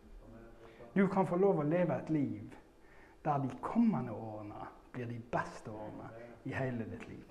Du 0.96 1.04
kan 1.12 1.28
få 1.28 1.36
lov 1.36 1.60
å 1.60 1.68
leve 1.68 2.00
et 2.00 2.10
liv 2.16 2.56
der 3.28 3.44
de 3.44 3.52
kommende 3.62 4.16
årene 4.16 4.72
blir 4.96 5.12
de 5.12 5.20
beste 5.32 5.72
årene 5.76 6.08
i 6.44 6.54
hele 6.54 6.86
ditt 6.90 7.08
liv. 7.08 7.26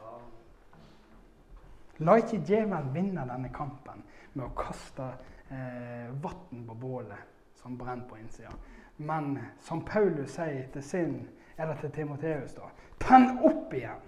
La 1.99 2.15
ikke 2.21 2.43
djevelen 2.47 2.93
vinne 2.95 3.25
denne 3.27 3.51
kampen 3.55 4.05
med 4.35 4.45
å 4.47 4.55
kaste 4.59 5.09
eh, 5.51 6.11
vann 6.23 6.67
på 6.67 6.77
bålet 6.79 7.59
som 7.59 7.79
brenner 7.79 8.07
på 8.07 8.21
innsida. 8.21 8.53
Men 8.97 9.39
som 9.61 9.83
Paulus 9.87 10.37
sier 10.37 10.69
til 10.73 10.83
sin 10.83 11.17
eller 11.59 11.75
til 11.81 11.91
Timoteus, 11.91 12.55
da. 12.55 12.71
Tenn 13.03 13.41
opp 13.47 13.75
igjen 13.75 14.05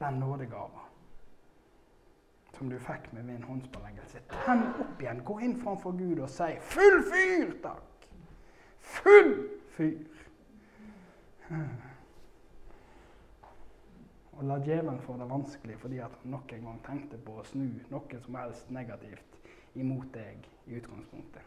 den 0.00 0.18
nådegava 0.18 0.82
som 2.54 2.70
du 2.70 2.78
fikk 2.78 3.12
med 3.12 3.26
min 3.26 3.42
håndspåleggelse. 3.42 4.22
Tenn 4.30 4.66
opp 4.82 5.02
igjen. 5.02 5.22
Gå 5.26 5.38
inn 5.42 5.56
framfor 5.62 5.94
Gud 5.98 6.18
og 6.22 6.30
si 6.30 6.54
'full 6.60 7.02
fyr', 7.10 7.54
takk. 7.62 8.08
Full 8.78 9.34
fyr. 9.76 9.98
Og 14.34 14.44
la 14.48 14.58
djevelen 14.58 14.98
få 15.04 15.16
det 15.20 15.30
vanskelig 15.30 15.78
fordi 15.78 16.00
at 16.02 16.14
han 16.22 16.34
nok 16.34 16.52
en 16.52 16.68
gang 16.68 16.78
tenkte 16.86 17.18
på 17.22 17.38
å 17.38 17.46
snu 17.46 17.68
noe 17.92 18.20
som 18.26 18.38
helst 18.40 18.70
negativt 18.74 19.38
imot 19.78 20.10
deg 20.14 20.48
i 20.66 20.78
utgangspunktet. 20.78 21.42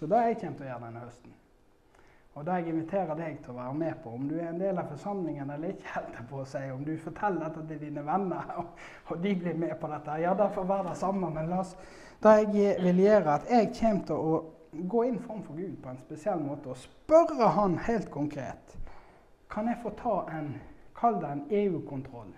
Så 0.00 0.06
det 0.08 0.20
jeg 0.24 0.36
kommer 0.40 0.56
til 0.56 0.64
å 0.64 0.68
gjøre 0.70 0.84
denne 0.86 1.00
høsten, 1.04 1.32
og 2.38 2.46
det 2.46 2.54
jeg 2.56 2.72
inviterer 2.72 3.18
deg 3.18 3.40
til 3.42 3.52
å 3.52 3.56
være 3.58 3.74
med 3.82 3.98
på, 4.00 4.12
om 4.16 4.28
du 4.30 4.36
er 4.38 4.46
en 4.48 4.60
del 4.62 4.78
av 4.80 4.86
forsamlingen 4.88 5.50
eller 5.50 5.74
ikke, 5.74 5.90
helt 5.96 6.20
på 6.30 6.38
å 6.40 6.46
si, 6.48 6.62
om 6.72 6.86
du 6.86 6.94
forteller 7.02 7.42
dette 7.44 7.66
til 7.68 7.82
dine 7.82 8.04
venner, 8.06 8.52
og, 8.62 8.86
og 9.10 9.20
de 9.20 9.34
blir 9.42 9.58
med 9.60 9.74
på 9.82 9.90
dette, 9.90 10.14
ja, 10.22 10.32
det 10.38 10.46
får 10.54 10.70
være 10.70 10.88
det 10.88 10.96
samme. 11.02 11.28
Men 11.34 11.52
la 11.52 11.60
oss, 11.64 11.74
det 12.22 12.34
jeg 12.38 12.78
vil 12.86 13.02
gjøre, 13.04 13.34
at 13.34 13.52
jeg 13.52 13.68
kommer 13.80 14.08
til 14.08 14.24
å 14.30 14.40
gå 14.72 15.04
inn 15.04 15.18
framfor 15.22 15.56
Gud 15.58 15.76
på 15.82 15.90
en 15.90 15.98
spesiell 15.98 16.42
måte 16.42 16.70
og 16.70 16.78
spørre 16.78 17.48
Han 17.56 17.78
helt 17.78 18.10
konkret 18.10 18.76
Kan 19.50 19.68
jeg 19.68 19.80
få 19.82 19.90
ta 19.98 20.16
en 20.38 20.54
Kall 21.00 21.16
det 21.20 21.28
en 21.32 21.46
EU-kontroll. 21.50 22.32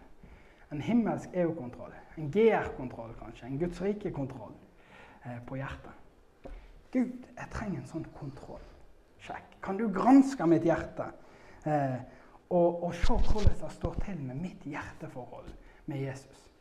En 0.70 0.80
himmelsk 0.80 1.28
EU-kontroll. 1.34 1.92
En 2.16 2.30
GR-kontroll, 2.30 3.14
kanskje. 3.18 3.46
En 3.46 3.58
Guds 3.58 3.80
rike-kontroll 3.82 4.52
eh, 5.24 5.40
på 5.46 5.58
hjertet. 5.58 6.52
Gud, 6.92 7.26
jeg 7.36 7.48
trenger 7.50 7.80
en 7.80 7.88
sånn 7.90 8.06
kontroll. 8.14 8.62
Sjekk. 9.22 9.56
Kan 9.64 9.80
du 9.80 9.88
granske 9.90 10.46
mitt 10.46 10.66
hjerte 10.66 11.08
eh, 11.66 11.98
og, 12.52 12.84
og, 12.84 12.94
se 12.94 13.16
hvordan 13.16 13.58
det 13.64 13.72
står 13.74 13.98
til 14.06 14.22
med 14.28 14.38
mitt 14.44 14.66
hjerteforhold 14.68 15.50
med 15.90 16.04
Jesus? 16.04 16.51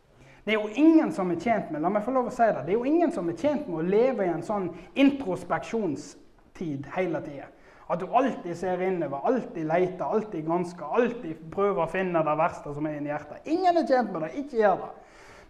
Det 0.44 0.56
er 0.56 0.58
jo 0.58 0.70
ingen 0.74 1.12
som 1.14 1.30
er 1.32 1.40
tjent 1.40 1.70
med 1.72 1.84
la 1.84 1.90
meg 1.94 2.06
få 2.06 2.14
lov 2.16 2.32
å 2.32 2.34
si 2.34 2.48
det, 2.48 2.64
det 2.66 2.74
er 2.74 2.80
jo 2.80 2.90
ingen 2.90 3.12
som 3.14 3.30
er 3.30 3.38
tjent 3.38 3.68
med 3.70 3.78
å 3.78 3.86
leve 3.86 4.26
i 4.26 4.32
en 4.32 4.46
sånn 4.46 4.72
introspeksjonstid 5.00 6.88
hele 6.96 7.22
tida. 7.26 7.50
At 7.92 8.00
du 8.00 8.08
alltid 8.08 8.56
ser 8.58 8.82
innover, 8.82 9.20
alltid 9.28 9.68
leter, 9.68 10.06
alltid 10.06 10.46
gransker, 10.48 10.86
alltid 10.96 11.40
prøver 11.52 11.84
å 11.84 11.92
finne 11.92 12.24
det 12.24 12.36
verste 12.40 12.74
som 12.74 12.88
er 12.88 12.98
inni 12.98 13.12
hjertet. 13.12 13.50
Ingen 13.52 13.82
er 13.82 13.88
tjent 13.88 14.14
med 14.14 14.24
det, 14.26 14.32
ikke 14.40 14.62
gjør 14.62 14.78
det. 14.86 14.92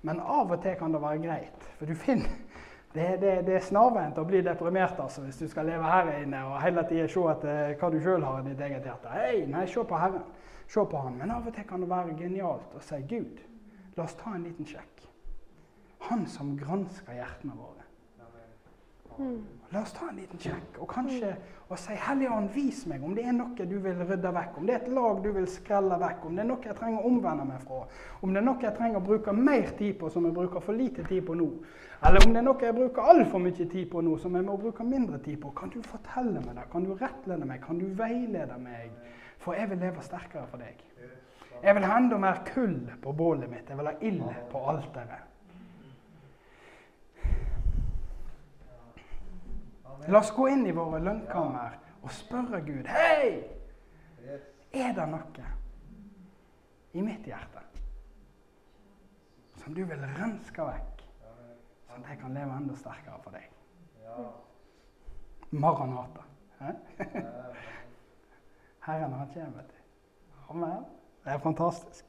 Men 0.10 0.20
av 0.20 0.50
og 0.50 0.64
til 0.64 0.74
kan 0.80 0.96
det 0.96 1.02
være 1.04 1.22
greit. 1.22 1.68
For 1.78 1.90
du 1.90 1.96
finner 1.96 2.32
Det, 2.92 3.06
det, 3.22 3.36
det 3.48 3.54
er 3.56 3.62
snarveint 3.64 4.18
å 4.20 4.26
bli 4.28 4.42
deprimert 4.44 4.98
altså, 5.00 5.22
hvis 5.24 5.38
du 5.40 5.46
skal 5.48 5.70
leve 5.70 5.88
her 5.88 6.10
inne 6.18 6.42
og 6.50 6.58
hele 6.60 6.82
tida 6.90 7.06
se 7.08 7.22
etter 7.32 7.78
hva 7.80 7.90
du 7.94 8.02
sjøl 8.04 8.26
har 8.28 8.42
i 8.42 8.50
ditt 8.50 8.64
eget 8.66 8.90
hjerte. 8.90 9.14
Hei, 9.16 9.46
nei, 9.48 9.62
se 9.72 9.86
på 9.88 10.02
Herren. 10.02 10.26
Se 10.68 10.84
på 10.84 11.00
Han. 11.06 11.16
Men 11.22 11.32
av 11.32 11.48
og 11.48 11.56
til 11.56 11.64
kan 11.70 11.86
det 11.86 11.88
være 11.88 12.18
genialt 12.20 12.76
å 12.76 12.84
si 12.84 13.00
Gud, 13.08 13.40
la 13.96 14.04
oss 14.04 14.18
ta 14.20 14.36
en 14.36 14.44
liten 14.48 14.68
sjekk. 14.68 15.06
Han 16.10 16.26
som 16.28 16.56
gransker 16.58 17.14
hjertene 17.14 17.56
våre. 17.56 17.88
La 19.72 19.82
oss 19.82 19.94
ta 19.94 20.08
en 20.10 20.18
liten 20.18 20.40
sjekk 20.40 20.80
og 20.82 20.88
kanskje 20.92 21.34
og 21.72 21.80
si 21.80 21.96
Hellige 21.96 22.38
vis 22.52 22.82
meg 22.90 23.04
om 23.08 23.14
det 23.16 23.24
er 23.24 23.36
noe 23.36 23.66
du 23.68 23.78
vil 23.80 24.00
rydde 24.04 24.32
vekk, 24.36 24.58
om 24.60 24.66
det 24.68 24.74
er 24.74 24.82
et 24.82 24.90
lag 24.92 25.22
du 25.24 25.30
vil 25.32 25.46
skrelle 25.48 25.96
vekk, 26.02 26.26
om 26.28 26.36
det 26.36 26.44
er 26.44 26.50
noe 26.50 26.68
jeg 26.68 26.76
trenger 26.76 27.00
å 27.00 27.12
omvende 27.12 27.46
meg 27.48 27.62
fra, 27.64 27.86
om 28.20 28.34
det 28.34 28.42
er 28.42 28.48
noe 28.48 28.66
jeg 28.66 28.76
trenger 28.76 29.00
å 29.00 29.06
bruke 29.06 29.36
mer 29.38 29.72
tid 29.80 29.96
på 30.02 30.10
som 30.12 30.28
jeg 30.28 30.36
bruker 30.36 30.66
for 30.66 30.76
lite 30.76 31.06
tid 31.08 31.24
på 31.28 31.38
nå, 31.40 31.48
eller 32.08 32.26
om 32.26 32.36
det 32.36 32.42
er 32.42 32.48
noe 32.50 32.68
jeg 32.68 32.76
bruker 32.76 33.14
altfor 33.14 33.44
mye 33.46 33.70
tid 33.72 33.88
på 33.94 34.04
nå 34.04 34.18
som 34.20 34.36
jeg 34.36 34.48
må 34.50 34.58
bruke 34.60 34.84
mindre 34.84 35.22
tid 35.24 35.40
på. 35.40 35.54
Kan 35.56 35.72
du 35.72 35.80
fortelle 35.86 36.44
meg 36.44 36.58
det? 36.58 36.68
Kan 36.74 36.88
du 36.88 36.96
rettlede 36.98 37.48
meg? 37.48 37.64
Kan 37.64 37.80
du 37.80 37.88
veilede 37.96 38.58
meg? 38.60 38.92
For 39.42 39.56
jeg 39.56 39.72
vil 39.72 39.80
leve 39.86 40.04
sterkere 40.04 40.48
for 40.52 40.60
deg. 40.60 40.82
Jeg 41.62 41.76
vil 41.76 41.86
ha 41.86 41.98
enda 41.98 42.18
mer 42.18 42.42
kull 42.46 42.92
på 43.02 43.12
bålet 43.14 43.50
mitt. 43.50 43.70
Jeg 43.70 43.78
vil 43.78 43.88
ha 43.88 43.94
ild 44.02 44.24
på 44.50 44.62
alteret. 44.70 45.28
La 50.10 50.20
oss 50.20 50.32
gå 50.34 50.48
inn 50.50 50.66
i 50.66 50.74
våre 50.74 50.98
lønnkammer 51.04 51.76
og 52.02 52.14
spørre 52.16 52.62
Gud 52.66 52.88
Hei! 52.90 53.44
Er 54.72 54.94
det 54.98 55.06
noe 55.12 55.50
i 56.98 57.04
mitt 57.06 57.28
hjerte 57.28 57.62
som 59.62 59.76
du 59.78 59.84
vil 59.86 60.02
renske 60.18 60.64
vekk, 60.66 61.04
sånn 61.86 62.02
at 62.02 62.10
jeg 62.10 62.22
kan 62.24 62.34
leve 62.34 62.56
enda 62.58 62.78
sterkere 62.80 63.20
for 63.22 63.36
deg? 63.36 63.46
Maranata. 65.52 66.24
Herren, 68.88 69.14
han 69.14 69.30
kommer, 69.36 69.60
vet 69.60 69.70
du. 69.70 69.78
Amen. 70.50 71.01
Det 71.24 71.34
er 71.34 71.44
fantastisk. 71.44 72.08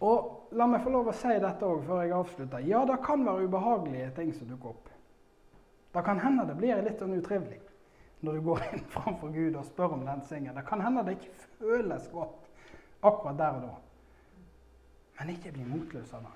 Og 0.00 0.32
La 0.56 0.66
meg 0.70 0.84
få 0.84 0.92
lov 0.94 1.08
å 1.10 1.14
si 1.16 1.32
dette 1.42 1.66
òg 1.66 1.82
før 1.84 2.04
jeg 2.04 2.14
avslutter. 2.14 2.62
Ja, 2.68 2.84
det 2.86 3.00
kan 3.04 3.24
være 3.26 3.48
ubehagelige 3.48 4.12
ting 4.16 4.30
som 4.34 4.48
dukker 4.48 4.70
opp. 4.72 4.92
Det 5.92 6.04
kan 6.06 6.20
hende 6.22 6.46
det 6.46 6.54
blir 6.58 6.82
litt 6.84 7.00
sånn 7.00 7.16
utrivelig 7.16 7.58
når 8.24 8.38
du 8.38 8.44
går 8.46 8.62
inn 8.72 8.86
framfor 8.94 9.34
Gud 9.34 9.58
og 9.58 9.66
spør 9.66 9.98
om 9.98 10.06
den 10.06 10.22
singen. 10.28 10.54
Det 10.56 10.64
kan 10.68 10.82
hende 10.84 11.04
det 11.06 11.16
ikke 11.18 11.50
føles 11.58 12.08
godt 12.12 12.48
akkurat 13.02 13.38
der 13.40 13.58
og 13.58 13.66
da. 13.66 13.74
Men 15.18 15.32
ikke 15.34 15.52
bli 15.56 15.66
motløs 15.68 16.12
av 16.16 16.26
det. 16.28 16.34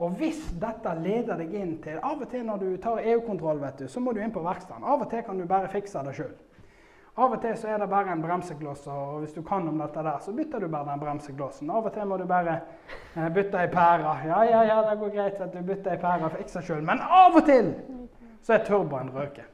Og 0.00 0.14
hvis 0.16 0.40
dette 0.62 0.92
leder 0.96 1.36
deg 1.42 1.54
inn 1.60 1.74
til 1.84 1.98
Av 2.00 2.22
og 2.22 2.28
til 2.32 2.46
når 2.48 2.62
du 2.62 2.68
tar 2.80 3.02
EU-kontroll, 3.04 3.60
vet 3.60 3.82
du, 3.82 3.88
så 3.88 4.00
må 4.00 4.14
du 4.16 4.22
inn 4.24 4.32
på 4.32 4.42
verkstedet. 4.42 4.80
Av 4.80 5.02
og 5.04 5.10
til 5.12 5.24
kan 5.26 5.38
du 5.38 5.44
bare 5.48 5.68
fikse 5.68 6.00
det 6.06 6.14
sjøl. 6.16 6.32
Av 7.20 7.34
og 7.34 7.40
til 7.42 7.56
så 7.58 7.68
er 7.68 7.80
det 7.82 7.88
bare 7.90 8.14
en 8.14 8.22
bremsekloss, 8.22 8.86
og 8.88 9.18
hvis 9.20 9.34
du 9.36 9.42
kan 9.44 9.66
om 9.68 9.80
dette 9.82 10.02
der, 10.06 10.18
så 10.24 10.32
bytter 10.32 10.62
du 10.62 10.68
bare 10.72 10.88
den 10.88 11.00
bremseklossen. 11.02 11.70
Av 11.70 11.84
og 11.84 11.92
til 11.92 12.06
må 12.08 12.16
du 12.16 12.24
bare 12.28 12.54
eh, 12.56 13.26
bytte 13.34 13.60
ei 13.60 13.68
pære. 13.68 14.14
Ja, 14.30 14.38
ja, 14.48 14.62
ja, 14.64 14.78
det 14.86 14.98
går 15.02 15.10
greit, 15.16 15.40
at 15.40 15.52
du 15.52 15.60
bytter 15.66 15.92
ei 15.92 16.00
pære 16.00 16.30
ikke 16.38 16.54
seg 16.54 16.68
sjøl. 16.68 16.84
Men 16.86 17.02
av 17.04 17.36
og 17.36 17.44
til 17.44 17.74
så 18.40 18.56
er 18.56 18.64
turboen 18.64 19.12
røket. 19.12 19.44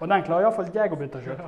Og 0.00 0.08
den 0.08 0.24
klarer 0.24 0.46
iallfall 0.46 0.70
ikke 0.70 0.80
jeg 0.80 0.94
å 0.96 1.00
bytte 1.00 1.20
sjøl. 1.26 1.42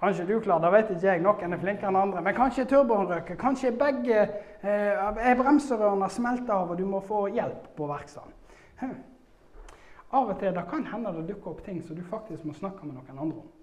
Kanskje 0.00 0.26
du 0.26 0.34
klarer 0.42 0.64
det, 0.64 0.72
vet 0.74 0.90
ikke 0.94 1.06
jeg. 1.06 1.22
Noen 1.22 1.54
er 1.54 1.62
flinkere 1.62 1.90
enn 1.92 2.00
andre. 2.00 2.22
Men 2.22 2.34
kanskje 2.34 2.66
turboen 2.70 3.06
røker. 3.10 3.38
Kanskje 3.38 3.72
begge 3.78 4.24
eh, 4.62 5.30
bremserørene 5.38 6.10
smelter 6.10 6.54
av, 6.56 6.72
og 6.74 6.78
du 6.78 6.86
må 6.86 7.02
få 7.06 7.28
hjelp 7.34 7.70
på 7.78 7.86
verkstedet. 7.90 8.34
Hm. 8.82 8.98
Av 10.18 10.30
og 10.30 10.38
til 10.40 10.54
det 10.56 10.66
kan 10.70 10.86
hende 10.90 11.14
det 11.18 11.28
dukker 11.30 11.52
opp 11.52 11.62
ting 11.66 11.78
som 11.84 11.98
du 11.98 12.02
faktisk 12.06 12.46
må 12.48 12.54
snakke 12.56 12.86
med 12.86 12.96
noen 12.96 13.22
andre 13.26 13.42
om. 13.44 13.54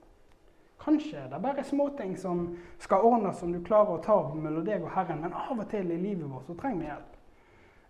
Kanskje 0.86 1.24
det 1.26 1.34
er 1.34 1.42
bare 1.42 1.64
småting 1.66 2.14
som 2.18 2.46
skal 2.78 3.08
ordnes, 3.08 3.40
som 3.40 3.52
du 3.52 3.58
klarer 3.66 3.96
å 3.96 4.04
ta 4.06 4.20
mellom 4.36 4.66
deg 4.68 4.84
og 4.86 4.94
Herren. 4.94 5.24
Men 5.24 5.34
av 5.34 5.58
og 5.58 5.66
til 5.72 5.90
i 5.90 5.98
livet 5.98 6.30
vårt 6.30 6.46
så 6.46 6.54
trenger 6.60 6.84
vi 6.84 6.90
hjelp. 6.92 7.18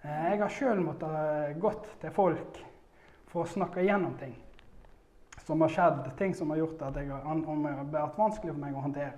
Eh, 0.02 0.24
jeg 0.32 0.42
har 0.42 0.56
sjøl 0.58 0.82
måttet 0.86 1.60
gått 1.60 1.90
til 2.00 2.16
folk 2.16 2.60
for 3.28 3.44
å 3.44 3.52
snakke 3.52 3.84
igjennom 3.84 4.16
ting 4.20 4.38
som 5.46 5.62
har 5.62 5.70
skjedd, 5.70 6.18
ting 6.18 6.34
som 6.34 6.50
har 6.50 6.58
gjort 6.58 6.82
at 6.88 6.96
jeg 6.98 7.12
har, 7.12 7.26
om 7.28 7.68
vært 7.92 8.18
vanskelig 8.18 8.54
for 8.54 8.62
meg 8.64 8.78
å 8.78 8.86
håndtere. 8.88 9.14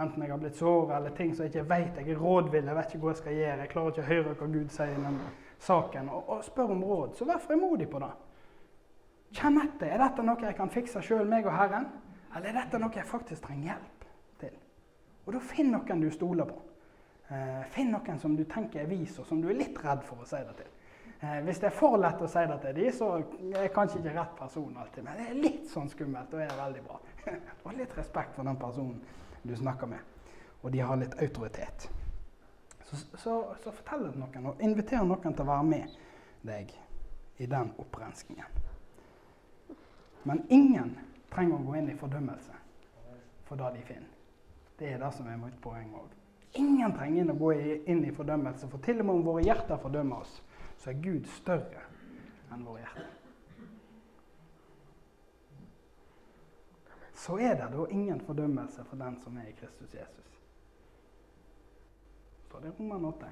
Enten 0.00 0.24
jeg 0.24 0.32
har 0.32 0.40
blitt 0.40 0.56
såret, 0.56 0.94
eller 0.96 1.12
ting 1.14 1.34
som 1.34 1.44
jeg 1.44 1.52
ikke 1.52 1.68
vet. 1.68 1.98
Jeg 2.00 2.14
er 2.14 2.22
rådvill, 2.22 2.66
jeg 2.66 2.76
vet 2.78 2.94
ikke 2.94 3.02
hva 3.04 3.12
jeg 3.12 3.20
skal 3.20 3.36
gjøre. 3.36 3.58
Jeg 3.60 3.72
klarer 3.74 3.92
ikke 3.92 4.02
å 4.02 4.08
høre 4.08 4.36
hva 4.40 4.48
Gud 4.54 4.72
sier 4.72 4.94
i 4.94 5.02
den 5.04 5.18
saken. 5.62 6.08
Og, 6.08 6.30
og 6.32 6.46
spør 6.46 6.72
om 6.74 6.84
råd. 6.88 7.12
Så 7.18 7.28
vær 7.28 7.42
frimodig 7.44 7.90
på 7.92 8.00
det. 8.02 8.10
Kjenn 9.36 9.60
etter. 9.60 9.92
Er 9.92 10.00
dette 10.02 10.24
noe 10.24 10.48
jeg 10.48 10.56
kan 10.56 10.72
fikse 10.72 11.04
sjøl, 11.04 11.28
meg 11.28 11.46
og 11.46 11.54
Herren? 11.60 11.86
Eller 12.36 12.48
er 12.50 12.60
dette 12.62 12.80
noe 12.80 12.96
jeg 12.96 13.08
faktisk 13.08 13.46
trenger 13.46 13.72
hjelp 13.72 14.04
til? 14.40 14.60
Og 15.26 15.34
da 15.36 15.40
finn 15.44 15.72
noen 15.72 16.02
du 16.02 16.10
stoler 16.12 16.48
på. 16.48 16.60
Eh, 17.32 17.64
finn 17.72 17.92
noen 17.92 18.20
som 18.20 18.36
du 18.36 18.44
tenker 18.48 18.82
er 18.82 18.90
vis, 18.90 19.18
og 19.20 19.26
som 19.28 19.40
du 19.42 19.48
er 19.50 19.58
litt 19.58 19.78
redd 19.84 20.02
for 20.04 20.22
å 20.22 20.28
si 20.28 20.40
det 20.42 20.56
til. 20.58 20.70
Eh, 21.22 21.38
hvis 21.46 21.60
det 21.62 21.68
er 21.70 21.76
for 21.76 21.96
lett 22.00 22.20
å 22.20 22.28
si 22.28 22.44
det 22.50 22.58
til 22.64 22.78
dem, 22.78 22.92
så 22.96 23.10
er 23.20 23.62
jeg 23.62 23.74
kanskje 23.76 24.00
ikke 24.00 24.14
rett 24.16 24.36
person 24.38 24.78
alltid. 24.82 25.04
Men 25.06 25.20
det 25.20 25.26
er 25.30 25.42
litt 25.44 25.68
sånn 25.70 25.90
skummelt, 25.92 26.34
og 26.34 26.42
er 26.42 26.56
veldig 26.58 26.82
bra. 26.88 26.98
og 27.64 27.76
litt 27.78 27.96
respekt 27.96 28.34
for 28.36 28.48
den 28.48 28.58
personen 28.60 28.98
du 29.42 29.54
snakker 29.58 29.90
med, 29.90 30.02
og 30.62 30.74
de 30.74 30.82
har 30.82 30.98
litt 30.98 31.14
autoritet. 31.22 31.88
Så, 32.88 32.98
så, 33.16 33.36
så 33.62 33.70
fortell 33.70 34.08
det 34.08 34.18
noen, 34.18 34.50
og 34.50 34.60
inviter 34.66 35.06
noen 35.06 35.32
til 35.32 35.44
å 35.46 35.50
være 35.52 35.68
med 35.70 35.94
deg 36.46 36.74
i 37.40 37.48
den 37.48 37.70
opprenskningen. 37.80 38.60
Men 40.28 40.42
ingen 40.50 40.92
trenger 41.32 41.58
å 41.58 41.66
gå 41.66 41.78
inn 41.78 41.90
i 41.92 41.98
fordømmelse 41.98 42.58
for 43.48 43.60
det 43.60 43.70
de 43.76 43.86
finner. 43.88 44.10
Det 44.78 44.92
er 44.92 45.00
det 45.02 45.12
som 45.14 45.28
er 45.28 45.40
mitt 45.40 45.58
poeng 45.62 45.90
òg. 45.94 46.12
Ingen 46.60 46.92
trenger 46.96 47.32
å 47.32 47.38
gå 47.38 47.52
inn 47.88 48.04
i 48.04 48.12
fordømmelse, 48.12 48.68
for 48.68 48.84
til 48.84 49.00
og 49.00 49.08
med 49.08 49.14
om 49.14 49.26
våre 49.26 49.44
hjerter 49.46 49.80
fordømmer 49.80 50.24
oss, 50.24 50.38
så 50.82 50.90
er 50.92 51.00
Gud 51.04 51.28
større 51.38 51.84
enn 52.52 52.64
våre 52.66 52.82
hjerter. 52.82 53.10
Så 57.22 57.38
er 57.38 57.54
det 57.54 57.70
da 57.70 57.86
ingen 57.94 58.20
fordømmelse 58.26 58.84
for 58.88 58.98
den 58.98 59.16
som 59.22 59.36
er 59.38 59.46
i 59.48 59.54
Kristus 59.54 59.94
Jesus. 59.94 60.38
Så 62.50 62.60
det 62.60 62.72
er 62.72 62.78
Roman 62.78 63.04
8. 63.12 63.26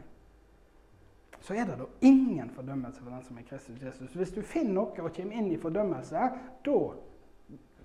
så 1.40 1.54
er 1.54 1.64
det 1.64 1.78
da 1.78 1.86
ingen 2.00 2.50
fordømmelse 2.50 3.02
for 3.02 3.10
den 3.10 3.24
som 3.24 3.36
er 3.36 3.40
i 3.40 3.48
Kristus 3.48 3.82
Jesus. 3.82 4.14
Hvis 4.14 4.32
du 4.32 4.42
finner 4.42 4.74
noe 4.74 5.02
og 5.02 5.14
kommer 5.16 5.36
inn 5.36 5.50
i 5.50 5.58
fordømmelse, 5.60 6.28
da 6.64 6.78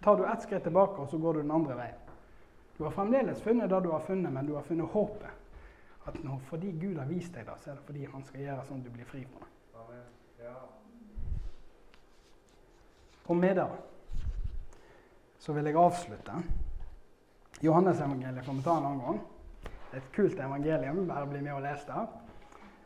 tar 0.05 0.17
du 0.17 0.25
ett 0.29 0.41
skritt 0.41 0.63
tilbake, 0.63 1.01
og 1.01 1.09
så 1.09 1.17
går 1.17 1.33
du 1.33 1.41
den 1.41 1.51
andre 1.51 1.75
veien. 1.79 2.01
Du 2.77 2.83
har 2.83 2.91
fremdeles 2.93 3.41
funnet 3.41 3.69
det 3.69 3.79
du 3.81 3.89
har 3.89 4.03
funnet, 4.05 4.33
men 4.33 4.45
du 4.45 4.53
har 4.53 4.61
funnet 4.61 4.91
håpet. 4.93 5.41
At 6.05 6.19
nå, 6.21 6.37
fordi 6.45 6.69
Gud 6.77 6.99
har 7.01 7.09
vist 7.09 7.33
deg 7.33 7.47
det, 7.47 7.55
så 7.63 7.71
er 7.71 7.79
det 7.79 7.87
fordi 7.87 8.05
han 8.11 8.23
skal 8.27 8.43
gjøre 8.43 8.65
sånn 8.67 8.83
at 8.83 8.85
du 8.85 8.93
blir 8.93 9.09
fri 9.09 9.23
fra 9.25 9.41
det. 9.41 9.51
Og 13.25 13.37
med 13.41 13.57
det 13.57 13.67
så 15.41 15.53
vil 15.53 15.65
jeg 15.65 15.77
avslutte. 15.81 16.37
Johannes-evangeliet 17.65 18.45
får 18.45 18.53
vi 18.53 18.65
ta 18.65 18.77
en 18.77 18.85
annen 18.85 19.01
gang. 19.01 19.21
Det 19.65 19.97
er 19.97 20.03
et 20.03 20.11
kult 20.13 20.39
evangelium. 20.39 21.07
Bare 21.07 21.27
bli 21.29 21.41
med 21.41 21.53
og 21.53 21.63
les 21.65 21.85
det. 21.89 22.07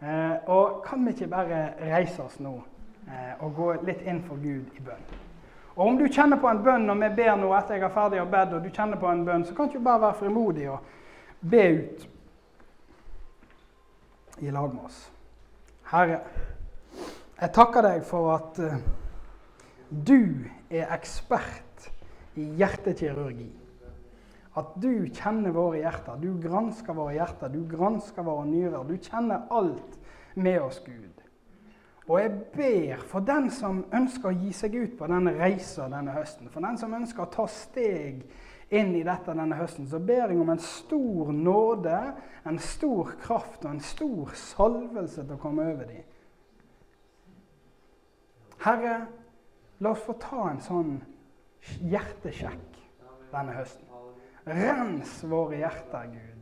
Eh, 0.08 0.50
og 0.56 0.84
kan 0.88 1.04
vi 1.04 1.12
ikke 1.12 1.28
bare 1.28 1.64
reise 1.82 2.24
oss 2.24 2.40
nå 2.40 2.54
eh, 3.08 3.34
og 3.44 3.56
gå 3.56 3.74
litt 3.84 4.08
inn 4.08 4.24
for 4.24 4.40
Gud 4.40 4.72
i 4.80 4.84
bønn? 4.86 5.04
Og 5.80 5.88
om 5.88 5.98
du 5.98 6.10
kjenner 6.12 6.36
på 6.42 6.50
en 6.52 6.60
bønn 6.60 6.90
når 6.90 6.98
vi 7.00 7.08
ber 7.22 7.38
nå 7.40 7.54
etter 7.56 7.78
jeg 7.78 7.86
er 7.88 7.94
ferdig 7.96 8.20
å 8.20 8.28
bedt, 8.28 8.52
og 8.58 8.66
du 8.66 8.70
kjenner 8.76 9.00
på 9.00 9.08
en 9.08 9.22
bønn, 9.24 9.46
så 9.48 9.54
kan 9.56 9.70
du 9.72 9.78
bare 9.80 10.02
være 10.04 10.18
frimodig 10.20 10.66
og 10.74 10.80
be 11.40 11.62
ut 11.78 12.04
i 14.44 14.52
lag 14.52 14.74
med 14.74 14.90
oss. 14.90 14.98
Herre, 15.94 16.20
jeg 17.40 17.54
takker 17.56 17.88
deg 17.88 18.04
for 18.08 18.34
at 18.34 18.60
uh, 18.60 18.76
du 19.88 20.44
er 20.68 20.92
ekspert 20.98 21.88
i 22.36 22.50
hjertekirurgi. 22.60 23.48
At 24.60 24.76
du 24.84 25.08
kjenner 25.16 25.56
våre 25.56 25.80
hjerter, 25.80 26.20
du 26.20 26.36
gransker 26.44 26.98
våre 26.98 27.16
hjerter, 27.16 27.56
du 27.56 27.64
gransker 27.72 28.28
våre 28.28 28.44
nyrer. 28.52 28.84
Du 28.84 29.00
kjenner 29.00 29.48
alt 29.48 29.96
med 30.36 30.60
oss, 30.60 30.84
Gud. 30.84 31.24
Og 32.10 32.18
jeg 32.18 32.32
ber 32.56 33.02
for 33.06 33.22
den 33.22 33.52
som 33.54 33.84
ønsker 33.94 34.32
å 34.32 34.38
gi 34.38 34.52
seg 34.56 34.76
ut 34.80 34.96
på 34.98 35.08
denne 35.12 35.36
reisa 35.38 35.86
denne 35.92 36.16
høsten, 36.16 36.50
for 36.50 36.66
den 36.66 36.78
som 36.82 36.96
ønsker 36.98 37.22
å 37.22 37.34
ta 37.36 37.46
steg 37.54 38.24
inn 38.74 38.96
i 38.98 39.04
dette 39.06 39.34
denne 39.38 39.58
høsten, 39.58 39.86
så 39.90 40.00
ber 40.02 40.32
jeg 40.32 40.40
om 40.42 40.50
en 40.50 40.62
stor 40.62 41.30
nåde, 41.34 42.00
en 42.50 42.58
stor 42.62 43.14
kraft 43.22 43.66
og 43.66 43.76
en 43.76 43.84
stor 43.86 44.34
salvelse 44.38 45.22
til 45.22 45.36
å 45.38 45.42
komme 45.42 45.68
over 45.70 45.90
dem. 45.90 46.08
Herre, 48.66 48.96
la 49.80 49.94
oss 49.94 50.04
få 50.04 50.18
ta 50.20 50.50
en 50.50 50.66
sånn 50.66 50.92
hjertesjekk 51.94 52.82
denne 53.30 53.56
høsten. 53.56 53.86
Rens 54.50 55.20
våre 55.30 55.62
hjerter, 55.62 56.10
Gud. 56.10 56.39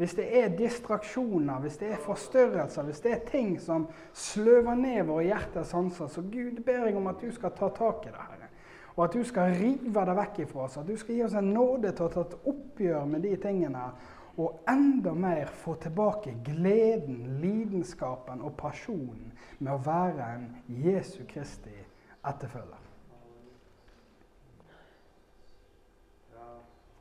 Hvis 0.00 0.14
det 0.16 0.26
er 0.40 0.54
distraksjoner, 0.56 1.58
hvis 1.60 1.74
det 1.76 1.90
er 1.92 1.98
forstørrelser, 2.00 2.82
hvis 2.82 3.00
det 3.04 3.10
er 3.12 3.24
ting 3.28 3.58
som 3.60 3.82
sløver 4.16 4.74
ned 4.74 5.02
våre 5.04 5.26
hjerters 5.26 5.74
sanser, 5.74 6.06
så 6.08 6.22
Gud 6.24 6.62
ber 6.64 6.86
jeg 6.86 6.96
om 6.96 7.10
at 7.10 7.20
du 7.20 7.28
skal 7.36 7.52
ta 7.52 7.68
tak 7.68 8.06
i 8.08 8.14
det, 8.14 8.22
Herre. 8.30 8.46
Og 8.94 9.02
at 9.04 9.12
du 9.12 9.20
skal 9.28 9.52
rive 9.58 10.04
det 10.08 10.14
vekk 10.16 10.38
ifra 10.46 10.62
oss. 10.64 10.78
At 10.80 10.88
du 10.88 10.96
skal 10.96 11.18
gi 11.18 11.26
oss 11.26 11.36
en 11.36 11.50
nåde 11.52 11.92
til 11.92 12.06
å 12.06 12.14
ta 12.14 12.24
et 12.24 12.48
oppgjør 12.48 13.10
med 13.12 13.28
de 13.28 13.34
tingene. 13.42 13.82
Og 14.40 14.62
enda 14.72 15.12
mer 15.12 15.52
få 15.60 15.74
tilbake 15.84 16.32
gleden, 16.48 17.18
lidenskapen 17.42 18.40
og 18.40 18.56
pasjonen 18.56 19.34
med 19.58 19.74
å 19.74 19.82
være 19.84 20.30
en 20.38 20.46
Jesu 20.80 21.26
Kristi 21.28 21.76
etterfølger. 22.24 22.88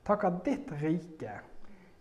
Takk 0.04 0.28
at 0.28 0.44
ditt 0.44 0.76
rike 0.82 1.40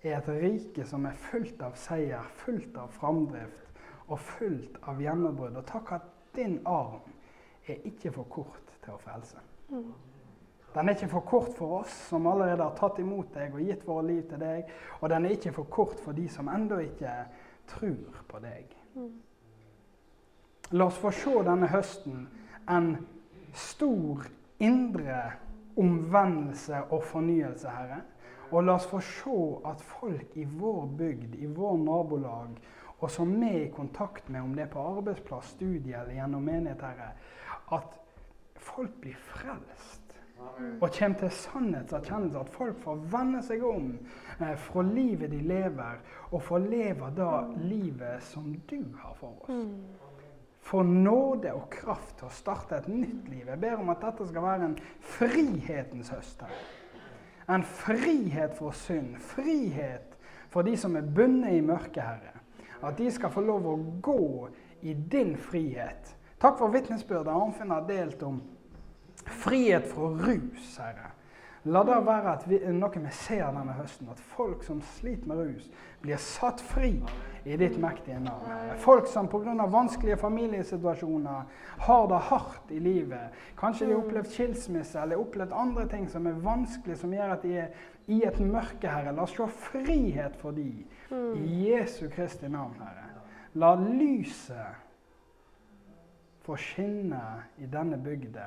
er 0.09 0.19
et 0.19 0.29
rike 0.43 0.85
som 0.87 1.07
er 1.07 1.17
fullt 1.29 1.63
av 1.65 1.77
seier, 1.79 2.25
fullt 2.43 2.77
av 2.81 2.93
framdrift 2.97 3.69
og 4.09 4.19
fullt 4.35 4.79
av 4.89 5.01
gjennombrudd. 5.03 5.57
Og 5.61 5.67
takk 5.69 5.95
at 5.99 6.07
din 6.37 6.59
arm 6.67 7.05
er 7.69 7.83
ikke 7.89 8.13
for 8.15 8.29
kort 8.33 8.73
til 8.85 8.95
å 8.95 9.01
frelse. 9.03 9.43
Den 10.75 10.89
er 10.89 10.95
ikke 10.95 11.11
for 11.11 11.25
kort 11.27 11.55
for 11.57 11.81
oss 11.81 11.95
som 12.11 12.27
allerede 12.29 12.63
har 12.63 12.77
tatt 12.77 13.01
imot 13.01 13.33
deg 13.35 13.55
og 13.57 13.65
gitt 13.65 13.87
våre 13.89 14.05
liv 14.07 14.23
til 14.29 14.41
deg. 14.43 14.69
Og 15.01 15.09
den 15.13 15.27
er 15.27 15.37
ikke 15.37 15.55
for 15.57 15.71
kort 15.73 16.01
for 16.05 16.17
de 16.17 16.29
som 16.33 16.51
ennå 16.53 16.81
ikke 16.85 17.15
tror 17.69 18.21
på 18.29 18.41
deg. 18.45 18.77
La 20.77 20.89
oss 20.89 21.01
få 21.01 21.13
se 21.17 21.33
denne 21.47 21.71
høsten 21.73 22.27
en 22.69 22.91
stor 23.57 24.27
indre 24.61 25.23
omvendelse 25.79 26.83
og 26.91 27.05
fornyelse, 27.09 27.71
Herre. 27.73 28.03
Og 28.51 28.65
la 28.65 28.75
oss 28.79 28.89
få 28.89 29.01
se 29.05 29.39
at 29.69 29.85
folk 29.85 30.37
i 30.41 30.45
vår 30.49 30.87
bygd, 30.99 31.37
i 31.37 31.47
vår 31.47 31.79
nabolag, 31.83 32.59
og 32.99 33.11
som 33.11 33.31
vi 33.41 33.49
er 33.49 33.65
i 33.67 33.73
kontakt 33.75 34.29
med, 34.29 34.43
om 34.43 34.55
det 34.57 34.65
er 34.65 34.73
på 34.73 34.83
arbeidsplass, 34.97 35.55
studie 35.55 35.95
eller 35.95 36.17
gjennom 36.17 36.45
menighet, 36.49 36.83
Herre, 36.83 37.13
at 37.77 37.99
folk 38.59 38.97
blir 39.03 39.19
frelst. 39.31 40.05
Og 40.81 40.91
kommer 40.95 41.19
til 41.19 41.31
sannhetserkjennelse. 41.35 42.39
At 42.39 42.51
folk 42.55 42.77
får 42.85 43.01
vende 43.11 43.41
seg 43.43 43.63
om 43.67 43.89
eh, 44.39 44.53
fra 44.69 44.85
livet 44.87 45.33
de 45.35 45.41
lever, 45.43 45.99
og 46.31 46.45
får 46.47 46.63
leve 46.63 47.11
da 47.17 47.33
livet 47.59 48.23
som 48.23 48.53
du 48.71 48.79
har 49.03 49.19
for 49.19 49.35
oss. 49.43 49.51
Mm 49.51 50.07
få 50.69 50.83
nåde 50.83 51.53
og 51.57 51.71
kraft 51.73 52.19
til 52.19 52.29
å 52.29 52.35
starte 52.35 52.77
et 52.77 52.91
nytt 52.93 53.29
liv. 53.31 53.47
Jeg 53.47 53.61
ber 53.63 53.81
om 53.81 53.89
at 53.93 54.03
dette 54.05 54.27
skal 54.29 54.45
være 54.45 54.67
en 54.69 54.77
frihetens 55.15 56.11
høst. 56.13 56.45
En 57.49 57.65
frihet 57.65 58.55
for 58.57 58.77
synd. 58.77 59.17
Frihet 59.17 60.17
for 60.49 60.63
de 60.63 60.77
som 60.77 60.97
er 60.97 61.07
bundet 61.15 61.57
i 61.57 61.61
mørket, 61.65 62.03
Herre. 62.03 62.37
At 62.83 62.99
de 62.99 63.11
skal 63.13 63.33
få 63.33 63.43
lov 63.45 63.67
å 63.67 63.77
gå 64.03 64.49
i 64.87 64.95
din 64.95 65.35
frihet. 65.37 66.15
Takk 66.39 66.59
for 66.61 66.73
vitnesbyrdet 66.73 67.33
Arnfinn 67.33 67.73
har 67.75 67.87
delt 67.89 68.23
om 68.23 68.43
frihet 69.27 69.89
fra 69.91 70.13
rus, 70.15 70.77
Herre. 70.79 71.15
La 71.69 71.83
det 71.85 71.97
være 72.07 72.37
vi, 72.47 72.59
noe 72.73 73.01
vi 73.03 73.11
ser 73.13 73.49
denne 73.53 73.75
høsten, 73.77 74.09
at 74.13 74.21
folk 74.37 74.63
som 74.65 74.79
sliter 74.95 75.29
med 75.29 75.41
rus, 75.43 75.67
blir 76.01 76.21
satt 76.23 76.63
fri 76.65 76.95
i 77.49 77.57
ditt 77.57 77.79
mektige 77.81 78.21
navn. 78.21 78.77
Folk 78.79 79.07
som 79.07 79.29
pga. 79.29 79.67
vanskelige 79.67 80.17
familiesituasjoner 80.17 81.43
har 81.79 82.09
det 82.09 82.19
hardt 82.19 82.71
i 82.71 82.79
livet. 82.79 83.31
Kanskje 83.59 83.87
de 83.87 83.93
har 83.93 84.03
opplevd 84.03 84.31
skilsmisse 84.33 85.01
eller 85.01 85.21
opplevd 85.21 85.53
andre 85.53 85.87
ting 85.89 86.09
som 86.11 86.27
er 86.27 86.33
vanskelig, 86.45 86.99
som 86.99 87.13
gjør 87.13 87.33
at 87.33 87.43
de 87.43 87.57
er 87.59 87.69
i 88.07 88.23
et 88.25 88.41
mørke, 88.41 88.89
Herre. 88.89 89.13
La 89.13 89.23
oss 89.23 89.37
se 89.37 89.49
frihet 89.71 90.37
for 90.37 90.51
dem 90.51 90.85
i 91.37 91.65
Jesu 91.69 92.09
Kristi 92.13 92.49
navn, 92.49 92.77
Herre. 92.81 93.09
La 93.55 93.75
lyset 93.81 94.85
få 96.45 96.57
skinne 96.57 97.43
i 97.59 97.67
denne 97.67 97.99
bygda 98.01 98.47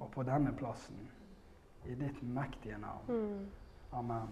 og 0.00 0.10
på 0.14 0.22
denne 0.26 0.52
plassen 0.56 1.08
i 1.86 1.94
ditt 1.98 2.22
mektige 2.22 2.78
navn. 2.78 3.08
Mm. 3.08 3.46
Amen. 3.92 4.28